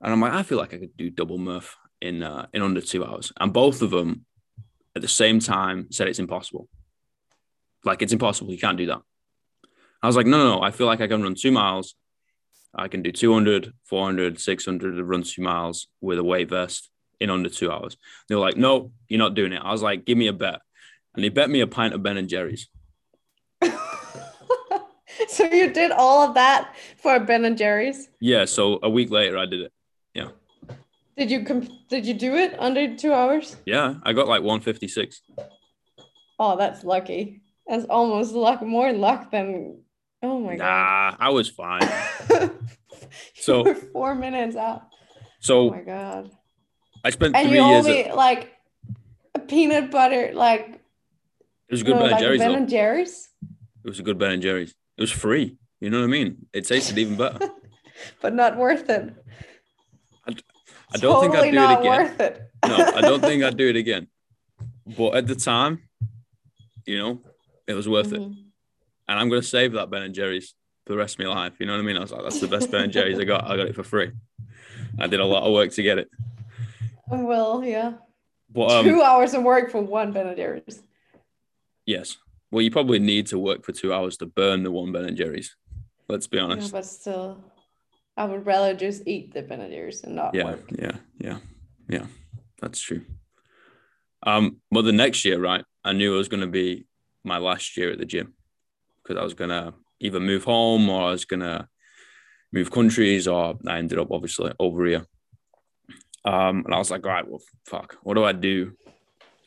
And 0.00 0.12
I'm 0.12 0.20
like, 0.20 0.32
I 0.32 0.42
feel 0.42 0.58
like 0.58 0.74
I 0.74 0.78
could 0.78 0.96
do 0.96 1.10
double 1.10 1.38
Murph 1.38 1.76
in 2.00 2.22
uh, 2.22 2.46
in 2.52 2.62
under 2.62 2.80
two 2.80 3.04
hours. 3.04 3.32
And 3.40 3.52
both 3.52 3.82
of 3.82 3.90
them 3.90 4.26
at 4.94 5.02
the 5.02 5.08
same 5.08 5.40
time 5.40 5.88
said 5.90 6.08
it's 6.08 6.18
impossible. 6.18 6.68
Like 7.84 8.02
it's 8.02 8.12
impossible. 8.12 8.52
You 8.52 8.58
can't 8.58 8.78
do 8.78 8.86
that. 8.86 9.00
I 10.02 10.06
was 10.06 10.16
like, 10.16 10.26
no, 10.26 10.38
no, 10.38 10.56
no. 10.56 10.62
I 10.62 10.70
feel 10.70 10.86
like 10.86 11.00
I 11.00 11.06
can 11.06 11.22
run 11.22 11.34
two 11.34 11.52
miles. 11.52 11.94
I 12.74 12.88
can 12.88 13.02
do 13.02 13.12
200, 13.12 13.72
400, 13.84 14.40
600 14.40 14.96
to 14.96 15.04
run 15.04 15.22
two 15.22 15.42
miles 15.42 15.88
with 16.00 16.18
a 16.18 16.24
weight 16.24 16.48
vest 16.48 16.90
in 17.20 17.30
under 17.30 17.48
two 17.48 17.70
hours. 17.70 17.96
They 18.28 18.34
were 18.34 18.40
like, 18.40 18.56
no, 18.56 18.92
you're 19.08 19.18
not 19.18 19.34
doing 19.34 19.52
it. 19.52 19.62
I 19.62 19.70
was 19.70 19.82
like, 19.82 20.04
give 20.04 20.18
me 20.18 20.26
a 20.26 20.32
bet. 20.32 20.60
And 21.14 21.22
they 21.22 21.28
bet 21.28 21.50
me 21.50 21.60
a 21.60 21.66
pint 21.66 21.94
of 21.94 22.02
Ben 22.02 22.16
and 22.16 22.28
Jerry's. 22.28 22.68
so 25.28 25.44
you 25.44 25.72
did 25.72 25.90
all 25.92 26.26
of 26.28 26.34
that 26.34 26.74
for 27.02 27.18
Ben 27.20 27.44
and 27.44 27.56
Jerry's? 27.58 28.08
Yeah. 28.20 28.44
So 28.44 28.78
a 28.82 28.90
week 28.90 29.10
later, 29.10 29.38
I 29.38 29.46
did 29.46 29.60
it. 29.60 29.72
Yeah. 30.14 30.28
Did 31.16 31.30
you 31.30 31.44
com- 31.44 31.68
did 31.88 32.06
you 32.06 32.14
do 32.14 32.34
it 32.36 32.54
under 32.58 32.96
two 32.96 33.12
hours? 33.12 33.56
Yeah. 33.66 33.94
I 34.02 34.12
got 34.12 34.28
like 34.28 34.42
156. 34.42 35.22
Oh, 36.38 36.56
that's 36.56 36.84
lucky. 36.84 37.42
That's 37.66 37.84
almost 37.84 38.32
luck, 38.32 38.62
more 38.62 38.92
luck 38.92 39.30
than. 39.30 39.78
Oh 40.22 40.38
my 40.40 40.56
God. 40.56 40.64
Nah, 40.64 41.16
I 41.18 41.30
was 41.30 41.48
fine. 41.48 41.88
So- 43.34 43.74
four 43.92 44.14
minutes 44.14 44.56
out. 44.56 44.82
Oh 44.84 45.28
So 45.40 45.70
my 45.70 45.80
god. 45.82 46.30
I 47.04 47.10
spent 47.10 47.34
And 47.36 47.48
three 47.48 47.58
you 47.58 47.64
years. 47.66 47.84
only 47.84 48.04
At, 48.04 48.16
like 48.16 48.52
a 49.34 49.40
peanut 49.40 49.90
butter, 49.90 50.30
like 50.32 50.68
it 51.68 51.72
was 51.72 51.82
a 51.82 51.84
good 51.84 51.96
no, 51.96 52.02
Ben 52.02 52.10
and 52.12 52.20
Jerry's. 52.20 52.40
Ben 52.40 52.50
though. 52.52 52.56
and 52.58 52.68
Jerry's, 52.68 53.28
It 53.84 53.88
was 53.88 53.98
a 53.98 54.02
good 54.02 54.18
Ben 54.18 54.32
and 54.32 54.42
Jerry's. 54.42 54.74
It 54.96 55.00
was 55.00 55.10
free. 55.10 55.56
You 55.80 55.90
know 55.90 55.98
what 56.00 56.04
I 56.04 56.08
mean? 56.08 56.46
It 56.52 56.66
tasted 56.66 56.98
even 56.98 57.16
better. 57.16 57.48
but 58.20 58.34
not 58.34 58.56
worth 58.56 58.88
it. 58.88 59.14
I 60.94 60.98
don't 60.98 61.20
think 61.22 61.34
I'd 61.34 61.38
Totally 61.38 61.50
do 61.52 61.58
it 61.62 61.78
again. 61.80 61.84
worth 61.84 62.20
it. 62.20 62.42
No, 62.66 62.76
I 62.76 63.00
don't 63.00 63.20
think 63.20 63.42
I'd 63.42 63.56
do 63.56 63.68
it 63.68 63.76
again. 63.76 64.08
But 64.86 65.14
at 65.14 65.26
the 65.26 65.34
time, 65.34 65.82
you 66.84 66.98
know, 66.98 67.20
it 67.66 67.74
was 67.74 67.88
worth 67.88 68.12
it. 68.12 68.20
Mhm. 68.20 68.36
And 69.08 69.18
I'm 69.18 69.28
gonna 69.30 69.42
save 69.42 69.72
that 69.72 69.90
Ben 69.90 70.02
and 70.02 70.14
Jerry's 70.14 70.54
for 70.86 70.92
the 70.92 70.98
rest 70.98 71.18
of 71.18 71.24
my 71.26 71.32
life. 71.32 71.54
You 71.58 71.66
know 71.66 71.72
what 71.72 71.80
I 71.80 71.84
mean? 71.84 71.96
I 71.96 72.00
was 72.00 72.12
like, 72.12 72.22
that's 72.22 72.40
the 72.40 72.46
best 72.48 72.70
Ben 72.70 72.82
and 72.82 72.92
Jerry's 72.92 73.18
I 73.18 73.24
got. 73.24 73.44
I 73.50 73.56
got 73.56 73.66
it 73.68 73.74
for 73.74 73.82
free. 73.82 74.10
I 74.98 75.06
did 75.06 75.20
a 75.20 75.24
lot 75.24 75.44
of 75.44 75.52
work 75.52 75.70
to 75.72 75.82
get 75.82 75.98
it. 75.98 76.10
Well, 77.08 77.64
yeah. 77.64 77.94
But 78.50 78.70
um, 78.70 78.84
Two 78.84 79.02
hours 79.02 79.32
of 79.34 79.42
work 79.42 79.70
for 79.70 79.80
one 79.80 80.12
Ben 80.12 80.26
and 80.26 80.36
Jerry's. 80.36 80.82
yes. 81.86 82.18
Well, 82.52 82.60
you 82.62 82.70
probably 82.70 82.98
need 82.98 83.26
to 83.28 83.38
work 83.38 83.64
for 83.64 83.72
two 83.72 83.92
hours 83.94 84.18
to 84.18 84.26
burn 84.26 84.62
the 84.62 84.70
one 84.70 84.92
Ben 84.92 85.06
and 85.06 85.16
Jerry's. 85.16 85.56
Let's 86.08 86.26
be 86.26 86.38
honest. 86.38 86.70
but 86.70 86.84
still, 86.84 87.42
I 88.16 88.26
would 88.26 88.44
rather 88.44 88.74
just 88.74 89.02
eat 89.06 89.32
the 89.32 89.40
Ben 89.42 89.62
and 89.62 89.72
Jerry's 89.72 90.04
and 90.04 90.14
not 90.14 90.34
Yeah, 90.34 90.44
work. 90.44 90.70
yeah, 90.78 90.96
yeah. 91.18 91.38
Yeah, 91.88 92.06
that's 92.60 92.78
true. 92.80 93.02
Um, 94.24 94.58
but 94.70 94.82
the 94.82 94.92
next 94.92 95.24
year, 95.24 95.40
right, 95.40 95.64
I 95.82 95.94
knew 95.94 96.14
it 96.14 96.18
was 96.18 96.28
going 96.28 96.42
to 96.42 96.46
be 96.46 96.86
my 97.24 97.38
last 97.38 97.76
year 97.76 97.90
at 97.90 97.98
the 97.98 98.04
gym 98.04 98.34
because 99.02 99.18
I 99.18 99.24
was 99.24 99.34
going 99.34 99.50
to 99.50 99.72
either 100.00 100.20
move 100.20 100.44
home 100.44 100.88
or 100.90 101.08
I 101.08 101.10
was 101.10 101.24
going 101.24 101.40
to 101.40 101.66
move 102.52 102.70
countries, 102.70 103.26
or 103.26 103.58
I 103.66 103.78
ended 103.78 103.98
up 103.98 104.10
obviously 104.10 104.52
over 104.60 104.84
here. 104.84 105.06
Um, 106.24 106.62
and 106.66 106.74
I 106.74 106.78
was 106.78 106.90
like, 106.90 107.04
all 107.06 107.12
right, 107.12 107.26
well, 107.26 107.40
fuck, 107.66 107.96
what 108.02 108.14
do 108.14 108.24
I 108.24 108.32
do 108.32 108.72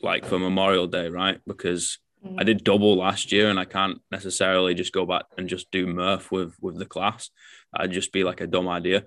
like 0.02 0.26
for 0.26 0.38
Memorial 0.40 0.88
Day, 0.88 1.08
right? 1.08 1.40
Because 1.46 1.98
I 2.38 2.44
did 2.44 2.64
double 2.64 2.96
last 2.96 3.32
year, 3.32 3.50
and 3.50 3.58
I 3.58 3.64
can't 3.64 4.00
necessarily 4.10 4.74
just 4.74 4.92
go 4.92 5.06
back 5.06 5.24
and 5.36 5.48
just 5.48 5.70
do 5.70 5.86
Murph 5.86 6.30
with 6.30 6.54
with 6.60 6.78
the 6.78 6.86
class. 6.86 7.30
I'd 7.74 7.92
just 7.92 8.12
be 8.12 8.24
like 8.24 8.40
a 8.40 8.46
dumb 8.46 8.68
idea. 8.68 9.04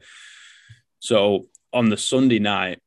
So 1.00 1.48
on 1.74 1.90
the 1.90 1.98
Sunday 1.98 2.40
night, 2.40 2.82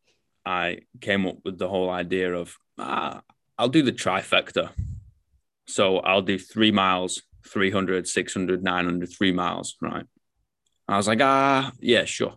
I 0.45 0.81
came 1.01 1.27
up 1.27 1.37
with 1.45 1.59
the 1.59 1.69
whole 1.69 1.91
idea 1.91 2.35
of 2.35 2.57
ah, 2.79 3.23
I'll 3.59 3.69
do 3.69 3.83
the 3.83 3.93
trifecta. 3.93 4.71
So 5.67 5.99
I'll 5.99 6.23
do 6.23 6.39
three 6.39 6.73
miles, 6.73 7.23
300, 7.47 8.09
600, 8.09 8.63
900, 8.63 9.09
three 9.09 9.33
miles, 9.33 9.77
right? 9.81 10.05
I 10.89 10.97
was 10.97 11.07
like, 11.07 11.21
ah, 11.23 11.73
yeah, 11.81 12.05
sure. 12.05 12.35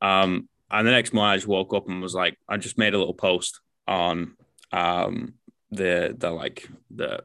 Um, 0.00 0.48
and 0.70 0.86
the 0.86 0.92
next 0.92 1.12
morning 1.12 1.32
I 1.32 1.36
just 1.36 1.48
woke 1.48 1.74
up 1.74 1.88
and 1.88 2.00
was 2.00 2.14
like, 2.14 2.38
I 2.48 2.56
just 2.56 2.78
made 2.78 2.94
a 2.94 2.98
little 2.98 3.14
post 3.14 3.60
on 3.86 4.36
um 4.72 5.34
the 5.72 6.14
the 6.16 6.30
like 6.30 6.68
the 6.90 7.20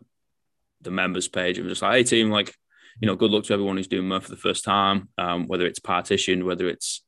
the 0.82 0.92
members 0.92 1.28
page. 1.28 1.58
It 1.58 1.64
was 1.64 1.72
just 1.74 1.82
like, 1.82 1.98
hey 1.98 2.04
team, 2.04 2.32
like, 2.32 2.56
you 3.00 3.08
know, 3.08 3.16
good 3.16 3.32
luck 3.32 3.44
to 3.46 3.54
everyone 3.54 3.78
who's 3.78 3.88
doing 3.88 4.08
Murph 4.08 4.24
for 4.24 4.32
the 4.32 4.38
first 4.38 4.64
time. 4.64 5.10
Um, 5.18 5.48
whether 5.48 5.66
it's 5.66 5.80
partitioned, 5.80 6.44
whether 6.44 6.68
it's 6.68 7.04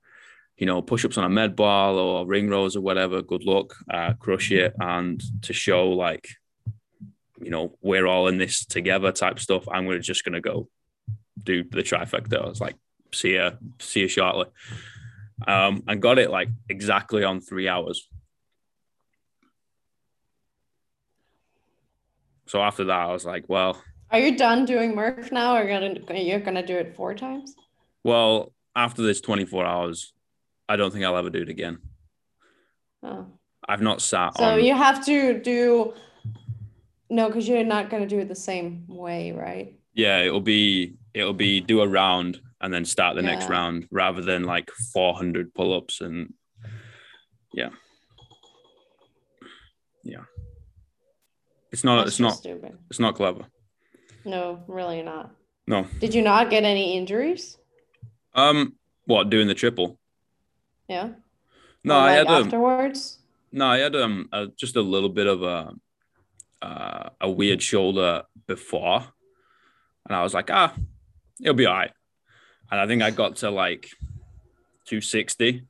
you 0.59 0.65
know, 0.65 0.81
push-ups 0.81 1.17
on 1.17 1.23
a 1.23 1.29
med 1.29 1.55
ball 1.55 1.97
or 1.97 2.27
ring 2.27 2.49
rows 2.49 2.75
or 2.75 2.81
whatever, 2.81 3.21
good 3.21 3.45
luck, 3.45 3.73
uh, 3.89 4.13
crush 4.19 4.51
it. 4.51 4.75
And 4.77 5.23
to 5.43 5.53
show 5.53 5.89
like, 5.91 6.27
you 7.41 7.49
know, 7.49 7.77
we're 7.81 8.05
all 8.05 8.27
in 8.27 8.37
this 8.37 8.65
together 8.65 9.13
type 9.13 9.39
stuff, 9.39 9.69
I'm 9.71 9.85
gonna 9.85 10.01
just 10.01 10.25
gonna 10.25 10.41
go 10.41 10.67
do 11.41 11.63
the 11.63 11.81
trifecta. 11.81 12.43
I 12.43 12.49
was 12.49 12.59
like, 12.59 12.75
see 13.13 13.35
you, 13.35 13.51
see 13.79 14.01
you 14.01 14.07
shortly. 14.09 14.47
Um, 15.47 15.83
and 15.87 16.01
got 16.01 16.19
it 16.19 16.29
like 16.29 16.49
exactly 16.67 17.23
on 17.23 17.39
three 17.39 17.69
hours. 17.69 18.09
So 22.49 22.63
after 22.63 22.85
that, 22.85 22.97
I 22.97 23.11
was 23.13 23.25
like, 23.25 23.45
well, 23.47 23.79
Are 24.09 24.17
you 24.19 24.35
done 24.35 24.65
doing 24.65 24.95
Murph 24.95 25.31
now, 25.31 25.55
or 25.55 25.67
gonna 25.67 25.99
you're 26.19 26.39
gonna 26.39 26.65
do 26.65 26.75
it 26.75 26.95
four 26.95 27.13
times? 27.13 27.55
well, 28.03 28.51
after 28.75 29.01
this 29.03 29.21
24 29.21 29.65
hours, 29.65 30.13
I 30.67 30.75
don't 30.77 30.91
think 30.91 31.05
I'll 31.05 31.17
ever 31.17 31.29
do 31.29 31.41
it 31.41 31.49
again. 31.49 31.77
Oh. 33.03 33.27
I've 33.67 33.81
not 33.81 34.01
sat 34.01 34.35
So 34.37 34.43
on. 34.45 34.63
you 34.63 34.73
have 34.73 35.05
to 35.05 35.39
do 35.39 35.93
no, 37.11 37.27
because 37.27 37.47
you're 37.47 37.63
not 37.63 37.91
gonna 37.91 38.07
do 38.07 38.17
it 38.19 38.27
the 38.27 38.35
same 38.35 38.85
way, 38.87 39.31
right? 39.31 39.75
yeah, 39.93 40.21
it'll 40.21 40.41
be 40.41 40.95
it'll 41.13 41.33
be 41.33 41.59
do 41.61 41.81
a 41.81 41.87
round 41.87 42.39
and 42.61 42.73
then 42.73 42.85
start 42.85 43.15
the 43.15 43.21
next 43.21 43.47
round 43.49 43.85
rather 43.91 44.21
than 44.21 44.43
like 44.43 44.69
400 44.93 45.53
pull-ups 45.53 46.01
and 46.01 46.33
yeah, 47.53 47.69
yeah. 47.69 47.69
It's 51.72 51.84
not. 51.84 51.97
That's 51.97 52.11
it's 52.11 52.20
not. 52.20 52.36
stupid. 52.36 52.78
It's 52.89 52.99
not 52.99 53.15
clever. 53.15 53.45
No, 54.26 54.63
really 54.67 55.01
not. 55.01 55.32
No. 55.67 55.86
Did 55.99 56.13
you 56.13 56.22
not 56.22 56.49
get 56.49 56.63
any 56.63 56.97
injuries? 56.97 57.57
Um. 58.34 58.76
What 59.05 59.30
doing 59.30 59.47
the 59.47 59.53
triple? 59.55 59.99
Yeah. 60.88 61.09
No, 61.84 61.95
Or, 61.95 61.97
I 61.97 62.01
like 62.03 62.17
had 62.17 62.28
um. 62.28 62.43
afterwards. 62.45 63.20
No, 63.51 63.65
I 63.67 63.78
had 63.80 63.95
um 63.95 64.30
just 64.57 64.76
a 64.76 64.82
little 64.82 65.09
bit 65.09 65.28
of 65.28 65.43
a 65.43 65.74
uh, 66.61 67.09
a 67.22 67.30
weird 67.30 67.61
shoulder 67.61 68.24
before, 68.47 69.03
and 70.05 70.15
I 70.15 70.22
was 70.24 70.34
like, 70.34 70.49
ah, 70.51 70.74
it'll 71.41 71.53
be 71.53 71.65
all 71.65 71.74
right. 71.74 71.91
And 72.72 72.80
I 72.80 72.86
think 72.86 73.01
I 73.01 73.09
got 73.11 73.38
to 73.38 73.49
like 73.49 73.89
260, 74.86 75.63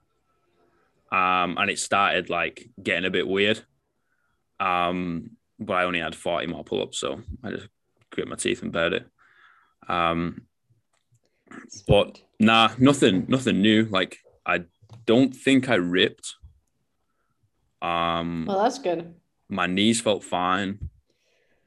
um, 1.11 1.57
and 1.57 1.69
it 1.69 1.79
started 1.79 2.29
like 2.29 2.69
getting 2.81 3.05
a 3.05 3.09
bit 3.11 3.27
weird. 3.27 3.63
Um, 4.59 5.31
but 5.59 5.73
I 5.73 5.83
only 5.83 5.99
had 5.99 6.15
40 6.15 6.47
more 6.47 6.63
pull-ups, 6.63 6.99
so 6.99 7.21
I 7.43 7.51
just 7.51 7.67
grit 8.11 8.27
my 8.27 8.35
teeth 8.35 8.61
and 8.63 8.71
bared 8.71 8.93
it. 8.93 9.07
Um, 9.87 10.43
but 11.87 12.21
nah, 12.39 12.69
nothing, 12.77 13.25
nothing 13.27 13.61
new. 13.61 13.85
Like 13.85 14.17
I 14.45 14.63
don't 15.05 15.35
think 15.35 15.69
I 15.69 15.75
ripped. 15.75 16.35
Um, 17.81 18.45
Well, 18.47 18.61
that's 18.61 18.79
good. 18.79 19.15
my 19.49 19.67
knees 19.67 20.01
felt 20.01 20.23
fine. 20.23 20.89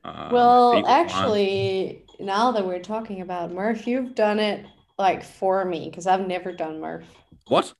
Uh, 0.04 0.28
Well, 0.32 0.68
were 0.76 0.82
fine. 0.82 0.84
actually, 0.86 2.04
now 2.20 2.52
that 2.52 2.66
we're 2.66 2.80
talking 2.80 3.20
about 3.20 3.52
Murph, 3.52 3.86
you've 3.86 4.14
done 4.14 4.38
it 4.38 4.66
like 4.98 5.24
for 5.24 5.64
me 5.64 5.88
because 5.88 6.06
I've 6.06 6.26
never 6.26 6.52
done 6.52 6.80
Murph. 6.80 7.04
what? 7.48 7.72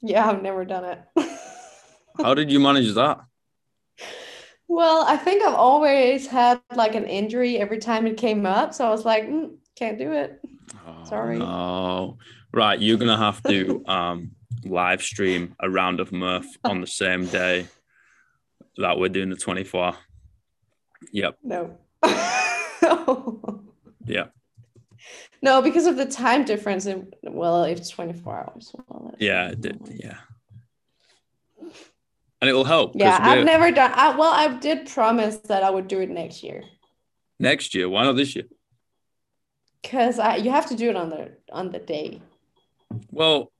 Yeah, 0.00 0.28
I've 0.28 0.42
never 0.42 0.64
done 0.64 0.84
it. 0.84 1.00
How 2.22 2.34
did 2.34 2.50
you 2.50 2.58
manage 2.60 2.94
that? 2.94 3.18
Well, 4.68 5.04
I 5.08 5.16
think 5.16 5.42
I've 5.42 5.54
always 5.54 6.26
had 6.26 6.60
like 6.74 6.94
an 6.94 7.04
injury 7.06 7.56
every 7.58 7.78
time 7.78 8.06
it 8.06 8.16
came 8.16 8.44
up, 8.46 8.74
so 8.74 8.86
I 8.86 8.90
was 8.90 9.04
like, 9.04 9.24
"Mm, 9.24 9.56
can't 9.76 9.98
do 9.98 10.12
it. 10.12 10.40
Oh, 10.86 11.04
Sorry. 11.04 11.38
No. 11.38 12.18
Right, 12.52 12.78
you're 12.78 12.98
gonna 12.98 13.16
have 13.16 13.42
to 13.44 13.82
um 13.86 14.32
live 14.64 15.02
stream 15.02 15.54
a 15.60 15.70
round 15.70 16.00
of 16.00 16.12
Murph 16.12 16.46
on 16.64 16.80
the 16.80 16.86
same 16.86 17.26
day 17.26 17.66
that 18.76 18.98
we're 18.98 19.08
doing 19.08 19.30
the 19.30 19.36
24. 19.36 19.94
Yep. 21.12 21.38
No. 21.42 21.76
Yeah. 24.04 24.28
No, 25.42 25.60
because 25.60 25.84
of 25.86 25.96
the 25.98 26.06
time 26.06 26.44
difference. 26.46 26.86
It, 26.86 27.14
well, 27.22 27.64
it's 27.64 27.90
24 27.90 28.36
hours. 28.36 28.74
Well, 28.88 29.14
Yeah. 29.18 29.48
it 29.50 29.60
did, 29.60 29.80
yeah. 30.02 30.16
And 32.40 32.48
it 32.48 32.52
will 32.52 32.64
help. 32.64 32.92
Yeah, 32.94 33.18
I've 33.20 33.44
never 33.44 33.70
done. 33.72 33.92
I, 33.94 34.16
well, 34.16 34.32
I 34.32 34.56
did 34.58 34.88
promise 34.88 35.36
that 35.38 35.62
I 35.62 35.70
would 35.70 35.88
do 35.88 36.00
it 36.00 36.10
next 36.10 36.42
year 36.42 36.62
next 37.38 37.74
year. 37.74 37.88
Why 37.88 38.04
not 38.04 38.16
this 38.16 38.34
year? 38.34 38.44
because 39.82 40.18
I 40.18 40.36
you 40.36 40.50
have 40.50 40.66
to 40.66 40.76
do 40.76 40.90
it 40.90 40.96
on 40.96 41.08
the 41.10 41.36
on 41.52 41.70
the 41.70 41.78
day. 41.78 42.20
Well, 43.10 43.52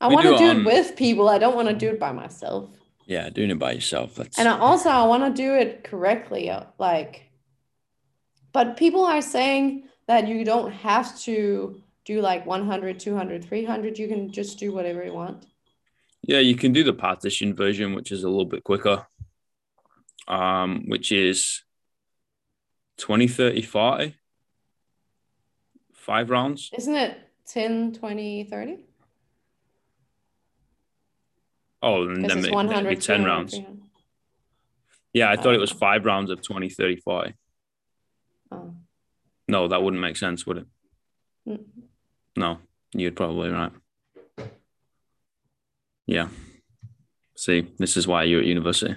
I 0.00 0.08
We 0.08 0.14
want 0.14 0.26
to 0.26 0.32
do 0.32 0.38
do 0.38 0.50
it 0.50 0.56
it 0.58 0.64
with 0.66 0.96
people. 0.96 1.28
I 1.28 1.38
don't 1.38 1.54
want 1.56 1.68
to 1.68 1.74
do 1.74 1.88
it 1.88 1.98
by 2.00 2.12
myself. 2.12 2.70
yeah, 3.06 3.30
doing 3.30 3.50
it 3.50 3.58
by 3.58 3.72
yourself. 3.72 4.14
That's 4.16 4.38
And 4.38 4.48
I 4.48 4.58
also 4.58 4.90
I 4.90 5.06
want 5.06 5.24
to 5.24 5.42
do 5.42 5.54
it 5.54 5.84
correctly. 5.84 6.50
uh, 6.50 6.64
Like, 6.78 7.30
but 8.52 8.76
people 8.76 9.04
are 9.04 9.22
saying 9.22 9.88
that 10.06 10.28
you 10.28 10.44
don't 10.44 10.72
have 10.72 11.18
to 11.20 11.82
do 12.04 12.20
like 12.20 12.46
100, 12.46 13.00
200, 13.00 13.44
300. 13.44 13.98
You 13.98 14.08
can 14.08 14.30
just 14.30 14.58
do 14.58 14.72
whatever 14.72 15.04
you 15.04 15.12
want. 15.12 15.46
Yeah, 16.26 16.40
you 16.40 16.56
can 16.56 16.72
do 16.72 16.82
the 16.82 16.92
partition 16.92 17.54
version, 17.54 17.94
which 17.94 18.10
is 18.10 18.24
a 18.24 18.28
little 18.28 18.44
bit 18.46 18.64
quicker, 18.64 19.06
um, 20.26 20.84
which 20.88 21.12
is 21.12 21.62
20, 22.98 23.28
30, 23.28 23.62
40. 23.62 24.16
Five 25.94 26.30
rounds. 26.30 26.70
Isn't 26.76 26.94
it 26.96 27.16
10, 27.46 27.92
20, 27.94 28.44
30? 28.44 28.78
Oh, 31.82 32.02
and 32.08 32.28
then 32.28 32.42
maybe, 32.42 32.54
100, 32.54 32.84
maybe 32.84 32.96
10 32.96 33.24
rounds. 33.24 33.54
300. 33.54 33.82
Yeah, 35.12 35.30
I 35.30 35.36
thought 35.36 35.54
it 35.54 35.60
was 35.60 35.72
Oh. 35.72 35.76
five 35.76 36.04
rounds 36.04 36.30
of 36.30 36.42
20, 36.42 36.68
30, 36.68 36.96
40. 36.96 37.34
Oh. 38.50 38.74
No, 39.48 39.68
that 39.68 39.82
wouldn't 39.82 40.00
make 40.00 40.16
sense, 40.16 40.46
would 40.46 40.58
it? 40.58 40.66
Mm. 41.48 41.64
No, 42.36 42.58
you're 42.92 43.12
probably 43.12 43.50
right. 43.50 43.72
Yeah. 46.06 46.28
See, 47.36 47.68
this 47.78 47.96
is 47.96 48.06
why 48.06 48.24
you're 48.24 48.40
at 48.40 48.46
university. 48.46 48.94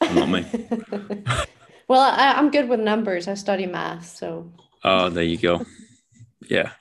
Not 0.00 0.28
me. 0.28 0.44
well, 1.88 2.00
I, 2.00 2.34
I'm 2.36 2.50
good 2.50 2.68
with 2.68 2.80
numbers. 2.80 3.28
I 3.28 3.34
study 3.34 3.66
math, 3.66 4.06
so 4.06 4.52
Oh, 4.84 5.08
there 5.10 5.24
you 5.24 5.36
go. 5.38 5.64
Yeah. 6.48 6.72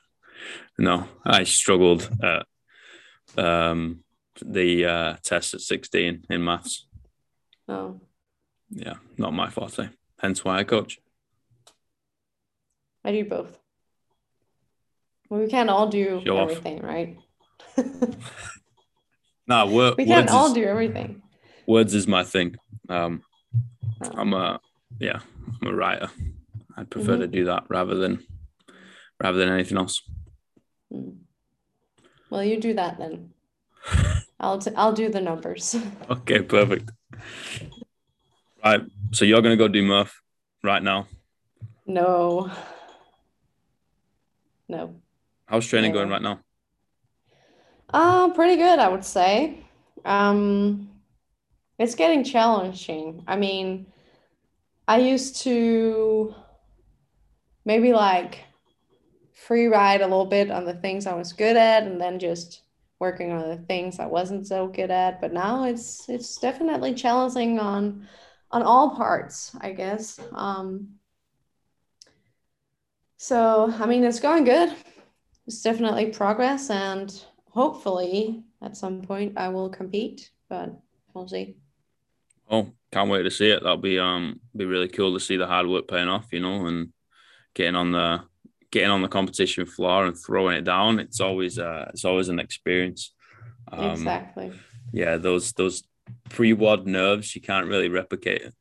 No, 0.78 1.07
I 1.26 1.43
struggled 1.43 2.09
at 2.22 2.45
um, 3.38 4.03
the 4.45 4.86
uh, 4.86 5.16
test 5.24 5.53
at 5.53 5.61
16 5.61 6.26
in 6.30 6.43
maths. 6.43 6.86
oh, 7.68 7.99
Yeah, 8.70 8.95
not 9.18 9.34
my 9.34 9.49
forte. 9.49 9.89
Hence 10.20 10.43
why 10.45 10.59
I 10.59 10.63
coach. 10.63 10.99
I 13.03 13.11
do 13.11 13.26
both. 13.26 13.57
Well, 15.30 15.39
we 15.41 15.47
can't 15.47 15.70
all 15.70 15.88
do 15.88 16.22
Show 16.26 16.38
off. 16.38 16.51
everything, 16.51 16.82
right? 16.82 17.18
No, 19.47 19.65
wor- 19.67 19.95
we 19.97 20.05
can't 20.05 20.29
all 20.29 20.47
is, 20.47 20.53
do 20.53 20.63
everything. 20.63 21.21
words 21.67 21.93
is 21.93 22.07
my 22.07 22.23
thing. 22.23 22.55
Um, 22.89 23.21
Oh. 24.03 24.11
I'm 24.17 24.33
a 24.33 24.59
yeah, 24.99 25.19
I'm 25.61 25.67
a 25.69 25.73
writer. 25.73 26.09
I'd 26.75 26.89
prefer 26.89 27.13
Mm-hmm. 27.13 27.21
to 27.21 27.27
do 27.27 27.45
that 27.45 27.63
rather 27.69 27.95
than 27.95 28.19
rather 29.23 29.37
than 29.37 29.47
anything 29.49 29.77
else. 29.77 30.01
Mm. 30.91 31.15
Well, 32.29 32.43
you 32.43 32.59
do 32.59 32.73
that 32.73 32.97
then. 32.99 33.29
I'll 34.39 34.57
t- 34.59 34.75
I'll 34.75 34.91
do 34.91 35.07
the 35.09 35.21
numbers. 35.21 35.75
Okay, 36.09 36.41
perfect. 36.41 36.91
Right. 38.63 38.81
So 39.13 39.23
you're 39.23 39.41
gonna 39.41 39.55
go 39.55 39.69
do 39.69 39.81
Murph 39.83 40.21
right 40.63 40.83
now. 40.83 41.07
no. 41.87 42.51
No. 44.67 44.95
How's 45.45 45.67
training 45.67 45.91
No. 45.93 45.99
going 45.99 46.09
right 46.09 46.21
now? 46.21 46.39
Uh, 47.95 48.29
pretty 48.33 48.57
good, 48.57 48.77
I 48.77 48.89
would 48.89 49.05
say. 49.05 49.63
Um, 50.03 50.89
it's 51.79 51.95
getting 51.95 52.25
challenging. 52.25 53.23
I 53.25 53.37
mean, 53.37 53.87
I 54.87 54.97
used 54.97 55.37
to 55.43 56.35
maybe 57.63 57.93
like 57.93 58.43
free 59.33 59.67
ride 59.67 60.01
a 60.01 60.07
little 60.07 60.25
bit 60.25 60.51
on 60.51 60.65
the 60.65 60.73
things 60.73 61.07
I 61.07 61.13
was 61.13 61.31
good 61.31 61.55
at 61.55 61.83
and 61.83 62.01
then 62.01 62.19
just 62.19 62.63
working 62.99 63.31
on 63.31 63.47
the 63.49 63.57
things 63.65 63.97
I 63.99 64.07
wasn't 64.07 64.45
so 64.45 64.67
good 64.67 64.91
at. 64.91 65.21
But 65.21 65.31
now 65.31 65.63
it's 65.63 66.09
it's 66.09 66.37
definitely 66.37 66.95
challenging 66.95 67.59
on 67.59 68.07
on 68.51 68.61
all 68.61 68.97
parts, 68.97 69.55
I 69.61 69.71
guess. 69.71 70.19
Um, 70.33 70.95
so 73.17 73.71
I 73.79 73.85
mean, 73.85 74.03
it's 74.03 74.19
going 74.19 74.43
good. 74.43 74.75
It's 75.47 75.61
definitely 75.61 76.07
progress, 76.07 76.69
and 76.69 77.09
hopefully 77.55 78.43
at 78.61 78.77
some 78.77 79.01
point 79.01 79.37
I 79.37 79.47
will 79.49 79.69
compete, 79.69 80.29
but 80.49 80.77
we'll 81.13 81.27
see. 81.27 81.55
Oh, 82.51 82.71
can't 82.91 83.09
wait 83.09 83.23
to 83.23 83.31
see 83.31 83.49
it. 83.49 83.63
That'll 83.63 83.77
be 83.77 83.97
um 83.97 84.39
be 84.55 84.65
really 84.65 84.89
cool 84.89 85.13
to 85.13 85.19
see 85.19 85.37
the 85.37 85.47
hard 85.47 85.67
work 85.67 85.87
paying 85.87 86.09
off, 86.09 86.27
you 86.31 86.41
know, 86.41 86.67
and 86.67 86.89
getting 87.55 87.75
on 87.75 87.91
the 87.91 88.21
getting 88.71 88.91
on 88.91 89.01
the 89.01 89.07
competition 89.07 89.65
floor 89.65 90.05
and 90.05 90.17
throwing 90.17 90.57
it 90.57 90.65
down. 90.65 90.99
It's 90.99 91.21
always 91.21 91.57
uh 91.57 91.89
it's 91.93 92.05
always 92.05 92.29
an 92.29 92.39
experience. 92.39 93.13
Um, 93.71 93.91
Exactly. 93.91 94.51
Yeah, 94.91 95.17
those 95.17 95.53
those 95.53 95.83
pre-WOD 96.29 96.85
nerves 96.85 97.35
you 97.35 97.41
can't 97.41 97.67
really 97.67 97.89
replicate 97.89 98.41
it. 98.41 98.53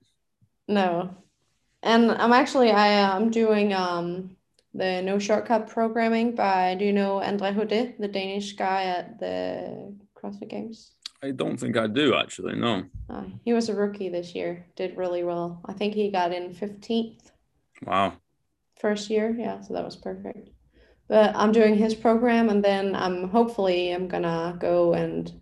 No. 0.67 1.15
And 1.83 2.11
I'm 2.13 2.33
actually 2.33 2.71
I 2.71 3.03
uh, 3.03 3.17
I'm 3.17 3.31
doing 3.31 3.75
um 3.75 4.37
the 4.75 5.01
no 5.03 5.19
shortcut 5.19 5.69
programming 5.69 6.35
by 6.35 6.75
do 6.75 6.85
you 6.85 6.93
know 6.93 7.23
Andre 7.23 7.53
Houdet, 7.53 7.99
the 7.99 8.09
Danish 8.09 8.53
guy 8.55 8.85
at 8.85 9.19
the 9.21 9.95
CrossFit 10.17 10.49
Games? 10.49 10.93
I 11.23 11.31
don't 11.31 11.57
think 11.57 11.77
I 11.77 11.87
do 11.87 12.15
actually. 12.15 12.57
No. 12.57 12.85
Uh, 13.09 13.25
he 13.45 13.53
was 13.53 13.69
a 13.69 13.75
rookie 13.75 14.09
this 14.09 14.35
year, 14.35 14.67
did 14.77 14.97
really 14.97 15.25
well. 15.25 15.61
I 15.65 15.73
think 15.73 15.95
he 15.95 16.11
got 16.11 16.33
in 16.33 16.53
15th 16.55 17.31
Wow. 17.87 18.15
first 18.79 19.09
year. 19.11 19.35
Yeah, 19.39 19.61
so 19.61 19.75
that 19.75 19.85
was 19.85 19.97
perfect. 19.97 20.51
But 21.09 21.35
I'm 21.37 21.53
doing 21.53 21.77
his 21.77 21.95
program 21.95 22.49
and 22.49 22.65
then 22.65 22.95
I'm 22.95 23.29
hopefully 23.29 23.91
I'm 23.93 24.09
gonna 24.09 24.57
go 24.59 24.95
and 24.95 25.33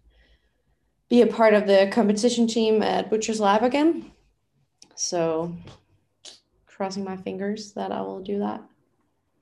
be 1.08 1.22
a 1.22 1.26
part 1.26 1.54
of 1.54 1.66
the 1.66 1.88
competition 1.92 2.46
team 2.46 2.82
at 2.82 3.10
Butcher's 3.10 3.40
Lab 3.40 3.62
again. 3.62 4.10
So 4.94 5.54
crossing 6.66 7.04
my 7.04 7.16
fingers 7.16 7.72
that 7.74 7.92
I 7.92 8.00
will 8.02 8.22
do 8.22 8.38
that. 8.40 8.62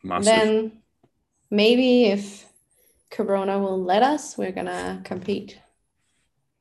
Massive. 0.02 0.24
Then 0.24 0.72
maybe 1.50 2.04
if 2.04 2.46
Corona 3.10 3.58
will 3.58 3.82
let 3.82 4.02
us, 4.02 4.38
we're 4.38 4.52
gonna 4.52 5.00
compete. 5.04 5.58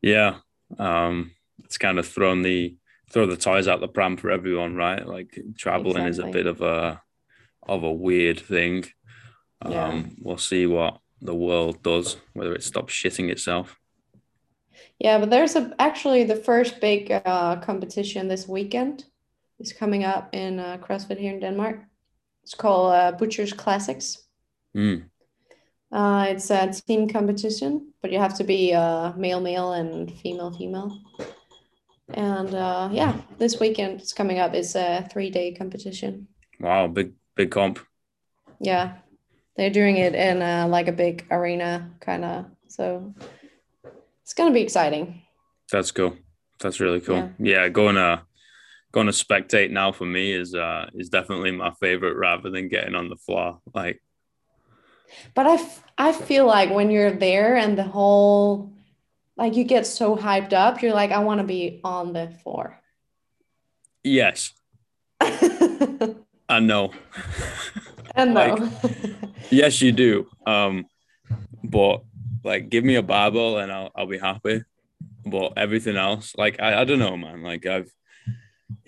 Yeah. 0.02 0.38
Um, 0.78 1.32
it's 1.64 1.78
kind 1.78 2.00
of 2.00 2.08
thrown 2.08 2.42
the 2.42 2.78
throw 3.12 3.26
the 3.26 3.38
toys 3.38 3.68
out 3.68 3.80
the 3.80 3.88
pram 3.88 4.18
for 4.18 4.30
everyone, 4.32 4.76
right? 4.76 5.06
Like 5.06 5.38
traveling 5.58 6.06
is 6.06 6.20
a 6.20 6.28
bit 6.28 6.46
of 6.48 6.62
a 6.62 7.02
of 7.64 7.84
a 7.84 7.92
weird 7.92 8.40
thing. 8.40 8.86
Um, 9.62 9.72
Yeah. 9.72 10.04
we'll 10.22 10.38
see 10.38 10.66
what 10.66 11.00
the 11.22 11.36
world 11.36 11.84
does, 11.84 12.18
whether 12.34 12.54
it 12.54 12.64
stops 12.64 12.94
shitting 12.94 13.30
itself. 13.30 13.78
Yeah, 15.00 15.20
but 15.20 15.30
there's 15.30 15.56
a 15.56 15.74
actually 15.80 16.24
the 16.24 16.36
first 16.36 16.80
big 16.82 17.12
uh, 17.12 17.58
competition 17.58 18.28
this 18.28 18.48
weekend 18.48 19.06
is 19.60 19.74
coming 19.74 20.04
up 20.04 20.34
in 20.34 20.60
uh, 20.60 20.78
CrossFit 20.78 21.18
here 21.18 21.34
in 21.34 21.40
Denmark. 21.40 21.89
It's 22.50 22.56
called 22.56 22.94
uh, 22.94 23.12
Butchers 23.12 23.54
Classics. 23.54 24.24
Mm. 24.76 25.04
Uh, 25.92 26.26
it's 26.30 26.50
a 26.50 26.72
team 26.72 27.08
competition, 27.08 27.94
but 28.02 28.12
you 28.12 28.18
have 28.18 28.36
to 28.40 28.44
be 28.44 28.74
uh, 28.74 29.14
male 29.16 29.40
male 29.40 29.74
and 29.74 30.12
female 30.18 30.52
female. 30.52 31.00
And 32.16 32.56
uh, 32.56 32.90
yeah, 32.92 33.22
this 33.38 33.60
weekend 33.60 34.02
it's 34.02 34.14
coming 34.14 34.40
up. 34.40 34.56
It's 34.56 34.74
a 34.74 35.08
three 35.12 35.30
day 35.30 35.54
competition. 35.54 36.28
Wow, 36.60 36.88
big 36.88 37.14
big 37.36 37.52
comp. 37.52 37.78
Yeah, 38.60 38.94
they're 39.56 39.70
doing 39.70 39.98
it 39.98 40.16
in 40.16 40.42
uh, 40.42 40.66
like 40.68 40.88
a 40.88 40.92
big 40.92 41.28
arena 41.30 41.92
kind 42.00 42.26
of. 42.26 42.46
So 42.68 43.14
it's 44.24 44.34
gonna 44.34 44.56
be 44.56 44.62
exciting. 44.62 45.22
That's 45.72 45.92
cool. 45.92 46.18
That's 46.60 46.80
really 46.80 47.00
cool. 47.00 47.30
Yeah. 47.38 47.62
Yeah, 47.62 47.70
going 47.70 47.94
to 47.94 48.24
going 48.92 49.06
to 49.06 49.14
spectate 49.14 49.70
now 49.72 49.92
for 49.92 50.06
me 50.06 50.32
is 50.32 50.56
uh 50.56 50.90
is 50.96 51.10
definitely 51.10 51.52
my 51.52 51.72
favorite 51.80 52.18
rather 52.18 52.50
than 52.50 52.70
getting 52.70 52.96
on 52.96 53.10
the 53.10 53.16
floor. 53.18 53.60
Like 53.74 54.02
But 55.34 55.48
I, 55.48 55.54
f- 55.56 55.84
I 55.98 56.12
feel 56.12 56.46
like 56.46 56.70
when 56.72 56.90
you're 56.92 57.12
there 57.12 57.56
and 57.56 57.78
the 57.78 57.84
whole, 57.84 58.72
like 59.38 59.56
you 59.56 59.64
get 59.64 59.86
so 59.88 60.16
hyped 60.16 60.54
up, 60.54 60.82
you're 60.82 60.94
like, 60.94 61.12
I 61.12 61.20
want 61.20 61.40
to 61.42 61.48
be 61.48 61.82
on 61.84 62.14
the 62.14 62.30
floor. 62.44 62.80
yes, 64.04 64.54
I 65.22 66.60
know. 66.60 66.92
And 68.16 68.34
no. 68.34 68.72
yes, 69.52 69.82
you 69.82 69.92
do. 69.92 70.28
Um, 70.46 70.86
but 71.64 72.04
like, 72.44 72.70
give 72.70 72.84
me 72.84 72.96
a 72.96 73.04
barbell 73.04 73.60
and 73.60 73.72
I'll 73.72 73.92
I'll 73.96 74.08
be 74.08 74.18
happy. 74.18 74.64
But 75.26 75.54
everything 75.58 75.96
else, 75.96 76.34
like 76.38 76.60
I, 76.60 76.82
I 76.82 76.84
don't 76.86 77.00
know, 77.00 77.16
man. 77.18 77.44
Like 77.44 77.66
I've, 77.66 77.92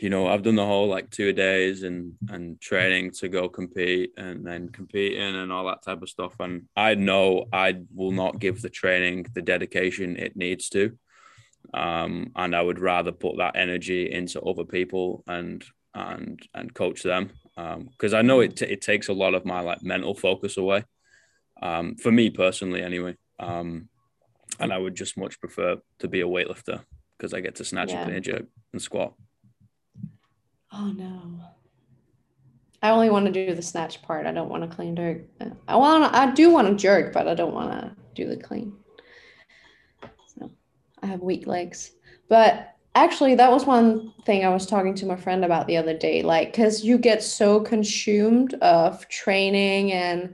you 0.01 0.09
know, 0.09 0.25
I've 0.27 0.41
done 0.41 0.55
the 0.55 0.65
whole 0.65 0.87
like 0.87 1.11
two 1.11 1.31
days 1.31 1.83
and 1.83 2.13
and 2.31 2.59
training 2.59 3.11
to 3.19 3.29
go 3.29 3.47
compete 3.47 4.13
and 4.17 4.43
then 4.43 4.69
competing 4.69 5.35
and 5.35 5.51
all 5.51 5.67
that 5.67 5.83
type 5.83 6.01
of 6.01 6.09
stuff. 6.09 6.33
And 6.39 6.63
I 6.75 6.95
know 6.95 7.45
I 7.53 7.81
will 7.93 8.11
not 8.11 8.39
give 8.39 8.61
the 8.63 8.69
training 8.69 9.27
the 9.35 9.43
dedication 9.43 10.17
it 10.17 10.35
needs 10.35 10.69
to. 10.69 10.97
Um, 11.73 12.31
and 12.35 12.55
I 12.55 12.61
would 12.63 12.79
rather 12.79 13.11
put 13.11 13.37
that 13.37 13.55
energy 13.55 14.11
into 14.11 14.41
other 14.41 14.65
people 14.65 15.23
and 15.27 15.63
and 15.93 16.41
and 16.55 16.73
coach 16.73 17.03
them 17.03 17.29
because 17.55 18.15
I 18.15 18.23
know 18.23 18.39
it 18.39 18.55
t- 18.57 18.65
it 18.65 18.81
takes 18.81 19.07
a 19.07 19.13
lot 19.13 19.35
of 19.35 19.45
my 19.45 19.59
like 19.61 19.83
mental 19.83 20.15
focus 20.15 20.57
away. 20.57 20.83
Um, 21.61 21.95
for 21.95 22.11
me 22.11 22.31
personally, 22.31 22.81
anyway. 22.81 23.17
Um, 23.39 23.87
and 24.59 24.73
I 24.73 24.79
would 24.79 24.95
just 24.95 25.15
much 25.15 25.39
prefer 25.39 25.77
to 25.99 26.07
be 26.07 26.21
a 26.21 26.25
weightlifter 26.27 26.83
because 27.17 27.35
I 27.35 27.39
get 27.39 27.55
to 27.55 27.63
snatch 27.63 27.91
Yeah. 27.91 28.01
a 28.01 28.05
clean 28.05 28.23
jerk 28.23 28.45
and 28.73 28.81
squat. 28.81 29.13
Oh 30.73 30.91
no. 30.95 31.39
I 32.83 32.89
only 32.89 33.09
want 33.11 33.27
to 33.27 33.31
do 33.31 33.53
the 33.53 33.61
snatch 33.61 34.01
part. 34.01 34.25
I 34.25 34.31
don't 34.31 34.49
want 34.49 34.67
to 34.67 34.75
clean 34.75 34.95
jerk. 34.95 35.21
Uh, 35.39 35.49
I 35.67 35.75
want. 35.75 36.13
I 36.13 36.31
do 36.31 36.49
want 36.49 36.67
to 36.67 36.75
jerk, 36.75 37.13
but 37.13 37.27
I 37.27 37.35
don't 37.35 37.53
want 37.53 37.71
to 37.71 37.95
do 38.15 38.27
the 38.27 38.37
clean. 38.37 38.73
So 40.25 40.51
I 41.03 41.05
have 41.05 41.21
weak 41.21 41.45
legs. 41.45 41.91
But 42.27 42.75
actually, 42.95 43.35
that 43.35 43.51
was 43.51 43.65
one 43.65 44.13
thing 44.25 44.43
I 44.43 44.49
was 44.49 44.65
talking 44.65 44.95
to 44.95 45.05
my 45.05 45.15
friend 45.15 45.45
about 45.45 45.67
the 45.67 45.77
other 45.77 45.95
day. 45.95 46.23
Like, 46.23 46.53
because 46.53 46.83
you 46.83 46.97
get 46.97 47.21
so 47.21 47.59
consumed 47.59 48.55
of 48.55 49.07
training 49.09 49.91
and 49.91 50.33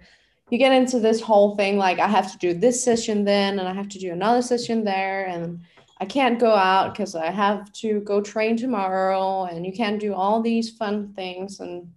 you 0.50 0.58
get 0.58 0.72
into 0.72 1.00
this 1.00 1.20
whole 1.20 1.58
thing 1.58 1.78
like, 1.78 2.00
I 2.00 2.08
have 2.08 2.32
to 2.32 2.38
do 2.38 2.54
this 2.54 2.82
session 2.82 3.26
then, 3.26 3.60
and 3.60 3.68
I 3.68 3.74
have 3.74 3.90
to 3.90 4.00
do 4.00 4.14
another 4.14 4.42
session 4.42 4.86
there, 4.86 5.26
and 5.26 5.60
I 6.00 6.06
can't 6.06 6.40
go 6.40 6.54
out 6.54 6.94
because 6.94 7.16
I 7.16 7.32
have 7.32 7.72
to 7.74 8.02
go 8.02 8.22
train 8.22 8.56
tomorrow, 8.56 9.46
and 9.46 9.66
you 9.66 9.74
can't 9.74 10.00
do 10.00 10.14
all 10.14 10.42
these 10.42 10.70
fun 10.70 11.14
things. 11.14 11.60
And 11.60 11.94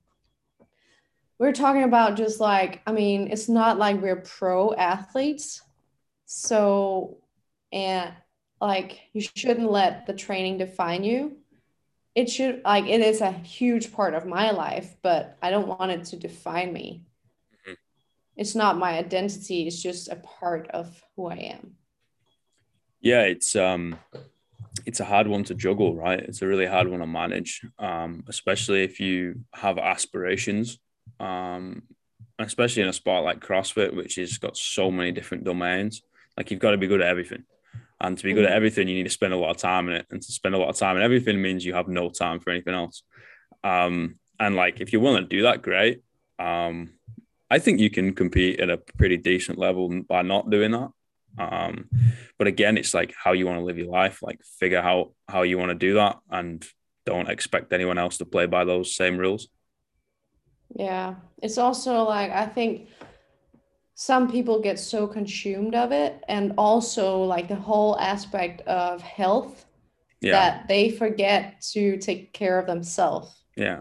we're 1.39 1.53
talking 1.53 1.83
about 1.83 2.17
just 2.17 2.41
like, 2.41 2.83
I 2.87 2.93
mean, 2.93 3.29
it's 3.31 3.49
not 3.49 3.79
like 3.79 4.01
we're 4.01 4.23
pro 4.23 4.73
athletes. 4.75 5.63
So, 6.25 7.19
and 7.73 8.13
like, 8.61 9.01
you 9.13 9.21
shouldn't 9.21 9.71
let 9.71 10.07
the 10.07 10.15
training 10.15 10.59
define 10.59 11.05
you. 11.05 11.37
It 12.15 12.29
should, 12.29 12.63
like, 12.65 12.87
it 12.87 13.01
is 13.01 13.21
a 13.21 13.31
huge 13.31 13.93
part 13.93 14.15
of 14.15 14.27
my 14.27 14.51
life, 14.51 14.97
but 15.03 15.39
I 15.43 15.51
don't 15.51 15.69
want 15.69 15.93
it 15.93 16.05
to 16.07 16.17
define 16.17 16.73
me. 16.73 17.05
Mhm. 17.67 17.77
It's 18.37 18.55
not 18.55 18.79
my 18.79 18.99
identity, 18.99 19.67
it's 19.67 19.83
just 19.83 20.09
a 20.09 20.17
part 20.17 20.69
of 20.69 21.03
who 21.17 21.27
I 21.27 21.37
am. 21.37 21.77
Yeah, 23.01 23.23
it's 23.23 23.57
um, 23.57 23.99
it's 24.87 25.01
a 25.01 25.05
hard 25.05 25.27
one 25.27 25.45
to 25.45 25.55
juggle, 25.55 25.95
right? 25.95 26.21
It's 26.21 26.43
a 26.43 26.47
really 26.47 26.67
hard 26.67 26.89
one 26.89 27.01
to 27.01 27.07
manage, 27.07 27.63
um, 27.79 28.25
especially 28.29 28.83
if 28.85 29.01
you 29.01 29.41
have 29.55 29.79
aspirations, 29.79 30.79
um, 31.19 31.83
especially 32.39 32.83
in 32.83 32.89
a 32.89 32.93
sport 32.93 33.25
like 33.25 33.41
CrossFit, 33.41 33.95
which 33.95 34.17
has 34.17 34.39
got 34.39 34.57
so 34.57 34.91
many 34.91 35.13
different 35.13 35.45
domains. 35.45 36.03
Like 36.37 36.51
you've 36.51 36.61
got 36.61 36.73
to 36.73 36.79
be 36.79 36.87
good 36.87 37.01
at 37.01 37.09
everything, 37.09 37.45
and 38.01 38.17
to 38.17 38.25
be 38.25 38.33
good 38.33 38.45
at 38.45 38.53
Mhm. 38.53 38.57
everything, 38.57 38.89
you 38.89 38.95
need 38.95 39.05
to 39.05 39.11
spend 39.11 39.33
a 39.33 39.37
lot 39.37 39.51
of 39.51 39.57
time 39.57 39.89
in 39.89 39.97
it, 39.97 40.07
and 40.11 40.21
to 40.21 40.33
spend 40.33 40.55
a 40.55 40.59
lot 40.59 40.69
of 40.69 40.77
time 40.77 40.97
in 40.97 41.03
everything 41.03 41.41
means 41.41 41.65
you 41.65 41.75
have 41.75 41.89
no 41.89 42.11
time 42.11 42.39
for 42.41 42.51
anything 42.51 42.75
else. 42.75 43.03
Um, 43.65 44.19
and 44.39 44.57
like 44.57 44.81
if 44.81 44.93
you're 44.93 45.03
willing 45.03 45.25
to 45.25 45.29
do 45.29 45.43
that, 45.43 45.63
great. 45.63 46.03
Um, 46.39 46.95
I 47.51 47.59
think 47.59 47.81
you 47.81 47.91
can 47.91 48.15
compete 48.15 48.61
at 48.61 48.71
a 48.71 48.79
pretty 48.79 49.17
decent 49.17 49.59
level 49.59 50.03
by 50.03 50.23
not 50.23 50.51
doing 50.51 50.71
that. 50.71 50.91
Um, 51.41 51.89
but 52.39 52.47
again, 52.47 52.77
it's 52.77 52.95
like 52.95 53.15
how 53.17 53.33
you 53.33 53.47
want 53.47 53.59
to 53.59 53.65
live 53.65 53.79
your 53.79 53.89
life. 53.89 54.23
Like 54.23 54.41
figure 54.59 54.79
out 54.79 55.13
how 55.29 55.43
you 55.43 55.59
want 55.59 55.71
to 55.71 55.75
do 55.75 55.95
that, 55.95 56.19
and 56.31 56.65
don't 57.07 57.31
expect 57.31 57.73
anyone 57.73 57.99
else 57.99 58.19
to 58.19 58.27
play 58.27 58.47
by 58.47 58.65
those 58.65 58.95
same 58.95 59.17
rules. 59.17 59.49
Yeah, 60.75 61.17
it's 61.43 61.59
also 61.59 62.05
like 62.05 62.31
I 62.31 62.47
think 62.47 62.89
some 63.95 64.31
people 64.31 64.61
get 64.61 64.79
so 64.79 65.07
consumed 65.07 65.75
of 65.75 65.93
it, 65.93 66.23
and 66.29 66.53
also 66.57 67.23
like 67.25 67.49
the 67.49 67.57
whole 67.57 67.99
aspect 67.99 68.61
of 68.63 69.03
health 69.03 69.67
Yeah, 70.21 70.33
that 70.33 70.69
they 70.69 70.91
forget 70.91 71.61
to 71.73 71.97
take 71.99 72.33
care 72.33 72.59
of 72.59 72.67
themselves. 72.67 73.45
yeah, 73.57 73.81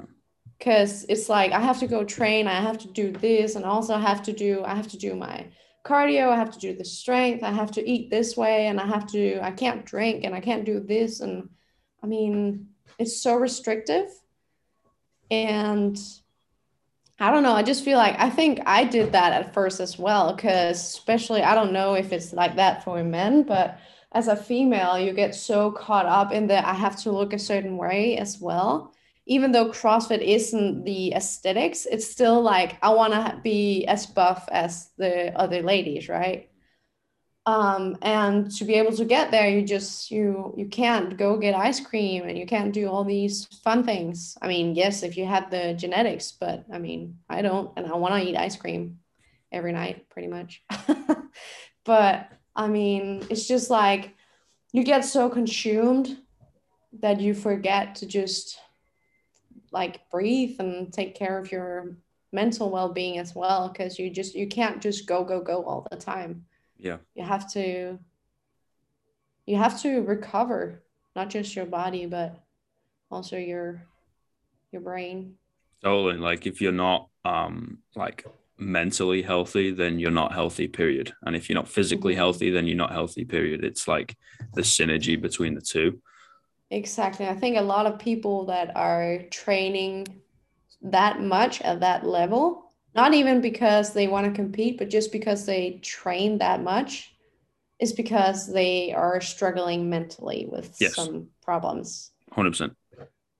because 0.58 1.06
it's 1.10 1.30
like 1.30 1.52
I 1.52 1.60
have 1.62 1.80
to 1.80 1.88
go 1.88 2.04
train, 2.04 2.48
I 2.48 2.62
have 2.62 2.78
to 2.80 2.88
do 2.88 3.12
this, 3.12 3.56
and 3.56 3.66
also 3.66 3.94
I 3.96 4.00
have 4.02 4.24
to 4.24 4.34
do 4.34 4.64
I 4.66 4.76
have 4.76 4.88
to 4.90 4.98
do 4.98 5.16
my 5.16 5.48
cardio, 5.86 6.30
I 6.30 6.36
have 6.36 6.52
to 6.52 6.60
do 6.60 6.76
the 6.76 6.86
strength, 6.86 7.44
I 7.44 7.52
have 7.52 7.72
to 7.72 7.90
eat 7.90 8.10
this 8.10 8.36
way, 8.38 8.68
and 8.68 8.80
I 8.80 8.86
have 8.86 9.08
to 9.12 9.40
I 9.42 9.52
can't 9.52 9.86
drink 9.86 10.24
and 10.24 10.36
I 10.36 10.40
can't 10.40 10.66
do 10.66 10.80
this, 10.80 11.20
and 11.22 11.50
I 12.04 12.08
mean 12.08 12.68
it's 12.98 13.22
so 13.22 13.36
restrictive, 13.36 14.08
and 15.32 15.98
I 17.20 17.32
don't 17.32 17.44
know. 17.44 17.54
I 17.54 17.64
just 17.64 17.84
feel 17.84 17.98
like 17.98 18.16
I 18.18 18.30
think 18.30 18.62
I 18.66 18.84
did 18.86 19.12
that 19.12 19.34
at 19.34 19.54
first 19.54 19.80
as 19.80 20.00
well, 20.00 20.34
because 20.34 20.82
especially 20.82 21.44
I 21.44 21.56
don't 21.56 21.74
know 21.74 21.94
if 21.96 22.14
it's 22.14 22.34
like 22.34 22.56
that 22.56 22.84
for 22.84 23.04
men, 23.04 23.44
but 23.44 23.80
as 24.12 24.28
a 24.28 24.36
female, 24.36 24.98
you 24.98 25.14
get 25.14 25.36
so 25.36 25.72
caught 25.72 26.06
up 26.06 26.32
in 26.32 26.48
that 26.48 26.66
I 26.66 26.74
have 26.74 26.98
to 27.02 27.12
look 27.12 27.34
a 27.34 27.40
certain 27.40 27.78
way 27.78 28.18
as 28.18 28.40
well. 28.40 28.94
Even 29.30 29.54
though 29.54 29.70
CrossFit 29.70 30.22
isn't 30.22 30.84
the 30.84 31.14
aesthetics, 31.14 31.86
it's 31.86 32.10
still 32.10 32.42
like 32.42 32.78
I 32.82 32.90
want 32.90 33.14
to 33.14 33.40
be 33.42 33.86
as 33.86 34.06
buff 34.06 34.50
as 34.52 34.90
the 34.98 35.32
other 35.40 35.62
ladies, 35.62 36.10
right? 36.10 36.50
um, 37.50 37.98
and 38.04 38.52
to 38.58 38.64
be 38.66 38.76
able 38.76 38.92
to 38.96 39.06
get 39.06 39.32
there 39.32 39.50
you 39.50 39.64
just 39.66 40.12
you 40.12 40.54
you 40.56 40.68
can't 40.68 41.18
go 41.18 41.38
get 41.38 41.56
ice 41.56 41.80
cream 41.80 42.24
and 42.28 42.38
you 42.38 42.46
can't 42.46 42.74
do 42.74 42.88
all 42.88 43.04
these 43.04 43.46
fun 43.64 43.84
things 43.84 44.38
i 44.42 44.48
mean 44.48 44.76
yes 44.76 45.02
if 45.02 45.18
you 45.18 45.26
had 45.26 45.50
the 45.50 45.74
genetics 45.74 46.32
but 46.32 46.64
i 46.72 46.78
mean 46.78 47.18
i 47.28 47.42
don't 47.42 47.72
and 47.76 47.88
i 47.88 47.96
want 47.96 48.14
to 48.14 48.30
eat 48.30 48.36
ice 48.36 48.56
cream 48.56 49.00
every 49.52 49.72
night 49.72 50.08
pretty 50.10 50.28
much 50.28 50.62
but 51.86 52.30
i 52.56 52.68
mean 52.68 53.26
it's 53.32 53.48
just 53.48 53.70
like 53.70 54.14
you 54.72 54.84
get 54.84 55.04
so 55.04 55.28
consumed 55.28 56.20
that 57.00 57.20
you 57.20 57.34
forget 57.34 57.96
to 57.96 58.06
just 58.06 58.60
like 59.72 60.10
breathe 60.10 60.60
and 60.60 60.92
take 60.92 61.16
care 61.16 61.38
of 61.38 61.52
your 61.52 61.96
mental 62.32 62.70
well-being 62.70 63.18
as 63.18 63.34
well 63.36 63.70
because 63.70 63.98
you 63.98 64.10
just 64.10 64.36
you 64.36 64.48
can't 64.48 64.82
just 64.82 65.08
go 65.08 65.24
go 65.24 65.42
go 65.42 65.64
all 65.64 65.88
the 65.90 65.98
time 65.98 66.46
yeah, 66.78 66.98
you 67.16 67.24
have 67.24 67.52
to 67.54 67.98
you 69.46 69.58
have 69.58 69.82
to 69.82 70.02
recover 70.02 70.84
not 71.16 71.30
just 71.30 71.56
your 71.56 71.66
body 71.66 72.06
but 72.06 72.44
also 73.12 73.38
your 73.38 73.82
your 74.72 74.82
brain 74.82 75.34
totally. 75.84 76.18
Like 76.18 76.46
if 76.46 76.62
you're 76.62 76.72
not 76.72 77.10
um 77.26 77.80
like 77.96 78.26
mentally 78.58 79.22
healthy, 79.22 79.72
then 79.72 79.98
you're 80.00 80.12
not 80.12 80.34
healthy. 80.34 80.68
Period. 80.68 81.14
And 81.24 81.34
if 81.36 81.48
you're 81.50 81.56
not 81.56 81.70
physically 81.70 82.14
Mhm. 82.14 82.18
healthy, 82.18 82.50
then 82.52 82.68
you're 82.68 82.76
not 82.76 82.92
healthy. 82.92 83.24
Period. 83.24 83.64
It's 83.64 83.88
like 83.88 84.18
the 84.54 84.62
synergy 84.62 85.20
between 85.20 85.54
the 85.56 85.62
two. 85.62 86.02
Exactly 86.72 87.28
i 87.28 87.34
think 87.34 87.58
a 87.58 87.62
lot 87.62 87.86
of 87.86 87.98
people 88.00 88.46
that 88.46 88.76
are 88.76 89.20
training 89.32 90.06
that 90.82 91.22
much 91.22 91.62
at 91.62 91.80
that 91.80 92.06
level 92.06 92.72
not 92.96 93.14
even 93.14 93.42
because 93.42 93.94
they 93.94 94.08
want 94.08 94.26
to 94.26 94.32
compete 94.32 94.78
but 94.78 94.90
just 94.90 95.12
because 95.12 95.46
they 95.46 95.80
train 95.84 96.38
that 96.38 96.62
much 96.62 97.16
is 97.80 97.94
because 97.94 98.52
they 98.52 98.92
are 98.94 99.22
struggling 99.22 99.90
mentally 99.90 100.46
with 100.52 100.76
Yes. 100.80 100.96
some 100.96 101.28
problems 101.42 102.12
Hundred 102.32 102.52
percent. 102.52 102.74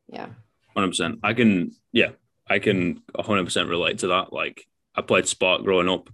yeah 0.08 0.30
Hundred 0.76 0.90
percent. 0.90 1.20
I 1.24 1.34
can, 1.34 1.72
yeah, 1.92 2.12
I 2.48 2.60
can 2.60 3.02
hundred 3.20 3.44
percent 3.44 3.70
relate 3.70 4.00
to 4.00 4.08
that. 4.08 4.32
Like 4.32 4.66
I 4.96 5.02
played 5.02 5.28
sport 5.28 5.64
growing 5.64 5.90
up, 5.90 6.10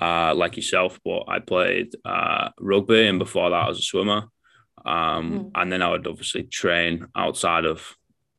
uh, 0.00 0.34
like 0.34 0.56
yourself, 0.56 1.00
but 1.04 1.24
I 1.28 1.40
played 1.40 1.94
uh, 2.04 2.50
rugby, 2.60 3.06
and 3.08 3.18
before 3.18 3.50
that, 3.50 3.56
I 3.64 3.68
was 3.68 3.78
a 3.78 3.82
swimmer. 3.82 4.28
Um, 4.86 5.30
Mm. 5.32 5.50
and 5.56 5.72
then 5.72 5.82
I 5.82 5.90
would 5.90 6.06
obviously 6.06 6.44
train 6.44 7.06
outside 7.16 7.64
of 7.64 7.96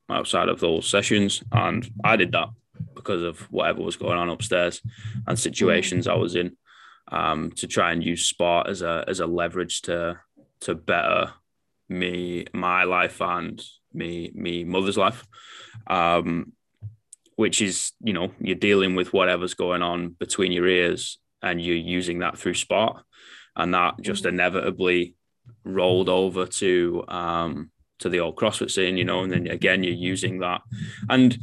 outside 0.09 0.47
of 0.47 0.61
those 0.61 0.89
sessions, 0.89 1.43
and 1.51 1.89
I 2.03 2.15
did 2.15 2.31
that 2.31 2.47
because 2.95 3.21
of 3.21 3.41
whatever 3.51 3.81
was 3.83 3.97
going 3.97 4.17
on 4.17 4.29
upstairs 4.29 4.81
and 5.27 5.37
situations 5.37 6.07
I 6.07 6.13
was 6.15 6.35
in, 6.35 6.55
um, 7.11 7.51
to 7.59 7.67
try 7.67 7.91
and 7.91 8.01
use 8.01 8.23
sport 8.25 8.67
as 8.67 8.81
a 8.81 9.03
as 9.07 9.19
a 9.19 9.27
leverage 9.27 9.81
to 9.83 10.19
to 10.61 10.75
better 10.75 11.33
me 11.89 12.45
my 12.53 12.85
life 12.85 13.19
and 13.21 13.61
me 13.93 14.31
me 14.33 14.63
mother's 14.63 14.97
life 14.97 15.25
um 15.87 16.51
which 17.35 17.61
is 17.61 17.91
you 18.03 18.13
know 18.13 18.31
you're 18.41 18.55
dealing 18.55 18.95
with 18.95 19.13
whatever's 19.13 19.53
going 19.53 19.81
on 19.81 20.09
between 20.09 20.51
your 20.51 20.67
ears 20.67 21.19
and 21.41 21.61
you're 21.61 21.75
using 21.97 22.19
that 22.19 22.37
through 22.37 22.53
sport 22.53 23.03
and 23.55 23.73
that 23.73 23.95
just 24.01 24.23
Mhm. 24.23 24.29
inevitably 24.29 25.15
rolled 25.63 26.09
over 26.09 26.45
to 26.45 27.03
um 27.07 27.69
to 27.99 28.09
the 28.09 28.19
old 28.19 28.35
CrossFit 28.35 28.71
scene, 28.71 28.97
you 28.97 29.05
know, 29.05 29.23
and 29.23 29.31
then 29.31 29.47
again 29.47 29.83
you're 29.83 29.93
using 29.93 30.39
that. 30.39 30.61
And 31.09 31.37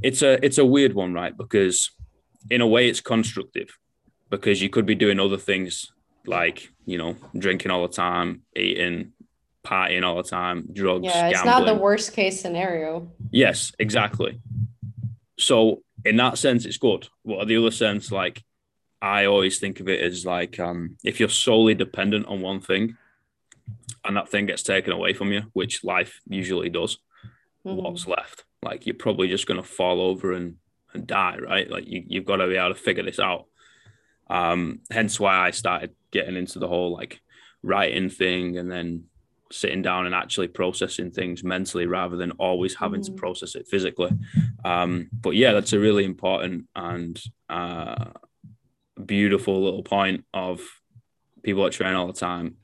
it's 0.00 0.22
a 0.22 0.44
it's 0.44 0.58
a 0.58 0.64
weird 0.64 0.94
one, 0.94 1.12
right? 1.12 1.36
Because 1.36 1.90
in 2.50 2.60
a 2.60 2.66
way 2.66 2.88
it's 2.88 3.00
constructive 3.00 3.76
because 4.30 4.62
you 4.62 4.68
could 4.68 4.86
be 4.86 4.94
doing 4.94 5.20
other 5.20 5.36
things 5.36 5.92
like, 6.26 6.70
you 6.86 6.98
know, 6.98 7.16
drinking 7.36 7.70
all 7.70 7.86
the 7.86 7.92
time, 7.92 8.42
eating, 8.56 9.12
partying 9.64 10.04
all 10.04 10.16
the 10.22 10.28
time, 10.28 10.68
drugs, 10.72 11.04
yeah 11.04 11.28
it's 11.28 11.42
gambling. 11.42 11.66
not 11.66 11.74
the 11.74 11.80
worst 11.80 12.12
case 12.12 12.40
scenario 12.40 13.10
Yes, 13.30 13.72
exactly. 13.78 14.40
So 15.38 15.82
in 16.04 16.16
that 16.16 16.38
sense, 16.38 16.64
it's 16.66 16.76
good. 16.76 17.08
What 17.22 17.42
in 17.42 17.48
the 17.48 17.56
other 17.56 17.70
sense, 17.70 18.12
like 18.12 18.42
I 19.00 19.26
always 19.26 19.58
think 19.58 19.80
of 19.80 19.88
it 19.88 20.00
as 20.00 20.24
like 20.26 20.60
um, 20.60 20.96
if 21.02 21.18
you're 21.18 21.28
solely 21.28 21.74
dependent 21.74 22.26
on 22.26 22.40
one 22.40 22.60
thing, 22.60 22.96
and 24.04 24.16
that 24.16 24.28
thing 24.28 24.46
gets 24.46 24.62
taken 24.62 24.92
away 24.92 25.12
from 25.14 25.32
you, 25.32 25.42
which 25.52 25.84
life 25.84 26.20
usually 26.28 26.68
does, 26.68 26.98
Mhm. 27.64 27.76
what's 27.76 28.06
left? 28.06 28.44
Like 28.62 28.86
you're 28.86 28.94
probably 28.96 29.28
just 29.28 29.46
gonna 29.46 29.62
fall 29.62 30.00
over 30.00 30.32
and, 30.32 30.56
and 30.92 31.06
die, 31.06 31.38
right? 31.38 31.70
Like 31.70 31.86
you, 31.86 32.02
you've 32.06 32.24
got 32.24 32.36
to 32.36 32.48
be 32.48 32.56
able 32.56 32.74
to 32.74 32.80
figure 32.80 33.02
this 33.04 33.18
out. 33.20 33.46
Um, 34.28 34.80
hence 34.90 35.18
why 35.20 35.36
I 35.38 35.50
started 35.50 35.90
getting 36.10 36.36
into 36.36 36.58
the 36.58 36.68
whole 36.68 36.92
like 36.92 37.20
writing 37.62 38.08
thing 38.10 38.56
and 38.58 38.70
then 38.70 39.04
sitting 39.50 39.82
down 39.82 40.06
and 40.06 40.14
actually 40.14 40.48
processing 40.48 41.10
things 41.10 41.44
mentally 41.44 41.86
rather 41.86 42.16
than 42.16 42.30
always 42.32 42.74
having 42.74 43.02
to 43.02 43.10
Mhm. 43.12 43.16
process 43.16 43.54
it 43.54 43.68
physically. 43.68 44.10
Um, 44.64 45.08
but 45.12 45.36
yeah, 45.36 45.52
that's 45.52 45.72
a 45.74 45.78
really 45.78 46.04
important 46.04 46.68
and 46.74 47.22
uh, 47.50 48.12
beautiful 49.04 49.62
little 49.62 49.82
point 49.82 50.24
of 50.32 50.62
people 51.42 51.64
that 51.64 51.72
train 51.72 51.94
all 51.94 52.06
the 52.06 52.12
time. 52.12 52.56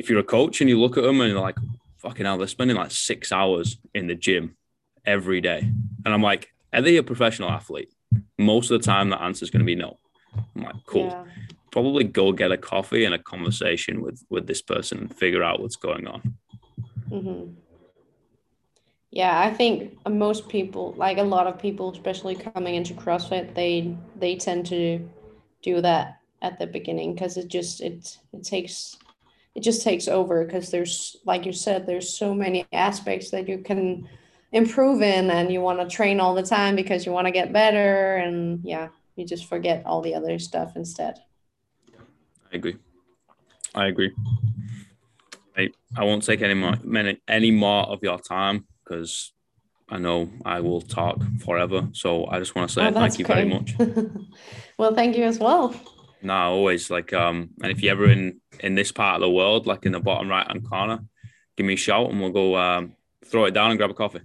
If 0.00 0.08
you're 0.08 0.20
a 0.20 0.24
coach 0.24 0.62
and 0.62 0.70
you 0.70 0.80
look 0.80 0.96
at 0.96 1.04
them 1.04 1.20
and 1.20 1.30
you're 1.30 1.42
like, 1.42 1.58
fucking 1.98 2.24
hell, 2.24 2.38
they're 2.38 2.46
spending 2.46 2.78
like 2.78 2.90
six 2.90 3.32
hours 3.32 3.76
in 3.92 4.06
the 4.06 4.14
gym 4.14 4.56
every 5.04 5.42
day. 5.42 5.58
And 5.58 6.14
I'm 6.14 6.22
like, 6.22 6.48
are 6.72 6.80
they 6.80 6.96
a 6.96 7.02
professional 7.02 7.50
athlete? 7.50 7.92
Most 8.38 8.70
of 8.70 8.80
the 8.80 8.86
time, 8.86 9.10
the 9.10 9.20
answer 9.20 9.44
is 9.44 9.50
going 9.50 9.60
to 9.60 9.66
be 9.66 9.74
no. 9.74 9.98
I'm 10.56 10.62
like, 10.62 10.76
cool. 10.86 11.04
Yeah. 11.04 11.24
Probably 11.70 12.04
go 12.04 12.32
get 12.32 12.50
a 12.50 12.56
coffee 12.56 13.04
and 13.04 13.14
a 13.14 13.18
conversation 13.18 14.00
with 14.00 14.24
with 14.30 14.46
this 14.46 14.62
person 14.62 15.00
and 15.00 15.14
figure 15.14 15.42
out 15.42 15.60
what's 15.60 15.76
going 15.76 16.06
on. 16.06 16.20
hmm 17.10 17.44
Yeah, 19.10 19.38
I 19.38 19.52
think 19.52 19.98
most 20.08 20.48
people, 20.48 20.94
like 20.96 21.18
a 21.18 21.22
lot 21.22 21.46
of 21.46 21.58
people, 21.58 21.92
especially 21.92 22.36
coming 22.36 22.74
into 22.74 22.94
CrossFit, 22.94 23.54
they 23.54 23.94
they 24.16 24.36
tend 24.36 24.64
to 24.66 25.06
do 25.62 25.82
that 25.82 26.20
at 26.40 26.58
the 26.58 26.66
beginning 26.66 27.12
because 27.12 27.36
it 27.36 27.48
just 27.48 27.82
it 27.82 28.16
it 28.32 28.44
takes 28.44 28.96
it 29.54 29.62
just 29.62 29.82
takes 29.82 30.08
over 30.08 30.44
because 30.44 30.70
there's 30.70 31.16
like 31.24 31.46
you 31.46 31.52
said, 31.52 31.86
there's 31.86 32.16
so 32.16 32.34
many 32.34 32.66
aspects 32.72 33.30
that 33.30 33.48
you 33.48 33.58
can 33.58 34.08
improve 34.52 35.02
in, 35.02 35.30
and 35.30 35.52
you 35.52 35.60
want 35.60 35.80
to 35.80 35.96
train 35.96 36.20
all 36.20 36.34
the 36.34 36.42
time 36.42 36.76
because 36.76 37.06
you 37.06 37.12
want 37.12 37.26
to 37.26 37.32
get 37.32 37.52
better, 37.52 38.16
and 38.16 38.60
yeah, 38.64 38.88
you 39.16 39.26
just 39.26 39.46
forget 39.46 39.84
all 39.86 40.02
the 40.02 40.14
other 40.14 40.38
stuff 40.38 40.72
instead. 40.76 41.18
I 42.52 42.56
agree. 42.56 42.76
I 43.74 43.86
agree. 43.86 44.12
I, 45.56 45.70
I 45.96 46.04
won't 46.04 46.24
take 46.24 46.42
any 46.42 46.54
more 46.54 46.74
any 47.28 47.50
more 47.50 47.82
of 47.84 48.00
your 48.02 48.18
time 48.18 48.66
because 48.82 49.32
I 49.88 49.98
know 49.98 50.30
I 50.44 50.60
will 50.60 50.80
talk 50.80 51.20
forever. 51.44 51.88
So 51.92 52.26
I 52.26 52.38
just 52.38 52.54
want 52.54 52.68
to 52.68 52.74
say 52.74 52.86
Oh, 52.86 52.92
thank 52.92 53.18
you 53.18 53.24
very 53.24 53.44
much. 53.44 53.74
well, 54.78 54.94
thank 54.94 55.16
you 55.16 55.24
as 55.24 55.38
well. 55.38 55.74
No, 56.22 56.34
always 56.34 56.90
like 56.90 57.12
um, 57.12 57.50
and 57.62 57.72
if 57.72 57.82
you're 57.82 57.92
ever 57.92 58.10
in 58.10 58.40
in 58.60 58.74
this 58.74 58.92
part 58.92 59.16
of 59.16 59.20
the 59.22 59.30
world, 59.30 59.66
like 59.66 59.86
in 59.86 59.92
the 59.92 60.00
bottom 60.00 60.28
right 60.28 60.46
hand 60.46 60.68
corner, 60.68 61.00
give 61.56 61.66
me 61.66 61.74
a 61.74 61.76
shout 61.76 62.10
and 62.10 62.20
we'll 62.20 62.30
go 62.30 62.56
um, 62.56 62.94
throw 63.24 63.44
it 63.44 63.52
down 63.52 63.70
and 63.70 63.78
grab 63.78 63.90
a 63.90 63.94
coffee. 63.94 64.20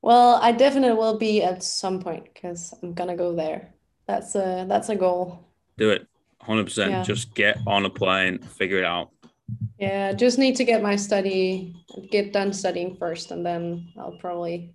Well, 0.00 0.40
I 0.42 0.50
definitely 0.52 0.96
will 0.96 1.18
be 1.18 1.42
at 1.42 1.62
some 1.62 2.00
point 2.00 2.24
because 2.32 2.74
I'm 2.82 2.94
gonna 2.94 3.16
go 3.16 3.34
there. 3.34 3.74
That's 4.06 4.34
a 4.34 4.66
that's 4.68 4.88
a 4.88 4.96
goal. 4.96 5.48
Do 5.78 5.90
it. 5.90 6.06
100%. 6.42 6.90
Yeah. 6.90 7.02
Just 7.04 7.34
get 7.34 7.58
on 7.66 7.84
a 7.84 7.90
plane, 7.90 8.38
figure 8.38 8.78
it 8.78 8.84
out. 8.84 9.10
Yeah, 9.78 10.12
just 10.12 10.38
need 10.38 10.56
to 10.56 10.64
get 10.64 10.82
my 10.82 10.96
study, 10.96 11.74
get 12.10 12.32
done 12.32 12.52
studying 12.52 12.96
first, 12.96 13.30
and 13.30 13.44
then 13.44 13.92
I'll 13.98 14.18
probably. 14.18 14.74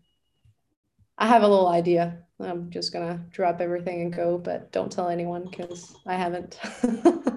I 1.18 1.28
have 1.28 1.44
a 1.44 1.48
little 1.48 1.68
idea. 1.68 2.20
I'm 2.40 2.70
just 2.70 2.94
gonna 2.94 3.20
drop 3.32 3.62
everything 3.62 4.02
and 4.02 4.14
go, 4.14 4.38
but 4.38 4.72
don't 4.72 4.92
tell 4.92 5.10
anyone 5.10 5.46
because 5.46 5.96
I 6.06 6.16
haven't. 6.16 6.60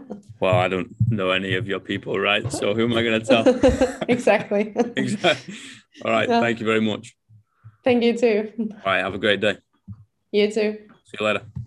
Well, 0.41 0.55
I 0.55 0.69
don't 0.69 0.89
know 1.11 1.31
any 1.31 1.55
of 1.55 1.69
your 1.69 1.81
people, 1.81 2.19
right? 2.19 2.51
So 2.51 2.75
who 2.75 2.85
am 2.85 2.95
I 2.95 3.03
going 3.03 3.21
to 3.21 3.27
tell? 3.27 4.03
exactly. 4.09 4.75
exactly. 4.97 5.55
All 6.03 6.11
right. 6.11 6.29
Yeah. 6.29 6.41
Thank 6.41 6.61
you 6.61 6.67
very 6.67 6.81
much. 6.81 7.15
Thank 7.85 8.03
you 8.03 8.17
too. 8.17 8.51
All 8.59 8.77
right. 8.87 9.05
Have 9.05 9.15
a 9.15 9.19
great 9.19 9.41
day. 9.41 9.59
You 10.33 10.51
too. 10.51 10.79
See 11.05 11.17
you 11.21 11.27
later. 11.27 11.43